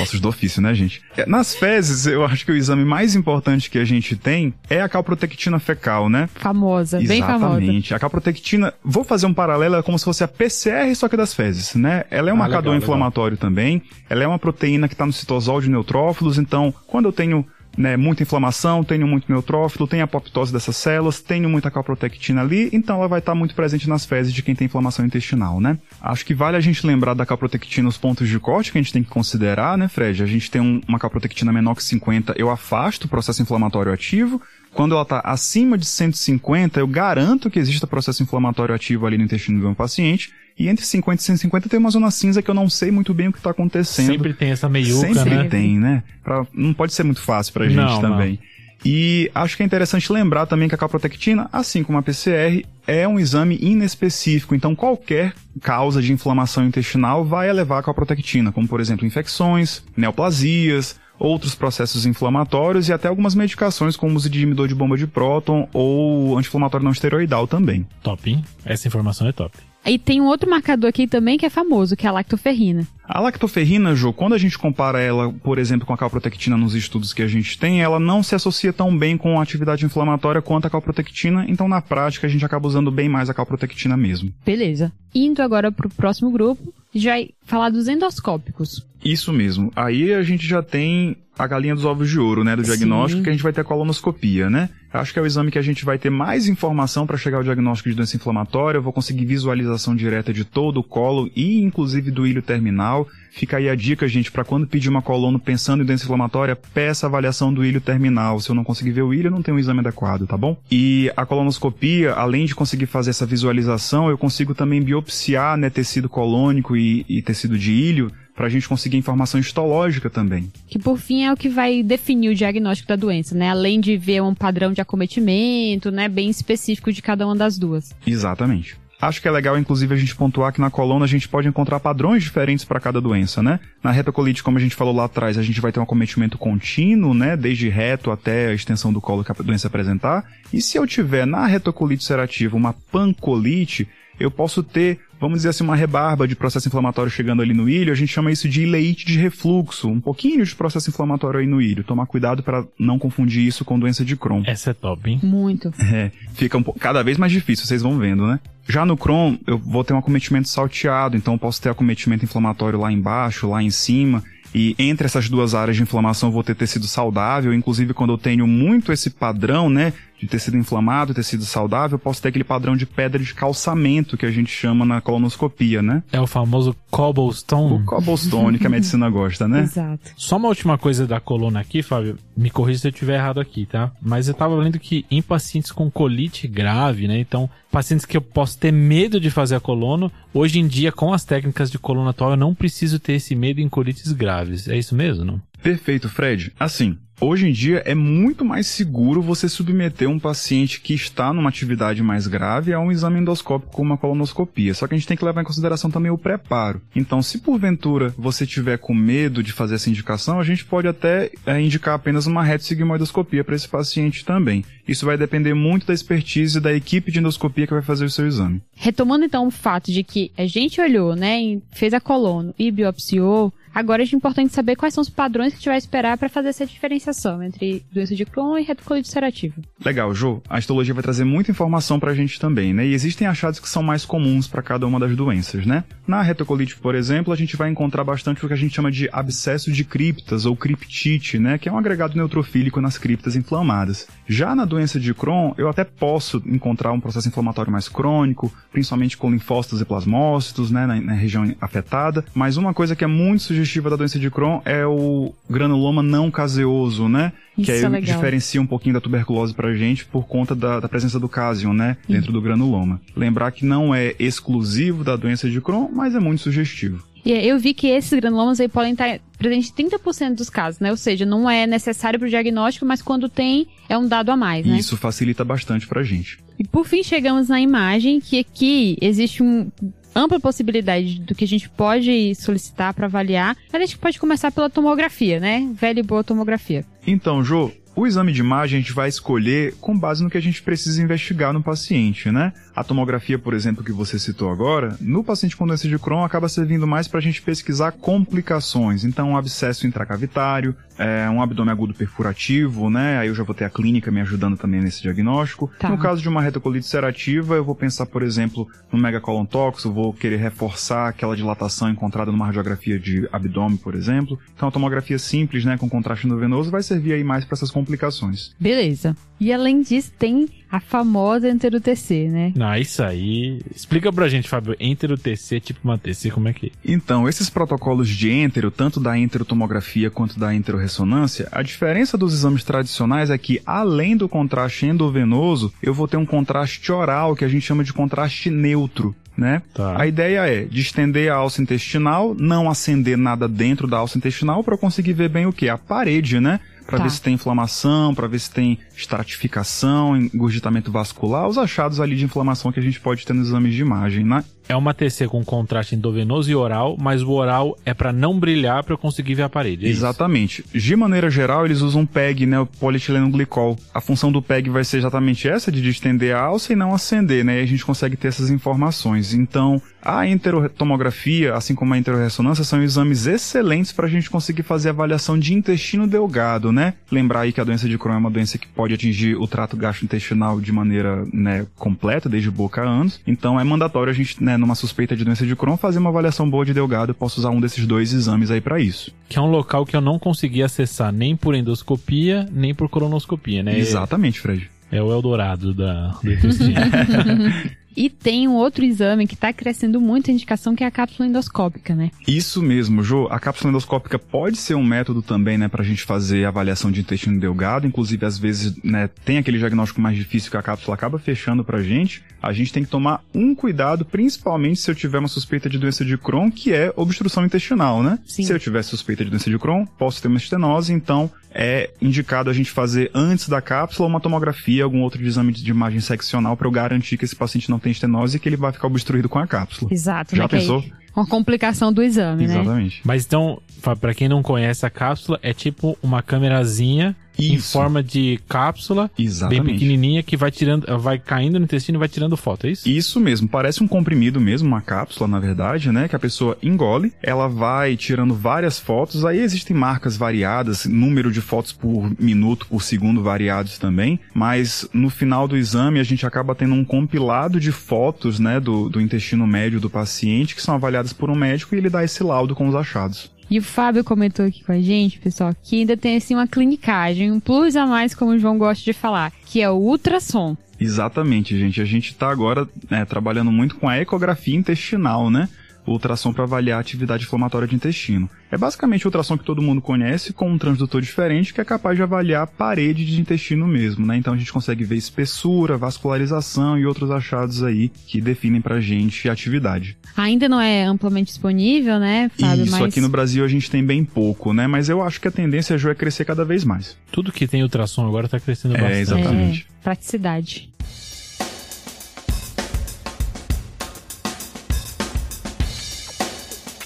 Ossos 0.00 0.20
do 0.20 0.28
ofício, 0.28 0.62
né, 0.62 0.72
gente? 0.74 1.02
Nas 1.26 1.52
fezes, 1.52 2.06
eu 2.06 2.24
acho 2.24 2.46
que 2.46 2.52
o 2.52 2.56
exame 2.56 2.84
mais 2.84 3.16
importante 3.16 3.68
que 3.68 3.78
a 3.78 3.84
gente 3.84 4.14
tem 4.14 4.54
é 4.70 4.80
a 4.80 4.88
calprotectina 4.88 5.58
fecal, 5.58 6.08
né? 6.08 6.28
famosa, 6.36 6.98
bem 6.98 7.20
famosa. 7.20 7.56
Exatamente. 7.56 7.94
A 7.94 7.98
calprotectina, 7.98 8.72
vou 8.84 9.02
fazer 9.02 9.26
um 9.26 9.34
paralelo, 9.34 9.74
é 9.74 9.82
como 9.82 9.98
se 9.98 10.04
fosse 10.04 10.22
a 10.22 10.28
PCR, 10.28 10.94
só 10.94 11.08
que 11.08 11.16
das 11.16 11.34
fezes, 11.34 11.74
né? 11.74 12.04
Ela 12.12 12.30
é 12.30 12.32
um 12.32 12.36
Ah, 12.36 12.40
marcador 12.40 12.72
legal, 12.72 12.84
inflamatório 12.84 13.36
também. 13.36 13.82
Ela 14.08 14.22
é 14.22 14.26
uma 14.28 14.38
proteína 14.38 14.86
que 14.86 14.94
está 14.94 15.04
no 15.04 15.12
citosol 15.12 15.60
de 15.60 15.68
neutrófilos, 15.68 16.38
então, 16.38 16.72
quando 16.86 17.06
eu 17.06 17.12
tenho 17.12 17.44
né, 17.76 17.96
muita 17.96 18.22
inflamação, 18.22 18.84
tenho 18.84 19.06
muito 19.06 19.30
neutrófilo, 19.30 19.86
tenho 19.86 20.04
apoptose 20.04 20.52
dessas 20.52 20.76
células, 20.76 21.20
tenho 21.20 21.48
muita 21.48 21.70
calprotectina 21.70 22.40
ali, 22.40 22.68
então 22.72 22.98
ela 22.98 23.08
vai 23.08 23.18
estar 23.18 23.34
muito 23.34 23.54
presente 23.54 23.88
nas 23.88 24.04
fezes 24.04 24.32
de 24.32 24.42
quem 24.42 24.54
tem 24.54 24.66
inflamação 24.66 25.04
intestinal, 25.04 25.60
né? 25.60 25.78
Acho 26.00 26.24
que 26.24 26.34
vale 26.34 26.56
a 26.56 26.60
gente 26.60 26.86
lembrar 26.86 27.14
da 27.14 27.26
calprotectina 27.26 27.88
os 27.88 27.96
pontos 27.96 28.28
de 28.28 28.38
corte 28.38 28.72
que 28.72 28.78
a 28.78 28.82
gente 28.82 28.92
tem 28.92 29.02
que 29.02 29.10
considerar, 29.10 29.76
né, 29.76 29.88
Fred? 29.88 30.22
A 30.22 30.26
gente 30.26 30.50
tem 30.50 30.60
um- 30.60 30.80
uma 30.86 30.98
calprotectina 30.98 31.52
menor 31.52 31.74
que 31.74 31.84
50, 31.84 32.34
eu 32.36 32.50
afasto 32.50 33.04
o 33.04 33.08
processo 33.08 33.42
inflamatório 33.42 33.92
ativo. 33.92 34.40
Quando 34.72 34.92
ela 34.92 35.02
está 35.02 35.20
acima 35.20 35.78
de 35.78 35.86
150, 35.86 36.80
eu 36.80 36.86
garanto 36.86 37.48
que 37.50 37.58
exista 37.58 37.86
processo 37.86 38.22
inflamatório 38.22 38.74
ativo 38.74 39.06
ali 39.06 39.16
no 39.16 39.24
intestino 39.24 39.58
do 39.58 39.66
meu 39.66 39.74
paciente. 39.74 40.32
E 40.58 40.68
entre 40.68 40.84
50 40.84 41.20
e 41.20 41.24
150 41.24 41.68
tem 41.68 41.78
uma 41.78 41.90
zona 41.90 42.10
cinza 42.10 42.40
que 42.40 42.48
eu 42.50 42.54
não 42.54 42.68
sei 42.70 42.90
muito 42.90 43.12
bem 43.12 43.28
o 43.28 43.32
que 43.32 43.38
está 43.38 43.50
acontecendo. 43.50 44.06
Sempre 44.06 44.32
tem 44.34 44.50
essa 44.50 44.68
meiuca, 44.68 45.12
Sempre 45.14 45.34
né? 45.34 45.44
tem, 45.48 45.78
né? 45.78 46.02
Pra- 46.22 46.46
não 46.52 46.72
pode 46.72 46.92
ser 46.94 47.02
muito 47.02 47.20
fácil 47.20 47.52
pra 47.52 47.66
gente 47.68 47.76
Não, 47.76 48.00
também. 48.00 48.38
E 48.84 49.30
acho 49.34 49.56
que 49.56 49.62
é 49.62 49.66
interessante 49.66 50.12
lembrar 50.12 50.44
também 50.46 50.68
que 50.68 50.74
a 50.74 50.78
calprotectina, 50.78 51.48
assim 51.50 51.82
como 51.82 51.96
a 51.98 52.02
PCR, 52.02 52.64
é 52.86 53.08
um 53.08 53.18
exame 53.18 53.56
inespecífico. 53.60 54.54
Então, 54.54 54.74
qualquer 54.74 55.32
causa 55.62 56.02
de 56.02 56.12
inflamação 56.12 56.64
intestinal 56.66 57.24
vai 57.24 57.48
elevar 57.48 57.80
a 57.80 57.82
calprotectina, 57.82 58.52
como 58.52 58.68
por 58.68 58.80
exemplo 58.80 59.06
infecções, 59.06 59.82
neoplasias, 59.96 61.00
outros 61.18 61.54
processos 61.54 62.04
inflamatórios 62.06 62.88
e 62.88 62.92
até 62.92 63.08
algumas 63.08 63.34
medicações 63.34 63.96
como 63.96 64.12
o 64.12 64.16
uso 64.16 64.28
de 64.28 64.38
inibidor 64.42 64.68
de 64.68 64.74
bomba 64.74 64.96
de 64.96 65.06
próton 65.06 65.68
ou 65.72 66.36
anti-inflamatório 66.36 66.84
não 66.84 66.92
esteroidal 66.92 67.46
também. 67.46 67.86
Top, 68.02 68.28
hein? 68.28 68.44
Essa 68.64 68.86
informação 68.88 69.26
é 69.26 69.32
top. 69.32 69.56
E 69.86 69.98
tem 69.98 70.20
um 70.20 70.26
outro 70.26 70.48
marcador 70.48 70.88
aqui 70.88 71.06
também 71.06 71.36
que 71.36 71.44
é 71.44 71.50
famoso, 71.50 71.96
que 71.96 72.06
é 72.06 72.08
a 72.08 72.12
lactoferrina. 72.12 72.86
A 73.06 73.20
lactoferrina, 73.20 73.94
Jo, 73.94 74.12
quando 74.12 74.32
a 74.32 74.38
gente 74.38 74.58
compara 74.58 75.00
ela, 75.00 75.30
por 75.30 75.58
exemplo, 75.58 75.86
com 75.86 75.92
a 75.92 75.98
calprotectina 75.98 76.56
nos 76.56 76.74
estudos 76.74 77.12
que 77.12 77.22
a 77.22 77.26
gente 77.26 77.58
tem, 77.58 77.82
ela 77.82 78.00
não 78.00 78.22
se 78.22 78.34
associa 78.34 78.72
tão 78.72 78.96
bem 78.96 79.18
com 79.18 79.38
a 79.38 79.42
atividade 79.42 79.84
inflamatória 79.84 80.40
quanto 80.40 80.66
a 80.66 80.70
calprotectina, 80.70 81.44
então 81.48 81.68
na 81.68 81.82
prática 81.82 82.26
a 82.26 82.30
gente 82.30 82.44
acaba 82.44 82.66
usando 82.66 82.90
bem 82.90 83.08
mais 83.08 83.28
a 83.28 83.34
calprotectina 83.34 83.96
mesmo. 83.96 84.32
Beleza. 84.44 84.90
Indo 85.14 85.42
agora 85.42 85.70
pro 85.70 85.90
próximo 85.90 86.30
grupo, 86.30 86.72
a 86.94 86.98
gente 86.98 87.06
vai 87.06 87.30
falar 87.44 87.68
dos 87.68 87.86
endoscópicos. 87.86 88.84
Isso 89.04 89.32
mesmo. 89.32 89.70
Aí 89.76 90.12
a 90.14 90.22
gente 90.22 90.46
já 90.46 90.62
tem 90.62 91.16
a 91.38 91.46
galinha 91.46 91.74
dos 91.74 91.84
ovos 91.84 92.08
de 92.08 92.18
ouro, 92.18 92.44
né, 92.44 92.54
do 92.54 92.62
diagnóstico, 92.62 93.18
Sim. 93.18 93.24
que 93.24 93.28
a 93.28 93.32
gente 93.32 93.42
vai 93.42 93.52
ter 93.52 93.60
a 93.60 93.64
colonoscopia, 93.64 94.48
né? 94.48 94.70
Acho 94.92 95.12
que 95.12 95.18
é 95.18 95.22
o 95.22 95.26
exame 95.26 95.50
que 95.50 95.58
a 95.58 95.62
gente 95.62 95.84
vai 95.84 95.98
ter 95.98 96.08
mais 96.08 96.46
informação 96.46 97.04
para 97.04 97.16
chegar 97.16 97.38
ao 97.38 97.42
diagnóstico 97.42 97.88
de 97.88 97.96
doença 97.96 98.16
inflamatória. 98.16 98.78
Eu 98.78 98.82
vou 98.82 98.92
conseguir 98.92 99.24
visualização 99.24 99.96
direta 99.96 100.32
de 100.32 100.44
todo 100.44 100.78
o 100.78 100.84
colo 100.84 101.28
e 101.34 101.60
inclusive 101.60 102.12
do 102.12 102.24
ilho 102.24 102.40
terminal. 102.40 103.08
Fica 103.32 103.56
aí 103.56 103.68
a 103.68 103.74
dica, 103.74 104.06
gente, 104.06 104.30
para 104.30 104.44
quando 104.44 104.68
pedir 104.68 104.88
uma 104.88 105.02
colono 105.02 105.40
pensando 105.40 105.82
em 105.82 105.86
doença 105.86 106.04
inflamatória, 106.04 106.54
peça 106.54 107.06
avaliação 107.06 107.52
do 107.52 107.64
ilho 107.64 107.80
terminal. 107.80 108.38
Se 108.38 108.50
eu 108.50 108.54
não 108.54 108.62
conseguir 108.62 108.92
ver 108.92 109.02
o 109.02 109.12
ilho, 109.12 109.26
eu 109.26 109.32
não 109.32 109.42
tenho 109.42 109.56
um 109.56 109.60
exame 109.60 109.80
adequado, 109.80 110.28
tá 110.28 110.36
bom? 110.36 110.56
E 110.70 111.10
a 111.16 111.26
colonoscopia, 111.26 112.12
além 112.12 112.44
de 112.44 112.54
conseguir 112.54 112.86
fazer 112.86 113.10
essa 113.10 113.26
visualização, 113.26 114.08
eu 114.08 114.16
consigo 114.16 114.54
também 114.54 114.80
biopsiar, 114.80 115.56
né, 115.56 115.68
tecido 115.68 116.08
colônico 116.08 116.76
e, 116.76 117.04
e 117.08 117.20
tecido 117.20 117.58
de 117.58 117.72
ilho 117.72 118.12
para 118.34 118.46
a 118.46 118.48
gente 118.50 118.68
conseguir 118.68 118.96
informação 118.96 119.38
histológica 119.38 120.10
também. 120.10 120.50
Que 120.66 120.78
por 120.78 120.98
fim 120.98 121.24
é 121.24 121.32
o 121.32 121.36
que 121.36 121.48
vai 121.48 121.82
definir 121.82 122.30
o 122.30 122.34
diagnóstico 122.34 122.88
da 122.88 122.96
doença, 122.96 123.34
né? 123.34 123.50
Além 123.50 123.80
de 123.80 123.96
ver 123.96 124.22
um 124.22 124.34
padrão 124.34 124.72
de 124.72 124.80
acometimento, 124.80 125.90
né? 125.90 126.08
Bem 126.08 126.28
específico 126.28 126.92
de 126.92 127.00
cada 127.00 127.26
uma 127.26 127.36
das 127.36 127.58
duas. 127.58 127.94
Exatamente. 128.06 128.76
Acho 129.00 129.20
que 129.20 129.28
é 129.28 129.30
legal, 129.30 129.58
inclusive, 129.58 129.92
a 129.92 129.98
gente 129.98 130.16
pontuar 130.16 130.52
que 130.52 130.60
na 130.60 130.70
coluna 130.70 131.04
a 131.04 131.08
gente 131.08 131.28
pode 131.28 131.46
encontrar 131.46 131.78
padrões 131.78 132.22
diferentes 132.22 132.64
para 132.64 132.80
cada 132.80 133.00
doença, 133.00 133.42
né? 133.42 133.60
Na 133.82 133.90
retocolite, 133.90 134.42
como 134.42 134.56
a 134.56 134.60
gente 134.60 134.74
falou 134.74 134.94
lá 134.94 135.04
atrás, 135.04 135.36
a 135.36 135.42
gente 135.42 135.60
vai 135.60 135.70
ter 135.70 135.80
um 135.80 135.82
acometimento 135.82 136.38
contínuo, 136.38 137.12
né? 137.12 137.36
Desde 137.36 137.68
reto 137.68 138.10
até 138.10 138.48
a 138.48 138.54
extensão 138.54 138.92
do 138.92 139.00
colo 139.00 139.22
que 139.22 139.30
a 139.30 139.34
doença 139.34 139.66
apresentar. 139.66 140.24
E 140.52 140.62
se 140.62 140.78
eu 140.78 140.86
tiver 140.86 141.26
na 141.26 141.46
retocolite 141.46 142.02
ulcerativa 142.02 142.56
uma 142.56 142.72
pancolite, 142.72 143.86
eu 144.18 144.30
posso 144.30 144.62
ter 144.62 145.00
vamos 145.24 145.38
dizer 145.38 145.50
assim, 145.50 145.64
uma 145.64 145.74
rebarba 145.74 146.28
de 146.28 146.36
processo 146.36 146.68
inflamatório 146.68 147.10
chegando 147.10 147.40
ali 147.40 147.54
no 147.54 147.68
ilho, 147.68 147.90
a 147.90 147.96
gente 147.96 148.12
chama 148.12 148.30
isso 148.30 148.46
de 148.48 148.62
ileite 148.62 149.06
de 149.06 149.18
refluxo, 149.18 149.88
um 149.88 150.00
pouquinho 150.00 150.44
de 150.44 150.54
processo 150.54 150.90
inflamatório 150.90 151.40
aí 151.40 151.46
no 151.46 151.62
ilho. 151.62 151.82
Tomar 151.82 152.06
cuidado 152.06 152.42
para 152.42 152.64
não 152.78 152.98
confundir 152.98 153.46
isso 153.46 153.64
com 153.64 153.78
doença 153.78 154.04
de 154.04 154.16
Crohn. 154.16 154.42
Essa 154.46 154.70
é 154.70 154.74
top, 154.74 155.10
hein? 155.10 155.20
Muito. 155.22 155.72
É, 155.80 156.10
fica 156.34 156.58
um, 156.58 156.62
cada 156.62 157.02
vez 157.02 157.16
mais 157.16 157.32
difícil, 157.32 157.64
vocês 157.64 157.80
vão 157.80 157.98
vendo, 157.98 158.26
né? 158.26 158.38
Já 158.68 158.84
no 158.84 158.96
Crohn, 158.96 159.36
eu 159.46 159.58
vou 159.58 159.82
ter 159.82 159.94
um 159.94 159.98
acometimento 159.98 160.48
salteado, 160.48 161.16
então 161.16 161.34
eu 161.34 161.38
posso 161.38 161.60
ter 161.60 161.70
acometimento 161.70 162.24
inflamatório 162.24 162.78
lá 162.78 162.92
embaixo, 162.92 163.48
lá 163.48 163.62
em 163.62 163.70
cima, 163.70 164.22
e 164.54 164.74
entre 164.78 165.06
essas 165.06 165.28
duas 165.28 165.54
áreas 165.54 165.76
de 165.76 165.82
inflamação 165.82 166.28
eu 166.28 166.32
vou 166.32 166.44
ter 166.44 166.54
tecido 166.54 166.86
saudável, 166.86 167.52
inclusive 167.52 167.92
quando 167.92 168.12
eu 168.12 168.18
tenho 168.18 168.46
muito 168.46 168.92
esse 168.92 169.10
padrão, 169.10 169.68
né, 169.68 169.92
de 170.24 170.30
tecido 170.30 170.56
inflamado, 170.56 171.14
tecido 171.14 171.44
saudável, 171.44 171.96
eu 171.96 171.98
posso 171.98 172.20
ter 172.20 172.28
aquele 172.28 172.44
padrão 172.44 172.76
de 172.76 172.86
pedra 172.86 173.22
de 173.22 173.34
calçamento 173.34 174.16
que 174.16 174.26
a 174.26 174.30
gente 174.30 174.50
chama 174.50 174.84
na 174.84 175.00
colonoscopia, 175.00 175.82
né? 175.82 176.02
É 176.10 176.20
o 176.20 176.26
famoso 176.26 176.74
cobblestone. 176.90 177.82
O 177.82 177.84
cobblestone 177.84 178.58
que 178.58 178.66
a 178.66 178.70
medicina 178.70 179.08
gosta, 179.10 179.46
né? 179.46 179.62
Exato. 179.62 180.12
Só 180.16 180.36
uma 180.36 180.48
última 180.48 180.78
coisa 180.78 181.06
da 181.06 181.20
coluna 181.20 181.60
aqui, 181.60 181.82
Fábio. 181.82 182.18
Me 182.36 182.50
corrija 182.50 182.80
se 182.80 182.88
eu 182.88 182.90
estiver 182.90 183.16
errado 183.16 183.38
aqui, 183.38 183.66
tá? 183.66 183.92
Mas 184.00 184.28
eu 184.28 184.34
tava 184.34 184.54
lendo 184.56 184.78
que 184.78 185.04
em 185.10 185.20
pacientes 185.20 185.70
com 185.70 185.90
colite 185.90 186.48
grave, 186.48 187.06
né? 187.06 187.18
Então, 187.18 187.48
pacientes 187.70 188.06
que 188.06 188.16
eu 188.16 188.22
posso 188.22 188.58
ter 188.58 188.72
medo 188.72 189.20
de 189.20 189.30
fazer 189.30 189.56
a 189.56 189.60
colono, 189.60 190.10
hoje 190.32 190.58
em 190.58 190.66
dia, 190.66 190.90
com 190.90 191.12
as 191.12 191.24
técnicas 191.24 191.70
de 191.70 191.78
coluna 191.78 192.10
atual, 192.10 192.30
eu 192.30 192.36
não 192.36 192.54
preciso 192.54 192.98
ter 192.98 193.14
esse 193.14 193.34
medo 193.34 193.60
em 193.60 193.68
colites 193.68 194.12
graves. 194.12 194.68
É 194.68 194.76
isso 194.76 194.94
mesmo, 194.94 195.24
não? 195.24 195.40
Perfeito, 195.64 196.10
Fred. 196.10 196.52
Assim, 196.60 196.98
Hoje 197.20 197.48
em 197.48 197.52
dia 197.52 197.80
é 197.86 197.94
muito 197.94 198.44
mais 198.44 198.66
seguro 198.66 199.22
você 199.22 199.48
submeter 199.48 200.10
um 200.10 200.18
paciente 200.18 200.80
que 200.80 200.92
está 200.92 201.32
numa 201.32 201.48
atividade 201.48 202.02
mais 202.02 202.26
grave 202.26 202.72
a 202.72 202.80
um 202.80 202.90
exame 202.90 203.20
endoscópico 203.20 203.72
como 203.72 203.90
uma 203.90 203.96
colonoscopia. 203.96 204.74
Só 204.74 204.86
que 204.86 204.94
a 204.94 204.98
gente 204.98 205.06
tem 205.06 205.16
que 205.16 205.24
levar 205.24 205.40
em 205.40 205.44
consideração 205.44 205.90
também 205.90 206.10
o 206.10 206.18
preparo. 206.18 206.82
Então, 206.94 207.22
se 207.22 207.38
porventura 207.38 208.12
você 208.18 208.44
tiver 208.44 208.78
com 208.78 208.92
medo 208.92 209.44
de 209.44 209.52
fazer 209.52 209.76
essa 209.76 209.88
indicação, 209.88 210.40
a 210.40 210.44
gente 210.44 210.64
pode 210.64 210.88
até 210.88 211.30
é, 211.46 211.60
indicar 211.60 211.94
apenas 211.94 212.26
uma 212.26 212.42
retossigmoidoscopia 212.42 213.44
para 213.44 213.54
esse 213.54 213.68
paciente 213.68 214.24
também. 214.24 214.64
Isso 214.86 215.06
vai 215.06 215.16
depender 215.16 215.54
muito 215.54 215.86
da 215.86 215.94
expertise 215.94 216.60
da 216.60 216.74
equipe 216.74 217.12
de 217.12 217.20
endoscopia 217.20 217.66
que 217.66 217.72
vai 217.72 217.82
fazer 217.82 218.04
o 218.04 218.10
seu 218.10 218.26
exame. 218.26 218.60
Retomando 218.74 219.24
então 219.24 219.46
o 219.46 219.52
fato 219.52 219.92
de 219.92 220.02
que 220.02 220.32
a 220.36 220.46
gente 220.46 220.80
olhou, 220.80 221.14
né, 221.14 221.58
fez 221.70 221.94
a 221.94 222.00
colono 222.00 222.52
e 222.58 222.70
biopsiou, 222.70 223.52
Agora 223.74 224.02
é 224.02 224.06
importante 224.12 224.54
saber 224.54 224.76
quais 224.76 224.94
são 224.94 225.02
os 225.02 225.10
padrões 225.10 225.52
que 225.52 225.56
a 225.56 225.58
gente 225.58 225.68
vai 225.68 225.78
esperar 225.78 226.16
para 226.16 226.28
fazer 226.28 226.50
essa 226.50 226.64
diferenciação 226.64 227.42
entre 227.42 227.84
doença 227.92 228.14
de 228.14 228.24
Crohn 228.24 228.56
e 228.56 228.62
retocolite 228.62 229.08
ulcerativa. 229.08 229.56
Legal, 229.84 230.14
Jo. 230.14 230.40
A 230.48 230.58
histologia 230.60 230.94
vai 230.94 231.02
trazer 231.02 231.24
muita 231.24 231.50
informação 231.50 231.98
para 231.98 232.12
a 232.12 232.14
gente 232.14 232.38
também, 232.38 232.72
né? 232.72 232.86
E 232.86 232.94
existem 232.94 233.26
achados 233.26 233.58
que 233.58 233.68
são 233.68 233.82
mais 233.82 234.04
comuns 234.04 234.46
para 234.46 234.62
cada 234.62 234.86
uma 234.86 235.00
das 235.00 235.16
doenças, 235.16 235.66
né? 235.66 235.82
Na 236.06 236.22
retocolite, 236.22 236.76
por 236.76 236.94
exemplo, 236.94 237.32
a 237.32 237.36
gente 237.36 237.56
vai 237.56 237.68
encontrar 237.68 238.04
bastante 238.04 238.44
o 238.44 238.48
que 238.48 238.54
a 238.54 238.56
gente 238.56 238.74
chama 238.74 238.92
de 238.92 239.08
abscesso 239.12 239.72
de 239.72 239.84
criptas 239.84 240.46
ou 240.46 240.56
criptite, 240.56 241.38
né? 241.38 241.58
Que 241.58 241.68
é 241.68 241.72
um 241.72 241.78
agregado 241.78 242.16
neutrofílico 242.16 242.80
nas 242.80 242.96
criptas 242.96 243.34
inflamadas. 243.34 244.06
Já 244.26 244.54
na 244.54 244.64
doença 244.64 244.98
de 244.98 245.12
Crohn, 245.12 245.52
eu 245.56 245.68
até 245.68 245.84
posso 245.84 246.42
encontrar 246.46 246.92
um 246.92 247.00
processo 247.00 247.28
inflamatório 247.28 247.70
mais 247.70 247.88
crônico, 247.88 248.52
principalmente 248.72 249.16
com 249.16 249.30
linfócitos 249.30 249.80
e 249.80 249.84
plasmócitos, 249.84 250.70
né? 250.70 250.86
Na, 250.86 251.00
na 251.00 251.12
região 251.12 251.54
afetada. 251.60 252.24
Mas 252.34 252.56
uma 252.56 252.72
coisa 252.72 252.96
que 252.96 253.04
é 253.04 253.06
muito 253.06 253.42
sugestiva 253.42 253.90
da 253.90 253.96
doença 253.96 254.18
de 254.18 254.30
Crohn 254.30 254.60
é 254.64 254.86
o 254.86 255.34
granuloma 255.48 256.02
não 256.02 256.30
caseoso, 256.30 257.08
né? 257.08 257.32
Isso 257.56 257.66
que 257.66 257.72
aí 257.72 257.84
é 257.84 258.00
diferencia 258.00 258.60
um 258.60 258.66
pouquinho 258.66 258.94
da 258.94 259.00
tuberculose 259.00 259.54
pra 259.54 259.74
gente 259.74 260.04
por 260.04 260.26
conta 260.26 260.54
da, 260.54 260.80
da 260.80 260.88
presença 260.88 261.20
do 261.20 261.28
cásion, 261.28 261.72
né? 261.72 261.96
Dentro 262.08 262.32
do 262.32 262.40
granuloma. 262.40 263.00
Lembrar 263.14 263.52
que 263.52 263.64
não 263.64 263.94
é 263.94 264.14
exclusivo 264.18 265.04
da 265.04 265.16
doença 265.16 265.48
de 265.48 265.60
Crohn, 265.60 265.88
mas 265.92 266.14
é 266.14 266.20
muito 266.20 266.42
sugestivo. 266.42 267.02
E 267.24 267.32
eu 267.32 267.58
vi 267.58 267.72
que 267.72 267.86
esses 267.86 268.12
granulomas 268.12 268.60
aí 268.60 268.68
podem 268.68 268.92
estar 268.92 269.18
presentes 269.38 269.72
em 269.76 269.88
30% 269.88 270.34
dos 270.34 270.50
casos, 270.50 270.80
né? 270.80 270.90
Ou 270.90 270.96
seja, 270.96 271.24
não 271.24 271.48
é 271.48 271.66
necessário 271.66 272.18
para 272.18 272.26
o 272.26 272.30
diagnóstico, 272.30 272.84
mas 272.84 273.00
quando 273.00 273.28
tem, 273.28 273.66
é 273.88 273.96
um 273.96 274.06
dado 274.06 274.30
a 274.30 274.36
mais, 274.36 274.66
né? 274.66 274.78
Isso 274.78 274.96
facilita 274.96 275.44
bastante 275.44 275.86
pra 275.86 276.02
gente. 276.02 276.38
E 276.58 276.64
por 276.64 276.86
fim 276.86 277.02
chegamos 277.02 277.48
na 277.48 277.60
imagem 277.60 278.20
que 278.20 278.38
aqui 278.38 278.96
existe 279.00 279.42
um 279.42 279.70
ampla 280.14 280.38
possibilidade 280.38 281.18
do 281.20 281.34
que 281.34 281.44
a 281.44 281.48
gente 281.48 281.68
pode 281.68 282.34
solicitar 282.36 282.94
para 282.94 283.06
avaliar. 283.06 283.56
A 283.72 283.78
gente 283.78 283.98
pode 283.98 284.18
começar 284.18 284.52
pela 284.52 284.70
tomografia, 284.70 285.40
né? 285.40 285.68
Velha 285.74 286.00
e 286.00 286.02
boa 286.02 286.22
tomografia. 286.22 286.84
Então, 287.06 287.42
Jô, 287.42 287.72
o 287.96 288.06
exame 288.06 288.32
de 288.32 288.40
imagem 288.40 288.78
a 288.78 288.80
gente 288.80 288.92
vai 288.92 289.08
escolher 289.08 289.74
com 289.80 289.96
base 289.96 290.22
no 290.22 290.30
que 290.30 290.38
a 290.38 290.42
gente 290.42 290.62
precisa 290.62 291.02
investigar 291.02 291.52
no 291.52 291.62
paciente, 291.62 292.30
né? 292.30 292.52
A 292.74 292.82
tomografia, 292.82 293.38
por 293.38 293.54
exemplo, 293.54 293.84
que 293.84 293.92
você 293.92 294.18
citou 294.18 294.50
agora, 294.50 294.96
no 295.00 295.22
paciente 295.22 295.56
com 295.56 295.66
doença 295.66 295.88
de 295.88 295.98
Crohn 295.98 296.24
acaba 296.24 296.48
servindo 296.48 296.86
mais 296.86 297.06
para 297.06 297.18
a 297.18 297.22
gente 297.22 297.40
pesquisar 297.40 297.92
complicações. 297.92 299.04
Então, 299.04 299.36
abscesso 299.36 299.86
intracavitário, 299.86 300.74
é, 300.98 301.28
um 301.28 301.42
abdômen 301.42 301.72
agudo 301.72 301.94
perfurativo, 301.94 302.90
né? 302.90 303.18
Aí 303.18 303.28
eu 303.28 303.34
já 303.34 303.42
vou 303.42 303.54
ter 303.54 303.64
a 303.64 303.70
clínica 303.70 304.10
me 304.10 304.20
ajudando 304.20 304.56
também 304.56 304.80
nesse 304.80 305.02
diagnóstico. 305.02 305.70
Tá. 305.78 305.88
No 305.88 305.98
caso 305.98 306.22
de 306.22 306.28
uma 306.28 306.40
retocolite 306.40 306.86
ulcerativa, 306.86 307.54
eu 307.54 307.64
vou 307.64 307.74
pensar, 307.74 308.06
por 308.06 308.22
exemplo, 308.22 308.68
no 308.92 308.98
megacolon 308.98 309.44
tóxico, 309.44 309.92
vou 309.92 310.12
querer 310.12 310.36
reforçar 310.36 311.08
aquela 311.08 311.36
dilatação 311.36 311.90
encontrada 311.90 312.30
numa 312.30 312.46
radiografia 312.46 312.98
de 312.98 313.28
abdômen, 313.32 313.76
por 313.76 313.94
exemplo. 313.94 314.38
Então, 314.54 314.68
a 314.68 314.72
tomografia 314.72 315.18
simples, 315.18 315.64
né, 315.64 315.76
com 315.76 315.88
contraste 315.88 316.26
endovenoso, 316.26 316.70
vai 316.70 316.82
servir 316.82 317.14
aí 317.14 317.24
mais 317.24 317.44
para 317.44 317.54
essas 317.54 317.70
complicações. 317.70 318.54
Beleza. 318.58 319.16
E 319.40 319.52
além 319.52 319.82
disso, 319.82 320.12
tem 320.18 320.48
a 320.70 320.80
famosa 320.80 321.48
enter-UTC, 321.48 322.28
né? 322.28 322.52
Ah, 322.60 322.78
isso 322.78 323.02
aí. 323.02 323.60
Explica 323.74 324.12
pra 324.12 324.28
gente, 324.28 324.48
Fábio, 324.48 324.74
entero 324.80 325.16
TC, 325.16 325.60
tipo 325.60 325.80
uma 325.84 325.96
TC, 325.98 326.30
como 326.30 326.48
é 326.48 326.52
que 326.52 326.66
é? 326.66 326.70
Então, 326.84 327.28
esses 327.28 327.48
protocolos 327.48 328.08
de 328.08 328.30
entero, 328.32 328.70
tanto 328.70 328.98
da 328.98 329.16
enterotomografia 329.16 330.10
quanto 330.10 330.38
da 330.38 330.54
enteroressonância, 330.54 331.48
a 331.52 331.62
diferença 331.62 332.18
dos 332.18 332.34
exames 332.34 332.64
tradicionais 332.64 333.30
é 333.30 333.38
que, 333.38 333.60
além 333.64 334.16
do 334.16 334.28
contraste 334.28 334.86
endovenoso, 334.86 335.72
eu 335.82 335.94
vou 335.94 336.08
ter 336.08 336.16
um 336.16 336.26
contraste 336.26 336.90
oral, 336.90 337.36
que 337.36 337.44
a 337.44 337.48
gente 337.48 337.64
chama 337.66 337.84
de 337.84 337.92
contraste 337.92 338.50
neutro. 338.50 339.14
Né? 339.36 339.62
Tá. 339.74 340.00
A 340.00 340.06
ideia 340.06 340.46
é 340.48 340.62
distender 340.64 341.28
a 341.32 341.34
alça 341.34 341.60
intestinal, 341.60 342.36
não 342.38 342.70
acender 342.70 343.18
nada 343.18 343.48
dentro 343.48 343.88
da 343.88 343.96
alça 343.98 344.16
intestinal 344.16 344.62
para 344.62 344.74
eu 344.74 344.78
conseguir 344.78 345.12
ver 345.12 345.28
bem 345.28 345.44
o 345.44 345.52
que? 345.52 345.68
A 345.68 345.76
parede, 345.76 346.38
né? 346.38 346.60
Para 346.86 346.98
Tá. 346.98 347.04
ver 347.04 347.10
se 347.10 347.20
tem 347.20 347.34
inflamação, 347.34 348.14
para 348.14 348.28
ver 348.28 348.38
se 348.38 348.50
tem 348.50 348.78
estratificação, 348.96 350.16
engurgitamento 350.16 350.90
vascular, 350.90 351.48
os 351.48 351.58
achados 351.58 352.00
ali 352.00 352.16
de 352.16 352.24
inflamação 352.24 352.72
que 352.72 352.80
a 352.80 352.82
gente 352.82 353.00
pode 353.00 353.24
ter 353.24 353.32
nos 353.32 353.48
exames 353.48 353.74
de 353.74 353.82
imagem, 353.82 354.24
né? 354.24 354.44
É 354.66 354.74
uma 354.74 354.94
TC 354.94 355.28
com 355.28 355.44
contraste 355.44 355.94
endovenoso 355.94 356.50
e 356.50 356.54
oral, 356.54 356.96
mas 356.98 357.22
o 357.22 357.30
oral 357.32 357.76
é 357.84 357.92
pra 357.92 358.12
não 358.12 358.38
brilhar 358.38 358.82
pra 358.82 358.94
eu 358.94 358.98
conseguir 358.98 359.34
ver 359.34 359.42
a 359.42 359.48
parede. 359.48 359.84
É 359.84 359.90
isso? 359.90 359.98
Exatamente. 359.98 360.64
De 360.72 360.96
maneira 360.96 361.28
geral, 361.28 361.66
eles 361.66 361.82
usam 361.82 362.06
PEG, 362.06 362.46
né, 362.46 362.58
o 362.58 362.66
polietileno 362.66 363.30
glicol. 363.30 363.76
A 363.92 364.00
função 364.00 364.32
do 364.32 364.40
PEG 364.40 364.70
vai 364.70 364.82
ser 364.82 364.98
exatamente 364.98 365.46
essa, 365.48 365.70
de 365.70 365.82
distender 365.82 366.34
a 366.34 366.40
alça 366.40 366.72
e 366.72 366.76
não 366.76 366.94
acender, 366.94 367.44
né? 367.44 367.60
E 367.60 367.62
a 367.62 367.66
gente 367.66 367.84
consegue 367.84 368.16
ter 368.16 368.28
essas 368.28 368.50
informações. 368.50 369.34
Então, 369.34 369.82
a 370.04 370.26
enterotomografia, 370.26 371.54
assim 371.54 371.74
como 371.74 371.94
a 371.94 371.98
enteroressonância, 371.98 372.62
são 372.62 372.82
exames 372.82 373.26
excelentes 373.26 373.92
para 373.92 374.06
a 374.06 374.10
gente 374.10 374.30
conseguir 374.30 374.62
fazer 374.62 374.90
avaliação 374.90 375.38
de 375.38 375.54
intestino 375.54 376.06
delgado, 376.06 376.70
né? 376.72 376.94
Lembrar 377.10 377.40
aí 377.40 377.52
que 377.52 377.60
a 377.60 377.64
doença 377.64 377.88
de 377.88 377.98
Crohn 377.98 378.14
é 378.14 378.18
uma 378.18 378.30
doença 378.30 378.58
que 378.58 378.68
pode 378.68 378.83
atingir 378.92 379.36
o 379.36 379.46
trato 379.46 379.76
gastrointestinal 379.76 380.60
de 380.60 380.70
maneira, 380.70 381.26
né, 381.32 381.66
completa, 381.76 382.28
desde 382.28 382.50
boca 382.50 382.82
a 382.82 382.84
ânus. 382.84 383.18
Então, 383.26 383.58
é 383.58 383.64
mandatório 383.64 384.10
a 384.10 384.14
gente, 384.14 384.42
né, 384.44 384.58
numa 384.58 384.74
suspeita 384.74 385.16
de 385.16 385.24
doença 385.24 385.46
de 385.46 385.56
Crohn, 385.56 385.78
fazer 385.78 385.98
uma 385.98 386.10
avaliação 386.10 386.48
boa 386.48 386.64
de 386.64 386.74
delgado. 386.74 387.10
Eu 387.10 387.14
posso 387.14 387.40
usar 387.40 387.50
um 387.50 387.60
desses 387.60 387.86
dois 387.86 388.12
exames 388.12 388.50
aí 388.50 388.60
para 388.60 388.78
isso. 388.78 389.10
Que 389.28 389.38
é 389.38 389.42
um 389.42 389.50
local 389.50 389.86
que 389.86 389.96
eu 389.96 390.02
não 390.02 390.18
consegui 390.18 390.62
acessar 390.62 391.10
nem 391.10 391.34
por 391.34 391.54
endoscopia, 391.54 392.46
nem 392.52 392.74
por 392.74 392.88
colonoscopia, 392.90 393.62
né? 393.62 393.78
Exatamente, 393.78 394.40
Fred. 394.40 394.68
É 394.90 395.02
o 395.02 395.10
Eldorado 395.10 395.72
da, 395.72 396.14
intestino. 396.24 396.74
E 397.96 398.10
tem 398.10 398.48
um 398.48 398.54
outro 398.54 398.84
exame 398.84 399.26
que 399.26 399.34
está 399.34 399.52
crescendo 399.52 400.00
muito 400.00 400.30
a 400.30 400.34
indicação, 400.34 400.74
que 400.74 400.84
é 400.84 400.86
a 400.86 400.90
cápsula 400.90 401.28
endoscópica, 401.28 401.94
né? 401.94 402.10
Isso 402.26 402.62
mesmo, 402.62 403.02
Jo. 403.02 403.28
A 403.30 403.38
cápsula 403.38 403.70
endoscópica 403.70 404.18
pode 404.18 404.56
ser 404.56 404.74
um 404.74 404.84
método 404.84 405.22
também, 405.22 405.58
né, 405.58 405.68
pra 405.68 405.84
gente 405.84 406.02
fazer 406.02 406.44
avaliação 406.44 406.90
de 406.90 407.00
intestino 407.00 407.38
delgado. 407.38 407.86
Inclusive, 407.86 408.26
às 408.26 408.38
vezes, 408.38 408.74
né, 408.82 409.08
tem 409.24 409.38
aquele 409.38 409.58
diagnóstico 409.58 410.00
mais 410.00 410.16
difícil 410.16 410.50
que 410.50 410.56
a 410.56 410.62
cápsula 410.62 410.94
acaba 410.94 411.18
fechando 411.18 411.64
pra 411.64 411.82
gente. 411.82 412.22
A 412.42 412.52
gente 412.52 412.72
tem 412.72 412.84
que 412.84 412.90
tomar 412.90 413.22
um 413.34 413.54
cuidado, 413.54 414.04
principalmente 414.04 414.80
se 414.80 414.90
eu 414.90 414.94
tiver 414.94 415.18
uma 415.18 415.28
suspeita 415.28 415.68
de 415.68 415.78
doença 415.78 416.04
de 416.04 416.18
Crohn, 416.18 416.50
que 416.50 416.72
é 416.72 416.92
obstrução 416.96 417.44
intestinal, 417.44 418.02
né? 418.02 418.18
Sim. 418.26 418.42
Se 418.42 418.52
eu 418.52 418.58
tiver 418.58 418.82
suspeita 418.82 419.24
de 419.24 419.30
doença 419.30 419.48
de 419.48 419.58
Crohn, 419.58 419.86
posso 419.86 420.20
ter 420.20 420.28
uma 420.28 420.36
estenose, 420.36 420.92
então 420.92 421.30
é 421.54 421.90
indicado 422.02 422.50
a 422.50 422.52
gente 422.52 422.70
fazer 422.70 423.10
antes 423.14 423.48
da 423.48 423.60
cápsula 423.60 424.08
uma 424.08 424.20
tomografia, 424.20 424.82
algum 424.82 425.02
outro 425.02 425.22
exame 425.22 425.52
de 425.52 425.70
imagem 425.70 426.00
seccional 426.00 426.56
para 426.56 426.66
eu 426.66 426.72
garantir 426.72 427.16
que 427.16 427.24
esse 427.24 427.36
paciente 427.36 427.70
não 427.70 427.78
tem 427.84 427.92
estenose 427.92 428.36
e 428.36 428.40
que 428.40 428.48
ele 428.48 428.56
vai 428.56 428.72
ficar 428.72 428.86
obstruído 428.86 429.28
com 429.28 429.38
a 429.38 429.46
cápsula. 429.46 429.92
Exato, 429.92 430.34
Já 430.34 430.42
né? 430.42 430.48
Que 430.48 430.56
pensou? 430.56 430.84
uma 431.14 431.26
complicação 431.26 431.92
do 431.92 432.02
exame, 432.02 432.46
né? 432.46 432.54
Exatamente. 432.54 433.00
Mas 433.04 433.24
então, 433.24 433.60
pra 434.00 434.12
quem 434.12 434.28
não 434.28 434.42
conhece 434.42 434.84
a 434.84 434.90
cápsula, 434.90 435.38
é 435.42 435.52
tipo 435.52 435.96
uma 436.02 436.22
câmerazinha 436.22 437.14
em 437.38 437.54
Isso. 437.54 437.72
forma 437.72 438.02
de 438.02 438.38
cápsula, 438.48 439.10
bem 439.16 439.26
Exatamente. 439.26 439.72
pequenininha, 439.72 440.22
que 440.22 440.36
vai 440.36 440.50
tirando, 440.50 440.86
vai 440.98 441.18
caindo 441.18 441.58
no 441.58 441.64
intestino 441.64 441.98
e 441.98 442.00
vai 442.00 442.08
tirando 442.08 442.36
foto, 442.36 442.66
é 442.66 442.70
isso? 442.70 442.88
Isso 442.88 443.20
mesmo, 443.20 443.48
parece 443.48 443.82
um 443.82 443.88
comprimido 443.88 444.40
mesmo, 444.40 444.68
uma 444.68 444.80
cápsula, 444.80 445.28
na 445.28 445.40
verdade, 445.40 445.90
né? 445.90 446.08
Que 446.08 446.16
a 446.16 446.18
pessoa 446.18 446.56
engole, 446.62 447.12
ela 447.22 447.48
vai 447.48 447.96
tirando 447.96 448.34
várias 448.34 448.78
fotos, 448.78 449.24
aí 449.24 449.40
existem 449.40 449.76
marcas 449.76 450.16
variadas, 450.16 450.84
número 450.86 451.30
de 451.30 451.40
fotos 451.40 451.72
por 451.72 452.10
minuto, 452.20 452.66
por 452.66 452.82
segundo 452.82 453.22
variados 453.22 453.78
também, 453.78 454.20
mas 454.32 454.88
no 454.92 455.10
final 455.10 455.48
do 455.48 455.56
exame 455.56 456.00
a 456.00 456.04
gente 456.04 456.26
acaba 456.26 456.54
tendo 456.54 456.74
um 456.74 456.84
compilado 456.84 457.58
de 457.58 457.72
fotos, 457.72 458.38
né, 458.38 458.60
do, 458.60 458.88
do 458.88 459.00
intestino 459.00 459.46
médio 459.46 459.80
do 459.80 459.90
paciente, 459.90 460.54
que 460.54 460.62
são 460.62 460.74
avaliadas 460.74 461.12
por 461.12 461.30
um 461.30 461.34
médico 461.34 461.74
e 461.74 461.78
ele 461.78 461.90
dá 461.90 462.04
esse 462.04 462.22
laudo 462.22 462.54
com 462.54 462.68
os 462.68 462.74
achados. 462.74 463.33
E 463.50 463.58
o 463.58 463.62
Fábio 463.62 464.04
comentou 464.04 464.46
aqui 464.46 464.64
com 464.64 464.72
a 464.72 464.80
gente, 464.80 465.18
pessoal, 465.18 465.54
que 465.62 465.80
ainda 465.80 465.96
tem 465.96 466.16
assim 466.16 466.34
uma 466.34 466.46
clinicagem, 466.46 467.30
um 467.30 467.40
plus 467.40 467.76
a 467.76 467.86
mais, 467.86 468.14
como 468.14 468.32
o 468.32 468.38
João 468.38 468.58
gosta 468.58 468.84
de 468.84 468.92
falar, 468.92 469.32
que 469.46 469.60
é 469.60 469.70
o 469.70 469.74
ultrassom. 469.74 470.56
Exatamente, 470.80 471.56
gente. 471.56 471.80
A 471.80 471.84
gente 471.84 472.10
está 472.10 472.30
agora 472.30 472.68
né, 472.90 473.04
trabalhando 473.04 473.52
muito 473.52 473.76
com 473.76 473.88
a 473.88 473.98
ecografia 473.98 474.56
intestinal, 474.56 475.30
né? 475.30 475.48
O 475.86 475.92
ultrassom 475.92 476.32
para 476.32 476.44
avaliar 476.44 476.78
a 476.78 476.80
atividade 476.80 477.24
inflamatória 477.24 477.68
de 477.68 477.74
intestino. 477.74 478.28
É 478.50 478.56
basicamente 478.56 479.04
o 479.04 479.08
ultrassom 479.08 479.36
que 479.36 479.44
todo 479.44 479.60
mundo 479.60 479.80
conhece, 479.82 480.32
com 480.32 480.50
um 480.50 480.56
transdutor 480.56 481.00
diferente 481.02 481.52
que 481.52 481.60
é 481.60 481.64
capaz 481.64 481.96
de 481.96 482.02
avaliar 482.02 482.42
a 482.42 482.46
parede 482.46 483.04
de 483.04 483.20
intestino 483.20 483.66
mesmo, 483.66 484.06
né? 484.06 484.16
Então 484.16 484.32
a 484.32 484.36
gente 484.36 484.52
consegue 484.52 484.84
ver 484.84 484.96
espessura, 484.96 485.76
vascularização 485.76 486.78
e 486.78 486.86
outros 486.86 487.10
achados 487.10 487.62
aí 487.62 487.90
que 488.06 488.20
definem 488.20 488.60
pra 488.60 488.80
gente 488.80 489.28
a 489.28 489.32
atividade. 489.32 489.96
Ainda 490.16 490.48
não 490.48 490.60
é 490.60 490.84
amplamente 490.84 491.26
disponível, 491.28 491.98
né, 491.98 492.30
Fábio? 492.38 492.64
Isso 492.64 492.72
mas 492.72 492.82
aqui 492.82 493.00
no 493.00 493.08
Brasil 493.08 493.44
a 493.44 493.48
gente 493.48 493.70
tem 493.70 493.84
bem 493.84 494.04
pouco, 494.04 494.52
né? 494.52 494.66
Mas 494.66 494.88
eu 494.88 495.02
acho 495.02 495.20
que 495.20 495.28
a 495.28 495.30
tendência 495.30 495.76
Ju, 495.76 495.90
é 495.90 495.94
crescer 495.94 496.24
cada 496.24 496.44
vez 496.44 496.64
mais. 496.64 496.96
Tudo 497.10 497.32
que 497.32 497.46
tem 497.46 497.62
ultrassom 497.62 498.06
agora 498.06 498.28
tá 498.28 498.38
crescendo 498.38 498.76
É, 498.76 498.80
bastante. 498.80 499.00
exatamente. 499.00 499.66
É, 499.80 499.82
praticidade. 499.82 500.68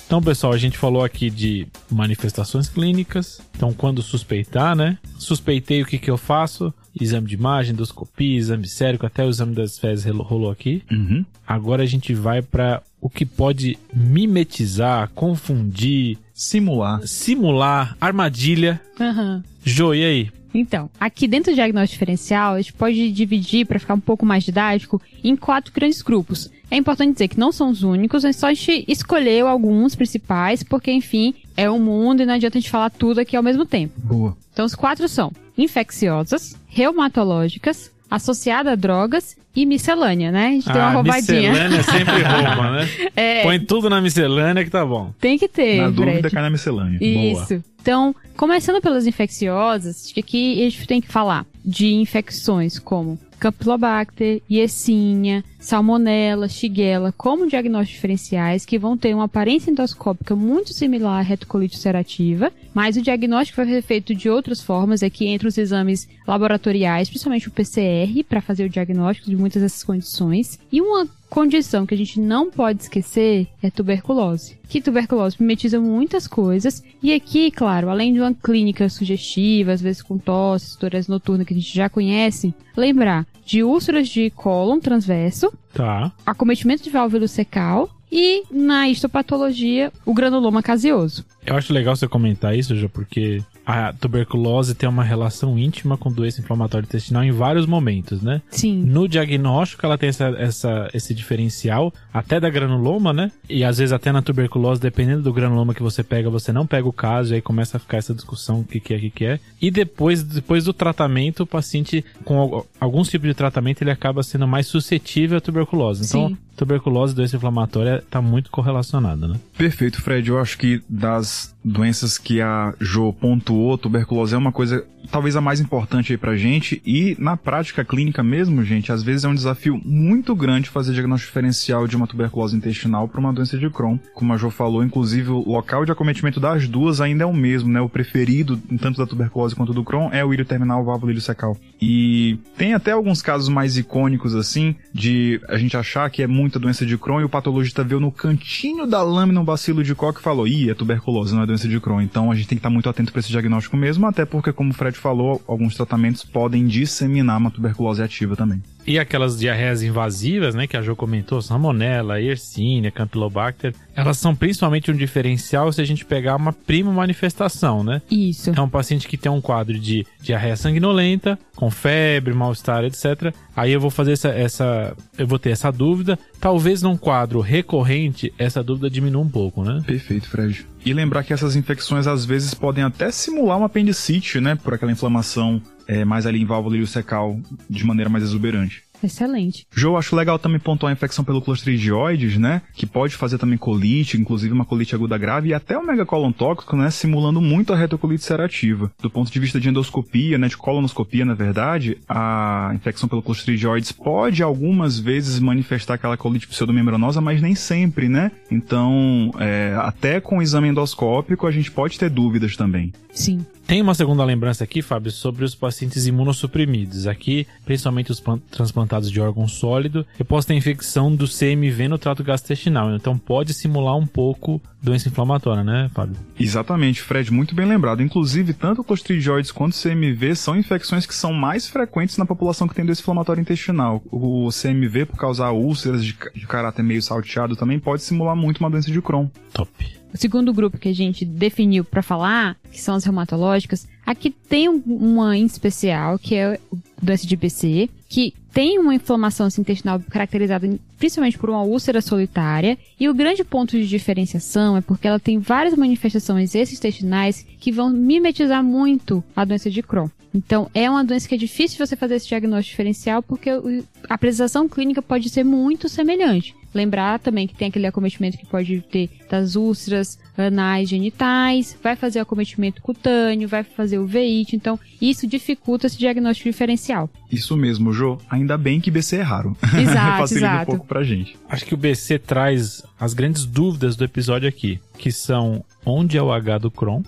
Então, 0.09 0.23
pessoal, 0.23 0.55
a 0.55 0.57
gente 0.57 0.79
falou 0.79 1.05
aqui 1.05 1.29
de 1.29 1.69
manifestações 1.91 2.67
clínicas. 2.67 3.43
Então, 3.55 3.75
quando 3.75 4.01
suspeitar, 4.01 4.75
né? 4.75 4.97
Suspeitei 5.19 5.83
o 5.83 5.85
que 5.85 5.99
que 5.99 6.11
eu 6.11 6.17
faço? 6.17 6.73
Exame 6.99 7.27
de 7.27 7.35
imagem, 7.35 7.75
endoscopia, 7.75 8.39
exame 8.39 8.67
sérico, 8.67 9.05
até 9.05 9.23
o 9.23 9.29
exame 9.29 9.55
das 9.55 9.79
fezes 9.79 10.07
rolou 10.07 10.51
aqui. 10.51 10.83
Uhum. 10.91 11.27
Agora 11.47 11.83
a 11.83 11.87
gente 11.87 12.15
vai 12.15 12.41
para 12.41 12.83
o 13.03 13.11
que 13.11 13.27
pode 13.27 13.79
mimetizar, 13.93 15.11
confundir, 15.15 16.17
Simular. 16.33 17.07
simular, 17.07 17.95
armadilha. 18.01 18.81
Aham. 18.99 19.45
Jô, 19.63 19.93
e 19.93 20.03
aí? 20.03 20.31
Então, 20.55 20.89
aqui 20.99 21.29
dentro 21.29 21.53
do 21.53 21.55
diagnóstico 21.55 21.97
diferencial, 21.97 22.55
a 22.55 22.63
gente 22.63 22.73
pode 22.73 23.13
dividir, 23.13 23.67
para 23.67 23.79
ficar 23.79 23.93
um 23.93 24.01
pouco 24.01 24.25
mais 24.25 24.43
didático, 24.43 25.03
em 25.23 25.37
quatro 25.37 25.71
grandes 25.71 26.01
grupos. 26.01 26.51
É 26.71 26.77
importante 26.77 27.13
dizer 27.15 27.29
que 27.29 27.39
não 27.39 27.51
são 27.51 27.71
os 27.71 27.83
únicos, 27.83 28.25
é 28.25 28.33
só 28.33 28.49
a 28.49 28.55
gente 28.55 28.85
escolheu 28.87 29.49
alguns 29.49 29.95
principais, 29.95 30.63
porque, 30.63 30.93
enfim, 30.93 31.35
é 31.57 31.71
um 31.71 31.79
mundo 31.79 32.23
e 32.23 32.27
não 32.27 32.35
adianta 32.35 32.59
a 32.59 32.61
gente 32.61 32.71
falar 32.71 32.91
tudo 32.91 33.21
aqui 33.21 33.37
ao 33.37 33.43
mesmo 33.43 33.65
tempo. 33.65 33.95
Boa. 33.99 34.37
Então, 34.53 34.67
os 34.67 34.75
quatro 34.75 35.09
são 35.09 35.33
infecciosas, 35.57 36.57
reumatológicas, 36.69 37.91
associada 38.11 38.73
a 38.73 38.75
drogas 38.75 39.37
e 39.55 39.65
miscelânea, 39.67 40.31
né? 40.31 40.47
A 40.49 40.51
gente 40.51 40.65
tem 40.65 40.75
uma 40.77 40.85
Ah, 40.85 40.91
roubadinha. 40.93 41.51
miscelânea 41.51 41.83
sempre 41.83 42.23
rouba, 42.23 42.71
né? 42.73 42.89
É, 43.17 43.43
Põe 43.43 43.61
tudo 43.61 43.91
na 43.91 44.01
miscelânea 44.01 44.65
que 44.65 44.71
tá 44.71 44.85
bom. 44.85 45.13
tem 45.21 45.39
que 45.39 45.49
ter, 45.49 45.81
Na 45.81 45.91
dúvida, 45.91 46.19
Fred. 46.21 46.31
cai 46.31 46.43
na 46.43 46.51
miscelânea. 46.51 46.99
Isso. 47.03 47.63
Então, 47.81 48.15
começando 48.37 48.81
pelas 48.81 49.07
infecciosas, 49.07 50.05
acho 50.05 50.15
que 50.15 50.21
aqui 50.21 50.61
a 50.61 50.65
gente 50.71 50.87
tem 50.87 51.01
que 51.01 51.09
falar 51.09 51.45
de 51.65 51.93
infecções 51.95 52.79
como 52.79 53.19
Campylobacter, 53.39 54.43
Yersinia, 54.51 55.45
Salmonella, 55.59 56.49
Shigella, 56.49 57.13
como 57.13 57.47
diagnósticos 57.47 57.95
diferenciais 57.95 58.65
que 58.65 58.79
vão 58.79 58.97
ter 58.97 59.15
uma 59.15 59.25
aparência 59.25 59.71
endoscópica 59.71 60.35
muito 60.35 60.73
similar 60.73 61.19
à 61.19 61.23
retocolite 61.23 61.77
ulcerativa, 61.77 62.53
mas 62.75 62.97
o 62.97 63.03
diagnóstico 63.03 63.57
vai 63.57 63.67
ser 63.67 63.83
feito 63.83 64.15
de 64.15 64.29
outras 64.29 64.61
formas, 64.61 65.03
aqui 65.03 65.27
entre 65.27 65.49
os 65.49 65.59
exames 65.59 66.09
laboratoriais, 66.27 67.09
principalmente 67.09 67.49
o 67.49 67.53
PCR, 67.53 68.25
para 68.29 68.41
fazer 68.41 68.65
o 68.65 68.69
diagnóstico 68.69 69.31
de 69.31 69.37
muitas 69.37 69.63
dessas 69.63 69.83
condições, 69.83 70.59
e 70.71 70.81
uma 70.81 71.07
condição 71.29 71.87
que 71.87 71.95
a 71.95 71.97
gente 71.99 72.19
não 72.21 72.51
pode 72.51 72.83
esquecer 72.83 73.47
é 73.63 73.71
tuberculose. 73.71 74.57
Que 74.69 74.81
tuberculose 74.81 75.37
mimetiza 75.39 75.81
muitas 75.81 76.27
coisas. 76.27 76.83
E 77.03 77.13
aqui, 77.13 77.51
claro, 77.51 77.89
além 77.89 78.13
de 78.13 78.21
uma 78.21 78.35
clínica 78.35 78.89
sugestiva, 78.89 79.73
às 79.73 79.81
vezes 79.81 80.03
com 80.03 80.19
tosse, 80.19 80.79
dores 80.79 81.09
noturnas 81.09 81.47
que 81.47 81.55
a 81.55 81.57
gente 81.57 81.75
já 81.75 81.89
conhece, 81.89 82.55
lembrar 82.77 83.27
de 83.45 83.63
úlceras 83.63 84.09
de 84.09 84.31
cólon 84.31 84.79
transverso, 84.79 85.53
Tá. 85.73 86.13
acometimento 86.27 86.83
de 86.83 86.91
válvula 86.91 87.27
secal 87.29 87.89
e, 88.11 88.43
na 88.51 88.89
histopatologia, 88.89 89.93
o 90.05 90.13
granuloma 90.15 90.63
caseoso. 90.63 91.25
Eu 91.47 91.57
acho 91.57 91.73
legal 91.73 91.95
você 91.97 92.09
comentar 92.09 92.57
isso, 92.57 92.75
Jô, 92.77 92.89
porque 92.89 93.43
a 93.71 93.93
tuberculose 93.93 94.75
tem 94.75 94.89
uma 94.89 95.05
relação 95.05 95.59
íntima 95.59 95.99
com 95.99 96.11
doença 96.11 96.41
inflamatória 96.41 96.87
intestinal 96.87 97.23
em 97.23 97.31
vários 97.31 97.67
momentos, 97.67 98.23
né? 98.23 98.41
Sim. 98.51 98.83
No 98.83 99.07
diagnóstico, 99.07 99.85
ela 99.85 99.99
tem 99.99 100.09
essa, 100.09 100.25
essa- 100.39 100.89
esse 100.95 101.13
diferencial, 101.15 101.93
até 102.13 102.41
da 102.41 102.49
granuloma, 102.49 103.13
né? 103.13 103.31
E 103.47 103.63
às 103.63 103.77
vezes 103.77 103.93
até 103.93 104.11
na 104.11 104.23
tuberculose, 104.23 104.81
dependendo 104.81 105.21
do 105.23 105.33
granuloma 105.35 105.75
que 105.75 105.83
você 105.83 106.03
pega, 106.03 106.31
você 106.31 106.51
não 106.51 106.67
pega 106.67 106.89
o 106.89 106.93
caso, 106.93 107.33
e 107.33 107.37
aí 107.37 107.43
começa 107.43 107.77
a 107.77 107.81
ficar 107.81 107.99
essa 107.99 108.15
discussão, 108.15 108.61
o 108.61 108.65
que, 108.65 108.81
que 108.81 108.95
é, 108.95 108.97
o 108.97 109.01
que, 109.01 109.11
que 109.11 109.25
é. 109.27 109.41
E 109.61 109.71
depois, 109.71 110.23
depois 110.23 110.65
do 110.65 110.73
tratamento, 110.73 111.43
o 111.43 111.47
paciente, 111.47 112.03
com 112.25 112.39
al- 112.41 112.67
alguns 112.81 113.09
tipos 113.11 113.29
de 113.29 113.35
tratamento, 113.35 113.83
ele 113.83 113.91
acaba 113.91 114.23
sendo 114.23 114.49
mais 114.49 114.67
suscetível 114.67 115.37
à 115.37 115.41
tuberculose. 115.43 116.07
Então, 116.07 116.29
Sim. 116.29 116.39
tuberculose 116.57 117.13
e 117.13 117.17
doença 117.17 117.37
inflamatória 117.37 118.03
tá 118.11 118.23
muito 118.23 118.51
correlacionada, 118.51 119.29
né? 119.29 119.37
Perfeito, 119.59 120.01
Fred. 120.01 120.29
Eu 120.31 120.39
acho 120.41 120.57
que 120.57 120.81
das 120.89 121.55
doenças 121.69 122.19
que 122.19 122.41
a 122.41 122.75
Jo 122.81 123.13
pontuou, 123.13 123.77
tuberculose 123.77 124.35
é 124.35 124.39
uma 124.39 124.53
coisa 124.53 124.85
talvez 125.11 125.37
a 125.37 125.41
mais 125.41 125.61
importante 125.61 126.13
aí 126.13 126.19
pra 126.19 126.37
gente 126.37 126.83
e 126.85 127.17
na 127.19 127.37
prática 127.37 127.85
clínica 127.85 128.23
mesmo, 128.23 128.63
gente, 128.65 128.93
às 128.93 129.03
vezes 129.03 129.25
é 129.25 129.29
um 129.29 129.35
desafio 129.35 129.81
muito 129.85 130.35
grande 130.35 130.69
fazer 130.69 130.93
diagnóstico 130.93 131.31
diferencial 131.31 131.87
de 131.87 131.97
uma 131.97 132.07
tuberculose 132.07 132.57
intestinal 132.57 133.09
para 133.09 133.21
uma 133.21 133.33
doença 133.33 133.59
de 133.59 133.69
Crohn. 133.71 133.99
Como 134.15 134.33
a 134.33 134.37
Jo 134.37 134.51
falou, 134.51 134.85
inclusive 134.85 135.31
o 135.31 135.49
local 135.49 135.85
de 135.85 135.93
acometimento 135.93 136.41
das 136.41 136.69
duas 136.69 137.01
ainda 137.01 137.25
é 137.25 137.27
o 137.27 137.33
mesmo, 137.33 137.71
né? 137.71 137.81
O 137.81 137.89
preferido, 137.89 138.57
tanto 138.81 138.99
da 138.99 139.07
tuberculose 139.07 139.55
quanto 139.55 139.73
do 139.73 139.85
Crohn, 139.85 140.11
é 140.13 140.25
o 140.25 140.33
ilho 140.33 140.45
terminal 140.45 140.85
válvula 140.85 141.13
ilho 141.13 141.21
secal. 141.21 141.57
E 141.81 142.39
tem 142.57 142.75
até 142.75 142.93
alguns 142.93 143.23
casos 143.23 143.49
mais 143.49 143.77
icônicos 143.77 144.35
assim, 144.35 144.75
de 144.93 145.41
a 145.49 145.57
gente 145.57 145.77
achar 145.77 146.11
que 146.11 146.23
é 146.23 146.27
muita 146.27 146.59
doença 146.59 146.85
de 146.85 146.99
Crohn 146.99 147.21
e 147.21 147.25
o 147.25 147.29
patologista 147.29 147.83
viu 147.83 148.01
no 148.01 148.13
cantinho 148.13 148.87
da 148.87 149.03
lâmina 149.03 149.41
um 149.41 149.45
bacilo 149.45 149.83
de 149.83 149.95
Koch 149.95 150.19
e 150.19 150.23
falou: 150.23 150.47
"Ih, 150.47 150.71
é 150.71 150.75
tuberculose, 150.75 151.35
não 151.35 151.43
é 151.43 151.47
doença 151.47 151.58
de 151.67 151.81
Crohn". 151.81 152.03
Então 152.03 152.31
a 152.31 152.35
gente 152.35 152.47
tem 152.47 152.57
que 152.57 152.61
estar 152.61 152.71
muito 152.71 152.89
atento 152.89 153.11
para 153.11 153.21
esse 153.21 153.31
diagnóstico 153.31 153.77
mesmo, 153.77 154.07
até 154.07 154.27
porque 154.27 154.53
como 154.53 154.71
o 154.71 154.75
Fred 154.75 154.99
falou, 154.99 155.43
alguns 155.49 155.75
tratamentos 155.75 156.23
podem 156.23 156.67
disseminar 156.67 157.39
uma 157.39 157.51
tuberculose 157.51 158.03
ativa 158.03 158.37
também. 158.37 158.63
E 158.89 158.99
aquelas 158.99 159.39
diarreias 159.39 159.83
invasivas, 159.83 160.55
né, 160.55 160.67
que 160.67 160.75
a 160.75 160.81
Jo 160.81 160.97
comentou, 160.97 161.43
Salmonella, 161.43 162.23
Yersinia, 162.23 162.91
Campylobacter, 162.91 163.75
elas 163.95 164.17
são 164.17 164.35
principalmente 164.35 164.91
um 164.91 164.97
diferencial 164.97 165.71
se 165.71 165.83
a 165.83 165.85
gente 165.85 166.07
pegar 166.07 166.37
uma 166.37 166.55
prima 166.55 166.91
manifestação, 166.91 167.85
né? 167.85 168.01
Isso. 168.11 168.51
É 168.57 168.61
um 168.63 168.69
paciente 168.69 169.07
que 169.07 169.19
tem 169.19 169.31
um 169.31 169.43
quadro 169.43 169.79
de 169.79 170.07
diarreia 170.23 170.57
sanguinolenta, 170.57 171.39
com 171.55 171.71
febre, 171.71 172.33
mal-estar, 172.33 172.83
etc. 172.83 173.35
Aí 173.55 173.73
eu 173.73 173.81
vou 173.81 173.91
fazer 173.91 174.13
essa, 174.13 174.29
essa. 174.29 174.97
Eu 175.19 175.27
vou 175.27 175.39
ter 175.39 175.51
essa 175.51 175.71
dúvida. 175.71 176.19
Talvez 176.41 176.81
num 176.81 176.97
quadro 176.97 177.41
recorrente, 177.41 178.33
essa 178.39 178.63
dúvida 178.63 178.89
diminua 178.89 179.21
um 179.21 179.29
pouco, 179.29 179.65
né? 179.65 179.83
Perfeito, 179.87 180.31
Fred. 180.31 180.65
E 180.83 180.95
lembrar 180.95 181.25
que 181.25 181.35
essas 181.35 181.57
infecções 181.57 182.07
às 182.07 182.25
vezes 182.25 182.55
podem 182.55 182.85
até 182.85 183.11
simular 183.11 183.59
uma 183.59 183.67
apendicite, 183.67 184.41
né, 184.41 184.55
por 184.55 184.73
aquela 184.73 184.93
inflamação 184.93 185.61
é, 185.89 186.05
mais 186.05 186.27
ali 186.27 186.41
em 186.41 186.45
válvula 186.45 186.77
iliocecal 186.77 187.41
de 187.69 187.85
maneira 187.85 188.11
mais 188.11 188.23
exuberante. 188.23 188.83
Excelente. 189.03 189.67
Jo, 189.75 189.97
acho 189.97 190.17
legal 190.17 190.39
também 190.39 190.59
pontuar 190.59 190.91
a 190.91 190.93
infecção 190.93 191.25
pelo 191.25 191.41
clostridioides, 191.41 192.37
né? 192.37 192.63
Que 192.75 192.87
pode 192.87 193.15
fazer 193.15 193.39
também 193.39 193.57
colite, 193.57 194.21
inclusive 194.21 194.53
uma 194.53 194.65
colite 194.65 194.95
aguda 194.95 195.17
grave 195.17 195.51
e 195.51 195.55
até 195.55 195.79
o 195.79 195.87
megacolon 195.87 196.33
tóxico, 196.33 196.77
né? 196.77 196.91
Simulando 196.91 197.41
muito 197.41 197.73
a 197.73 197.77
retocolite 197.77 198.23
ulcerativa. 198.23 198.91
Do 199.01 199.11
ponto 199.11 199.31
de 199.31 199.39
vista 199.39 199.61
de 199.61 199.69
endoscopia, 199.69 200.37
né? 200.37 200.49
De 200.49 200.57
colonoscopia, 200.57 201.25
na 201.25 201.35
verdade, 201.35 201.99
a 202.09 202.73
infecção 202.75 203.09
pelo 203.09 203.23
clostridioides 203.23 203.93
pode 203.93 204.43
algumas 204.43 204.99
vezes 204.99 205.39
manifestar 205.39 205.95
aquela 205.95 206.17
colite 206.17 206.49
pseudomembranosa, 206.49 207.21
mas 207.21 207.41
nem 207.41 207.55
sempre, 207.55 208.09
né? 208.09 208.33
Então, 208.51 209.31
é, 209.39 209.77
até 209.79 210.21
com 210.21 210.39
o 210.39 210.43
exame 210.43 210.69
endoscópico, 210.69 211.47
a 211.47 211.51
gente 211.51 211.71
pode 211.71 211.99
ter 211.99 212.11
dúvidas 212.11 212.57
também. 212.57 212.93
Sim. 213.13 213.45
Tem 213.69 213.83
uma 213.83 213.93
segunda 213.93 214.25
lembrança 214.25 214.65
aqui, 214.65 214.81
Fábio, 214.81 215.11
sobre 215.11 215.45
os 215.45 215.55
pacientes 215.55 216.07
imunossuprimidos. 216.07 217.07
Aqui, 217.07 217.47
principalmente 217.67 218.11
os 218.11 218.19
transplantados 218.51 219.11
de 219.11 219.21
órgão 219.21 219.47
sólido, 219.47 220.07
eu 220.19 220.25
posso 220.25 220.49
ter 220.49 220.55
infecção 220.55 221.15
do 221.15 221.27
CMV 221.29 221.87
no 221.87 221.99
trato 221.99 222.25
gastrointestinal. 222.25 222.95
Então 222.95 223.19
pode 223.19 223.53
simular 223.53 223.95
um 223.95 224.07
pouco 224.07 224.59
doença 224.81 225.11
inflamatória, 225.11 225.63
né, 225.63 225.91
Fábio? 225.93 226.17
Exatamente, 226.41 227.03
Fred, 227.03 227.31
muito 227.31 227.55
bem 227.55 227.67
lembrado. 227.67 228.03
Inclusive, 228.03 228.55
tanto 228.55 228.83
clostridioides 228.83 229.53
quanto 229.53 229.77
CMV 229.79 230.35
são 230.35 230.57
infecções 230.57 231.05
que 231.05 231.15
são 231.15 231.35
mais 231.35 231.69
frequentes 231.69 232.17
na 232.17 232.25
população 232.25 232.67
que 232.67 232.75
tem 232.75 232.87
doença 232.87 233.03
inflamatória 233.03 233.43
intestinal. 233.43 234.03
O 234.11 234.49
CMV, 234.49 235.05
por 235.05 235.19
causar 235.19 235.51
úlceras 235.51 236.03
de, 236.03 236.17
de 236.35 236.47
caráter 236.47 236.83
meio 236.83 237.03
salteado, 237.03 237.55
também 237.55 237.79
pode 237.79 238.01
simular 238.01 238.35
muito 238.35 238.61
uma 238.61 238.71
doença 238.71 238.91
de 238.91 239.03
Crohn. 239.03 239.29
Top. 239.53 239.98
O 240.13 240.17
segundo 240.17 240.53
grupo 240.53 240.79
que 240.79 240.89
a 240.89 240.95
gente 240.95 241.25
definiu 241.25 241.85
para 241.85 242.03
falar, 242.03 242.57
que 242.73 242.81
são 242.81 242.95
as 242.95 243.05
reumatológicas, 243.05 243.87
aqui 244.07 244.31
tem 244.31 244.69
uma 244.69 245.37
em 245.37 245.45
especial, 245.45 246.19
que 246.19 246.35
é 246.35 246.59
doença 247.01 247.27
de 247.27 247.37
BC, 247.37 247.91
que 248.09 248.33
tem 248.53 248.79
uma 248.79 248.95
inflamação 248.95 249.47
intestinal 249.59 250.01
caracterizada 250.11 250.69
principalmente 250.99 251.39
por 251.39 251.51
uma 251.51 251.63
úlcera 251.63 252.01
solitária, 252.01 252.79
e 252.99 253.09
o 253.09 253.15
grande 253.15 253.45
ponto 253.45 253.73
de 253.73 253.87
diferenciação 253.87 254.77
é 254.77 254.81
porque 254.81 255.07
ela 255.07 255.21
tem 255.21 255.39
várias 255.39 255.75
manifestações 255.77 256.55
extraintestinais 256.55 257.47
que 257.61 257.71
vão 257.71 257.91
mimetizar 257.91 258.65
muito 258.65 259.23
a 259.37 259.45
doença 259.45 259.71
de 259.71 259.83
Crohn. 259.83 260.09
Então, 260.35 260.71
é 260.75 260.91
uma 260.91 261.05
doença 261.05 261.29
que 261.29 261.35
é 261.35 261.39
difícil 261.39 261.85
você 261.85 261.97
fazer 261.97 262.17
esse 262.17 262.29
diagnóstico 262.29 262.73
diferencial 262.73 263.23
porque 263.23 263.51
a 263.51 264.15
apresentação 264.15 264.69
clínica 264.69 265.01
pode 265.01 265.29
ser 265.31 265.45
muito 265.45 265.89
semelhante. 265.89 266.55
Lembrar 266.75 267.19
também 267.19 267.47
que 267.47 267.55
tem 267.55 267.69
aquele 267.69 267.87
acometimento 267.87 268.37
que 268.39 268.47
pode 268.47 268.81
ter 268.91 269.11
das 269.31 269.57
úlceras 269.57 270.19
anais 270.37 270.89
genitais, 270.89 271.77
vai 271.83 271.97
fazer 271.97 272.21
acometimento 272.21 272.81
cutâneo, 272.83 273.49
vai 273.49 273.63
fazer 273.65 273.99
o 273.99 274.07
veite, 274.07 274.55
então 274.55 274.79
isso 275.01 275.27
dificulta 275.27 275.87
esse 275.87 275.99
diagnóstico 275.99 276.49
diferencial. 276.49 277.09
Isso 277.31 277.57
mesmo, 277.57 277.93
Jo. 277.93 278.19
Ainda 278.31 278.57
bem 278.57 278.81
que 278.81 278.91
BC 278.91 279.17
é 279.17 279.23
raro. 279.23 279.57
Exato, 279.79 280.19
Facilita 280.23 280.47
exato. 280.47 280.63
um 280.63 280.75
pouco 280.77 280.87
pra 280.87 281.03
gente. 281.03 281.37
Acho 281.49 281.65
que 281.65 281.75
o 281.75 281.77
BC 281.77 282.19
traz 282.19 282.83
as 282.99 283.13
grandes 283.15 283.45
dúvidas 283.45 283.97
do 283.97 284.05
episódio 284.05 284.49
aqui, 284.49 284.81
que 284.99 285.11
são 285.13 285.65
onde 285.87 286.19
é 286.19 286.23
o 286.23 286.31
H 286.33 286.59
do 286.59 286.71
Crohn, 286.71 287.03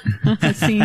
Sim. 0.56 0.80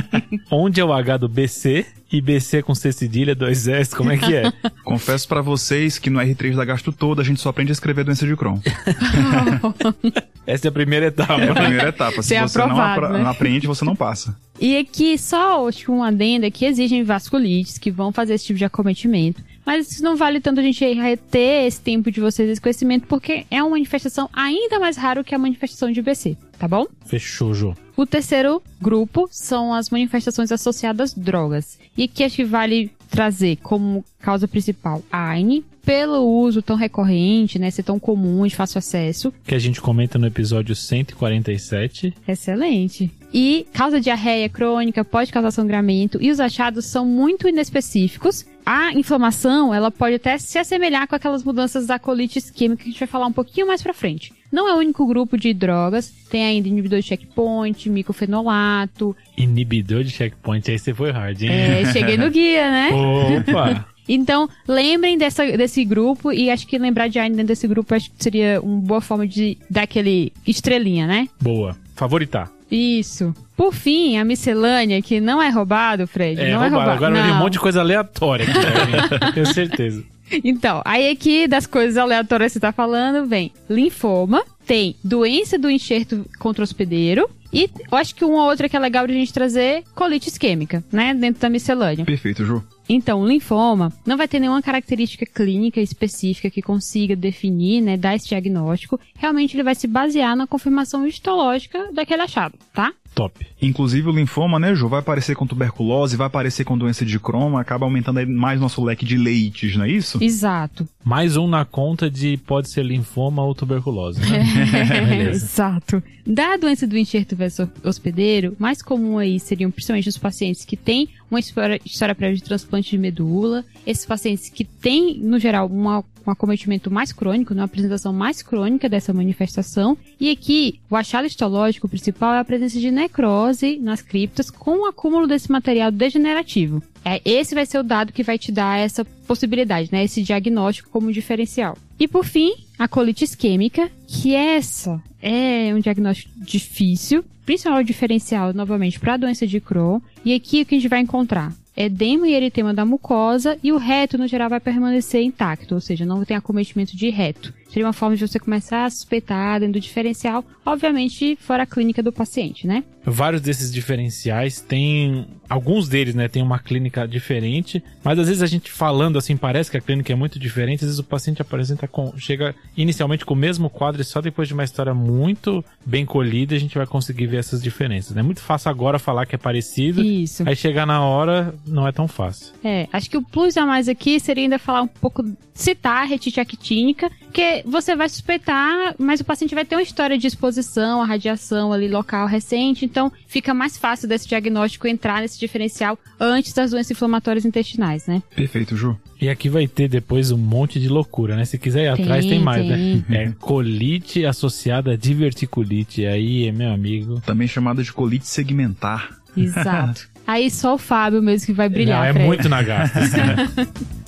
onde 0.51 0.79
é 0.79 0.85
o 0.85 0.93
H 0.93 1.17
do 1.17 1.27
BC 1.29 1.85
e 2.11 2.21
BC 2.21 2.61
com 2.63 2.75
C 2.75 2.91
cedilha, 2.91 3.33
dois 3.33 3.67
S, 3.67 3.95
como 3.95 4.11
é 4.11 4.17
que 4.17 4.35
é? 4.35 4.51
Confesso 4.83 5.27
pra 5.27 5.41
vocês 5.41 5.97
que 5.97 6.09
no 6.09 6.19
R3 6.19 6.55
da 6.55 6.65
Gasto 6.65 6.91
toda 6.91 7.21
a 7.21 7.25
gente 7.25 7.39
só 7.39 7.49
aprende 7.49 7.71
a 7.71 7.73
escrever 7.73 8.03
doença 8.03 8.27
de 8.27 8.35
Crohn. 8.35 8.59
Essa 10.45 10.67
é 10.67 10.69
a 10.69 10.71
primeira 10.71 11.07
etapa. 11.07 11.41
É 11.41 11.49
a 11.49 11.53
primeira 11.55 11.89
etapa. 11.89 12.21
Se 12.21 12.29
Ser 12.29 12.41
você 12.41 12.57
não, 12.59 12.65
aprovado, 12.65 12.91
apra- 13.05 13.09
né? 13.17 13.23
não 13.23 13.29
aprende, 13.29 13.67
você 13.67 13.85
não 13.85 13.95
passa. 13.95 14.35
E 14.61 14.77
aqui, 14.77 15.17
só 15.17 15.67
acho 15.67 15.91
um 15.91 16.03
adendo 16.03 16.51
que 16.51 16.65
exigem 16.65 17.01
vasculites, 17.01 17.77
que 17.77 17.89
vão 17.89 18.11
fazer 18.11 18.33
esse 18.33 18.45
tipo 18.45 18.59
de 18.59 18.65
acometimento. 18.65 19.41
Mas 19.65 19.91
isso 19.91 20.03
não 20.03 20.15
vale 20.15 20.41
tanto 20.41 20.59
a 20.59 20.63
gente 20.63 20.83
reter 20.93 21.65
esse 21.65 21.79
tempo 21.79 22.11
de 22.11 22.19
vocês, 22.19 22.49
esse 22.49 22.59
conhecimento, 22.59 23.07
porque 23.07 23.45
é 23.49 23.61
uma 23.61 23.71
manifestação 23.71 24.29
ainda 24.33 24.79
mais 24.79 24.97
raro 24.97 25.23
que 25.23 25.33
a 25.33 25.37
manifestação 25.37 25.91
de 25.91 26.01
BC, 26.01 26.35
tá 26.57 26.67
bom? 26.67 26.87
Fechou, 27.05 27.53
Jô. 27.53 27.73
O 27.95 28.05
terceiro 28.05 28.61
grupo 28.81 29.29
são 29.31 29.73
as 29.73 29.89
manifestações 29.89 30.51
associadas 30.51 31.11
às 31.11 31.17
drogas. 31.17 31.79
E 31.95 32.03
aqui 32.03 32.23
acho 32.23 32.37
que 32.37 32.45
vale 32.45 32.91
trazer 33.09 33.57
como 33.57 34.03
causa 34.21 34.47
principal 34.47 35.01
a 35.11 35.29
AINE, 35.29 35.63
pelo 35.83 36.19
uso 36.19 36.61
tão 36.61 36.75
recorrente, 36.75 37.57
né, 37.57 37.71
ser 37.71 37.83
tão 37.83 37.99
comum 37.99 38.45
de 38.45 38.55
fácil 38.55 38.77
acesso. 38.77 39.33
Que 39.45 39.55
a 39.55 39.59
gente 39.59 39.81
comenta 39.81 40.19
no 40.19 40.27
episódio 40.27 40.75
147. 40.75 42.13
Excelente. 42.27 43.11
E 43.33 43.65
causa 43.73 43.99
diarreia 43.99 44.49
crônica, 44.49 45.03
pode 45.03 45.31
causar 45.31 45.51
sangramento 45.51 46.17
e 46.21 46.31
os 46.31 46.39
achados 46.39 46.85
são 46.85 47.05
muito 47.05 47.47
inespecíficos. 47.47 48.45
A 48.65 48.93
inflamação, 48.93 49.73
ela 49.73 49.89
pode 49.89 50.15
até 50.15 50.37
se 50.37 50.59
assemelhar 50.59 51.07
com 51.07 51.15
aquelas 51.15 51.43
mudanças 51.43 51.87
da 51.87 51.97
colite 51.97 52.37
isquêmica 52.37 52.83
que 52.83 52.89
a 52.89 52.91
gente 52.91 52.99
vai 52.99 53.07
falar 53.07 53.25
um 53.25 53.33
pouquinho 53.33 53.65
mais 53.65 53.81
pra 53.81 53.93
frente. 53.93 54.31
Não 54.51 54.67
é 54.67 54.73
o 54.75 54.77
único 54.79 55.05
grupo 55.07 55.37
de 55.37 55.53
drogas, 55.53 56.11
tem 56.29 56.43
ainda 56.43 56.67
inibidor 56.67 56.99
de 56.99 57.05
checkpoint, 57.05 57.89
micofenolato. 57.89 59.15
Inibidor 59.37 60.03
de 60.03 60.11
checkpoint, 60.11 60.69
aí 60.69 60.77
você 60.77 60.93
foi 60.93 61.11
hard, 61.11 61.41
hein? 61.41 61.49
É, 61.51 61.85
cheguei 61.91 62.17
no 62.17 62.29
guia, 62.31 62.69
né? 62.69 62.89
Opa! 62.91 63.87
Então, 64.09 64.49
lembrem 64.67 65.17
dessa, 65.17 65.45
desse 65.55 65.85
grupo 65.85 66.31
e 66.31 66.49
acho 66.49 66.65
que 66.65 66.79
lembrar 66.79 67.07
de 67.07 67.19
AINE 67.19 67.35
dentro 67.35 67.49
desse 67.49 67.67
grupo 67.67 67.93
acho 67.93 68.09
que 68.09 68.23
seria 68.23 68.59
uma 68.59 68.81
boa 68.81 69.01
forma 69.01 69.27
de 69.27 69.55
dar 69.69 69.83
aquele 69.83 70.33
estrelinha, 70.47 71.05
né? 71.05 71.27
Boa. 71.39 71.77
Favoritar. 71.95 72.51
Isso. 72.71 73.33
Por 73.55 73.73
fim, 73.73 74.17
a 74.17 74.25
miscelânea, 74.25 75.01
que 75.01 75.19
não 75.19 75.41
é 75.41 75.49
roubado, 75.49 76.07
Fred. 76.07 76.39
É, 76.39 76.53
não 76.53 76.63
é 76.63 76.69
roubado. 76.69 76.75
roubado. 76.75 77.05
Agora 77.05 77.17
eu 77.17 77.23
vi 77.23 77.31
um 77.31 77.39
monte 77.39 77.53
de 77.53 77.59
coisa 77.59 77.81
aleatória 77.81 78.45
aqui 78.45 79.09
pra. 79.19 79.31
Tenho 79.33 79.45
certeza. 79.45 80.03
Então, 80.43 80.81
aí 80.85 81.09
aqui 81.09 81.47
das 81.47 81.65
coisas 81.65 81.97
aleatórias 81.97 82.51
que 82.51 82.53
você 82.53 82.59
tá 82.59 82.71
falando, 82.71 83.27
vem 83.27 83.51
linfoma, 83.69 84.43
tem 84.69 84.95
doença 85.03 85.57
do 85.57 85.67
enxerto 85.67 86.23
contra 86.37 86.61
o 86.61 86.63
hospedeiro, 86.63 87.27
e 87.51 87.67
eu 87.91 87.97
acho 87.97 88.13
que 88.13 88.23
uma 88.23 88.45
outra 88.45 88.69
que 88.69 88.77
é 88.77 88.79
legal 88.79 89.07
de 89.07 89.13
a 89.13 89.15
gente 89.15 89.33
trazer, 89.33 89.83
colite 89.95 90.29
isquêmica, 90.29 90.83
né? 90.91 91.11
Dentro 91.15 91.41
da 91.41 91.49
miscelânea. 91.49 92.05
Perfeito, 92.05 92.45
Ju. 92.45 92.63
Então, 92.87 93.21
o 93.21 93.27
linfoma 93.27 93.93
não 94.05 94.17
vai 94.17 94.27
ter 94.27 94.39
nenhuma 94.39 94.63
característica 94.63 95.23
clínica 95.23 95.79
específica 95.79 96.49
que 96.49 96.61
consiga 96.61 97.15
definir, 97.15 97.81
né, 97.81 97.95
dar 97.95 98.15
esse 98.15 98.27
diagnóstico. 98.27 98.99
Realmente 99.15 99.55
ele 99.55 99.63
vai 99.63 99.75
se 99.75 99.85
basear 99.85 100.35
na 100.35 100.47
confirmação 100.47 101.05
histológica 101.05 101.91
daquele 101.93 102.23
achado, 102.23 102.55
tá? 102.73 102.91
Top. 103.13 103.45
Inclusive 103.61 104.09
o 104.09 104.11
linfoma, 104.11 104.57
né, 104.57 104.73
Ju, 104.73 104.87
vai 104.87 104.99
aparecer 105.01 105.35
com 105.35 105.45
tuberculose, 105.45 106.17
vai 106.17 106.25
aparecer 106.25 106.63
com 106.63 106.77
doença 106.77 107.05
de 107.05 107.19
Crohn, 107.19 107.57
acaba 107.57 107.85
aumentando 107.85 108.25
mais 108.27 108.59
nosso 108.59 108.83
leque 108.83 109.05
de 109.05 109.17
leites, 109.17 109.75
não 109.75 109.85
é 109.85 109.89
isso? 109.89 110.23
Exato. 110.23 110.87
Mais 111.03 111.37
um 111.37 111.47
na 111.47 111.65
conta 111.65 112.09
de 112.09 112.37
pode 112.37 112.71
ser 112.71 112.83
linfoma 112.83 113.43
ou 113.43 113.53
tuberculose, 113.53 114.19
né? 114.21 114.45
Exato. 115.31 116.03
Da 116.25 116.57
doença 116.57 116.85
do 116.85 116.97
enxerto 116.97 117.35
versus 117.35 117.67
hospedeiro, 117.83 118.55
mais 118.59 118.81
comum 118.81 119.17
aí 119.17 119.39
seriam 119.39 119.71
principalmente 119.71 120.09
os 120.09 120.17
pacientes 120.17 120.63
que 120.63 120.77
têm 120.77 121.09
uma 121.29 121.39
história, 121.39 121.79
história 121.83 122.13
prévia 122.13 122.37
de 122.37 122.43
transplante 122.43 122.91
de 122.91 122.97
medula, 122.97 123.65
esses 123.85 124.05
pacientes 124.05 124.49
que 124.49 124.63
têm, 124.63 125.17
no 125.19 125.39
geral, 125.39 125.67
uma, 125.67 126.03
um 126.25 126.31
acometimento 126.31 126.91
mais 126.91 127.11
crônico, 127.11 127.53
né, 127.53 127.61
uma 127.61 127.65
apresentação 127.65 128.13
mais 128.13 128.41
crônica 128.43 128.87
dessa 128.87 129.13
manifestação. 129.13 129.97
E 130.19 130.29
aqui, 130.29 130.79
o 130.89 130.95
achado 130.95 131.25
histológico 131.25 131.89
principal 131.89 132.33
é 132.35 132.39
a 132.39 132.45
presença 132.45 132.79
de 132.79 132.91
necrose 132.91 133.79
nas 133.79 134.01
criptas 134.01 134.49
com 134.49 134.83
o 134.83 134.85
acúmulo 134.85 135.27
desse 135.27 135.51
material 135.51 135.91
degenerativo. 135.91 136.83
É, 137.03 137.21
esse 137.25 137.55
vai 137.55 137.65
ser 137.65 137.79
o 137.79 137.83
dado 137.83 138.13
que 138.13 138.23
vai 138.23 138.37
te 138.37 138.51
dar 138.51 138.77
essa 138.77 139.03
possibilidade, 139.03 139.89
né? 139.91 140.03
Esse 140.03 140.21
diagnóstico 140.21 140.89
como 140.89 141.11
diferencial. 141.11 141.77
E 141.99 142.07
por 142.07 142.25
fim, 142.25 142.53
a 142.79 142.87
colite 142.87 143.25
isquêmica, 143.25 143.91
que 144.07 144.33
essa 144.33 145.03
é 145.21 145.75
um 145.75 145.79
diagnóstico 145.79 146.31
difícil, 146.37 147.25
principalmente 147.45 147.87
diferencial, 147.87 148.53
novamente, 148.53 148.97
para 148.97 149.15
a 149.15 149.17
doença 149.17 149.45
de 149.45 149.59
Crohn. 149.59 149.99
E 150.23 150.33
aqui 150.33 150.61
o 150.61 150.65
que 150.65 150.75
a 150.75 150.77
gente 150.79 150.87
vai 150.87 151.01
encontrar? 151.01 151.53
Edema 151.75 152.27
e 152.27 152.33
eritema 152.33 152.73
da 152.73 152.85
mucosa 152.85 153.59
e 153.61 153.71
o 153.73 153.77
reto, 153.77 154.17
no 154.17 154.27
geral, 154.27 154.49
vai 154.49 154.61
permanecer 154.61 155.21
intacto, 155.21 155.75
ou 155.75 155.81
seja, 155.81 156.05
não 156.05 156.23
tem 156.23 156.37
acometimento 156.37 156.95
de 156.95 157.09
reto. 157.09 157.53
Seria 157.69 157.85
uma 157.85 157.93
forma 157.93 158.15
de 158.15 158.27
você 158.27 158.39
começar 158.39 158.85
a 158.85 158.89
suspeitar 158.89 159.59
dentro 159.59 159.73
do 159.73 159.79
diferencial, 159.79 160.43
obviamente 160.65 161.37
fora 161.39 161.63
a 161.63 161.65
clínica 161.65 162.01
do 162.01 162.11
paciente, 162.11 162.65
né? 162.65 162.83
Vários 163.05 163.41
desses 163.41 163.71
diferenciais 163.71 164.59
têm. 164.59 165.25
Alguns 165.47 165.87
deles, 165.87 166.13
né, 166.13 166.27
tem 166.27 166.43
uma 166.43 166.59
clínica 166.59 167.07
diferente, 167.07 167.83
mas 168.03 168.19
às 168.19 168.27
vezes 168.27 168.43
a 168.43 168.45
gente 168.45 168.71
falando 168.71 169.17
assim, 169.17 169.35
parece 169.35 169.71
que 169.71 169.77
a 169.77 169.81
clínica 169.81 170.13
é 170.13 170.15
muito 170.15 170.37
diferente, 170.37 170.81
às 170.81 170.89
vezes 170.89 170.99
o 170.99 171.03
paciente 171.03 171.41
apresenta 171.41 171.87
com. 171.87 172.13
chega 172.17 172.53
inicialmente 172.77 173.25
com 173.25 173.33
o 173.33 173.37
mesmo 173.37 173.69
quadro 173.69 174.01
e 174.01 174.05
só 174.05 174.21
depois 174.21 174.47
de 174.47 174.53
uma 174.53 174.63
história 174.63 174.93
muito 174.93 175.63
bem 175.83 176.05
colhida 176.05 176.55
a 176.55 176.59
gente 176.59 176.77
vai 176.77 176.85
conseguir 176.85 177.25
ver 177.27 177.37
essas 177.37 177.63
diferenças. 177.63 178.15
É 178.15 178.21
muito 178.21 178.41
fácil 178.41 178.69
agora 178.69 178.99
falar 178.99 179.25
que 179.25 179.33
é 179.33 179.37
parecido, 179.37 180.03
Isso. 180.03 180.43
aí 180.47 180.55
chegar 180.55 180.85
na 180.85 181.03
hora 181.03 181.55
não 181.65 181.87
é 181.87 181.91
tão 181.91 182.07
fácil. 182.07 182.53
É, 182.63 182.87
acho 182.91 183.09
que 183.09 183.17
o 183.17 183.23
plus 183.23 183.57
a 183.57 183.65
mais 183.65 183.89
aqui 183.89 184.19
seria 184.19 184.43
ainda 184.43 184.59
falar 184.59 184.81
um 184.81 184.87
pouco, 184.87 185.23
citar 185.53 186.03
a 186.03 186.05
retite 186.05 186.39
actínica, 186.39 187.09
porque 187.29 187.61
você 187.65 187.95
vai 187.95 188.09
suspeitar, 188.09 188.95
mas 188.97 189.19
o 189.19 189.23
paciente 189.23 189.53
vai 189.53 189.63
ter 189.63 189.75
uma 189.75 189.83
história 189.83 190.17
de 190.17 190.25
exposição 190.25 191.01
à 191.01 191.05
radiação 191.05 191.71
ali 191.71 191.87
local 191.87 192.25
recente, 192.27 192.83
então 192.85 193.11
fica 193.27 193.53
mais 193.53 193.77
fácil 193.77 194.09
desse 194.09 194.27
diagnóstico 194.27 194.87
entrar 194.87 195.21
nesse 195.21 195.39
diferencial 195.39 195.97
antes 196.19 196.53
das 196.53 196.71
doenças 196.71 196.91
inflamatórias 196.91 197.45
intestinais, 197.45 198.07
né? 198.07 198.23
Perfeito, 198.35 198.75
Ju. 198.75 198.97
E 199.21 199.29
aqui 199.29 199.47
vai 199.47 199.67
ter 199.67 199.87
depois 199.87 200.31
um 200.31 200.37
monte 200.37 200.79
de 200.79 200.89
loucura, 200.89 201.35
né? 201.35 201.45
Se 201.45 201.57
quiser 201.57 201.91
ir 201.91 201.95
Tem, 201.95 202.05
atrás, 202.05 202.25
tem 202.25 202.39
mais, 202.39 202.65
tem. 202.67 203.05
né? 203.07 203.23
É 203.25 203.31
colite 203.39 204.25
associada 204.25 204.93
a 204.93 204.97
diverticulite. 204.97 206.05
Aí, 206.05 206.51
meu 206.51 206.71
amigo. 206.71 207.21
Também 207.21 207.47
chamada 207.47 207.83
de 207.83 207.91
colite 207.93 208.27
segmentar. 208.27 209.19
Exato. 209.37 210.07
Aí 210.25 210.49
só 210.49 210.75
o 210.75 210.77
Fábio 210.77 211.21
mesmo 211.21 211.47
que 211.47 211.53
vai 211.53 211.67
brilhar. 211.67 212.13
Não, 212.13 212.21
é 212.21 212.25
muito 212.25 212.47
na 212.47 212.61
gasta. 212.61 212.99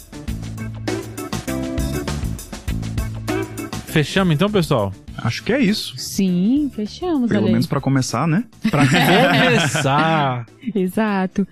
Fechamos 3.91 4.33
então, 4.33 4.49
pessoal? 4.49 4.93
Acho 5.17 5.43
que 5.43 5.51
é 5.51 5.59
isso. 5.59 5.93
Sim, 5.97 6.71
fechamos. 6.73 7.29
Pelo 7.29 7.47
menos 7.47 7.67
pra 7.67 7.81
começar, 7.81 8.25
né? 8.25 8.45
Pra 8.69 8.83
começar. 8.87 10.45
Exato. 10.73 11.45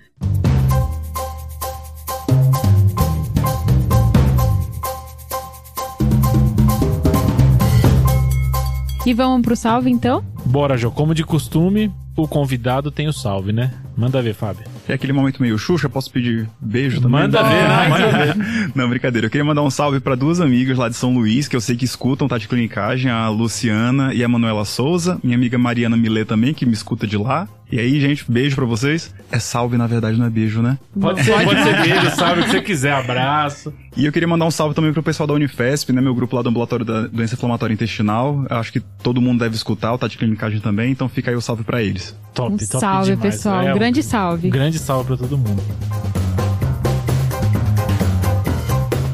E 9.06 9.12
vamos 9.12 9.42
pro 9.42 9.54
salve 9.56 9.90
então? 9.90 10.24
Bora, 10.46 10.76
Jô. 10.78 10.90
Como 10.90 11.14
de 11.14 11.24
costume, 11.24 11.92
o 12.16 12.26
convidado 12.26 12.90
tem 12.90 13.06
o 13.06 13.12
salve, 13.12 13.52
né? 13.52 13.72
Manda 13.96 14.22
ver, 14.22 14.34
Fábio. 14.34 14.64
É 14.90 14.94
aquele 14.94 15.12
momento 15.12 15.40
meio 15.40 15.56
Xuxa, 15.56 15.88
posso 15.88 16.10
pedir 16.10 16.48
beijo 16.60 17.00
também? 17.00 17.20
Manda 17.20 17.42
ver, 17.44 17.68
né? 17.68 17.88
Manda 17.88 18.08
ver. 18.34 18.72
Não, 18.74 18.88
brincadeira. 18.88 19.26
Eu 19.26 19.30
queria 19.30 19.44
mandar 19.44 19.62
um 19.62 19.70
salve 19.70 20.00
pra 20.00 20.16
duas 20.16 20.40
amigas 20.40 20.76
lá 20.76 20.88
de 20.88 20.96
São 20.96 21.14
Luís, 21.14 21.46
que 21.46 21.54
eu 21.54 21.60
sei 21.60 21.76
que 21.76 21.84
escutam 21.84 22.26
Tá 22.26 22.36
de 22.38 22.48
Clinicagem, 22.48 23.08
a 23.08 23.28
Luciana 23.28 24.12
e 24.12 24.24
a 24.24 24.28
Manuela 24.28 24.64
Souza. 24.64 25.20
Minha 25.22 25.36
amiga 25.36 25.56
Mariana 25.56 25.96
Milê 25.96 26.24
também, 26.24 26.52
que 26.52 26.66
me 26.66 26.72
escuta 26.72 27.06
de 27.06 27.16
lá. 27.16 27.46
E 27.72 27.78
aí, 27.78 28.00
gente, 28.00 28.24
beijo 28.30 28.56
pra 28.56 28.64
vocês. 28.64 29.14
É 29.30 29.38
salve, 29.38 29.76
na 29.76 29.86
verdade, 29.86 30.18
não 30.18 30.26
é 30.26 30.30
beijo, 30.30 30.60
né? 30.60 30.76
Pode 31.00 31.22
ser, 31.22 31.32
pode 31.44 31.62
ser 31.62 31.80
beijo, 31.82 32.10
salve 32.16 32.40
o 32.40 32.44
que 32.44 32.50
você 32.50 32.60
quiser, 32.62 32.92
abraço. 32.92 33.72
E 33.96 34.04
eu 34.04 34.10
queria 34.12 34.26
mandar 34.26 34.44
um 34.44 34.50
salve 34.50 34.74
também 34.74 34.92
pro 34.92 35.02
pessoal 35.02 35.26
da 35.26 35.34
Unifesp, 35.34 35.92
né? 35.92 36.00
Meu 36.00 36.14
grupo 36.14 36.34
lá 36.34 36.42
do 36.42 36.48
ambulatório 36.48 36.84
da 36.84 37.06
doença 37.06 37.34
inflamatória 37.34 37.72
intestinal. 37.72 38.44
Eu 38.50 38.56
acho 38.56 38.72
que 38.72 38.80
todo 38.80 39.20
mundo 39.20 39.38
deve 39.40 39.54
escutar 39.54 39.92
o 39.92 39.98
Tá 39.98 40.08
de 40.08 40.18
Clinicagem 40.18 40.58
também, 40.60 40.90
então 40.90 41.08
fica 41.08 41.30
aí 41.30 41.36
o 41.36 41.40
salve 41.40 41.62
pra 41.62 41.80
eles. 41.82 42.14
Top, 42.34 42.52
Um 42.54 42.56
top 42.56 42.66
salve, 42.80 43.10
demais. 43.14 43.34
pessoal. 43.36 43.62
É, 43.62 43.72
um 43.72 43.78
grande 43.78 44.02
salve. 44.02 44.50
Grande 44.50 44.78
salve 44.78 45.06
pra 45.06 45.16
todo 45.16 45.38
mundo. 45.38 45.62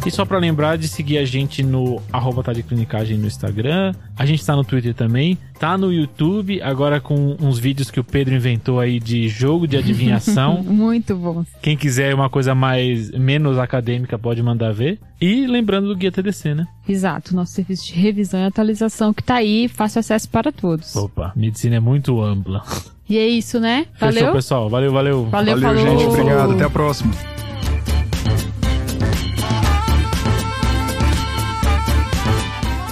E 0.06 0.10
só 0.10 0.24
pra 0.24 0.38
lembrar 0.38 0.78
de 0.78 0.86
seguir 0.86 1.18
a 1.18 1.24
gente 1.24 1.64
no 1.64 2.00
arroba 2.12 2.40
tá 2.40 2.52
de 2.52 2.62
clinicagem 2.62 3.18
no 3.18 3.26
Instagram. 3.26 3.92
A 4.16 4.24
gente 4.24 4.46
tá 4.46 4.54
no 4.54 4.62
Twitter 4.62 4.94
também. 4.94 5.36
Tá 5.58 5.76
no 5.76 5.92
YouTube, 5.92 6.62
agora 6.62 7.00
com 7.00 7.36
uns 7.40 7.58
vídeos 7.58 7.90
que 7.90 7.98
o 7.98 8.04
Pedro 8.04 8.32
inventou 8.32 8.78
aí 8.78 9.00
de 9.00 9.28
jogo 9.28 9.66
de 9.66 9.76
adivinhação. 9.76 10.62
Muito 10.64 11.16
bom. 11.16 11.44
Quem 11.60 11.76
quiser 11.76 12.14
uma 12.14 12.30
coisa 12.30 12.54
mais 12.54 13.10
menos 13.10 13.58
acadêmica 13.58 14.16
pode 14.16 14.40
mandar 14.44 14.72
ver. 14.72 15.00
E 15.20 15.44
lembrando 15.44 15.88
do 15.88 15.96
Guia 15.96 16.12
TDC, 16.12 16.54
né? 16.54 16.66
Exato, 16.88 17.34
nosso 17.34 17.52
serviço 17.52 17.86
de 17.86 17.94
revisão 17.94 18.38
e 18.38 18.44
atualização 18.44 19.12
que 19.12 19.24
tá 19.24 19.34
aí, 19.36 19.66
fácil 19.66 19.98
acesso 19.98 20.28
para 20.28 20.52
todos. 20.52 20.94
Opa, 20.94 21.32
medicina 21.34 21.76
é 21.76 21.80
muito 21.80 22.22
ampla. 22.22 22.62
E 23.08 23.18
é 23.18 23.26
isso, 23.26 23.58
né? 23.58 23.86
Fechou, 23.94 24.20
Valeu? 24.20 24.32
pessoal. 24.32 24.68
Valeu, 24.68 24.92
valeu. 24.92 25.24
Valeu, 25.26 25.58
Valeu, 25.60 25.84
falou. 25.84 25.98
gente. 25.98 26.08
Obrigado. 26.08 26.52
Até 26.52 26.64
a 26.64 26.70
próxima. 26.70 27.35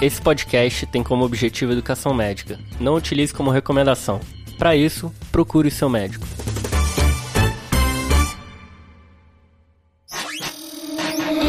Esse 0.05 0.21
podcast 0.21 0.85
tem 0.85 1.01
como 1.01 1.25
objetivo 1.25 1.71
educação 1.71 2.13
médica. 2.13 2.59
Não 2.79 2.93
utilize 2.93 3.33
como 3.33 3.49
recomendação. 3.49 4.19
Para 4.55 4.75
isso, 4.75 5.11
procure 5.31 5.71
seu 5.71 5.89
médico. 5.89 6.27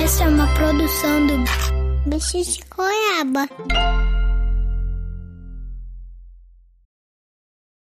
Essa 0.02 0.24
é 0.24 0.28
uma 0.28 0.46
produção 0.54 1.26
do 1.26 2.08
Bicho 2.08 2.42
de 2.42 2.60
Goiaba. 2.74 3.46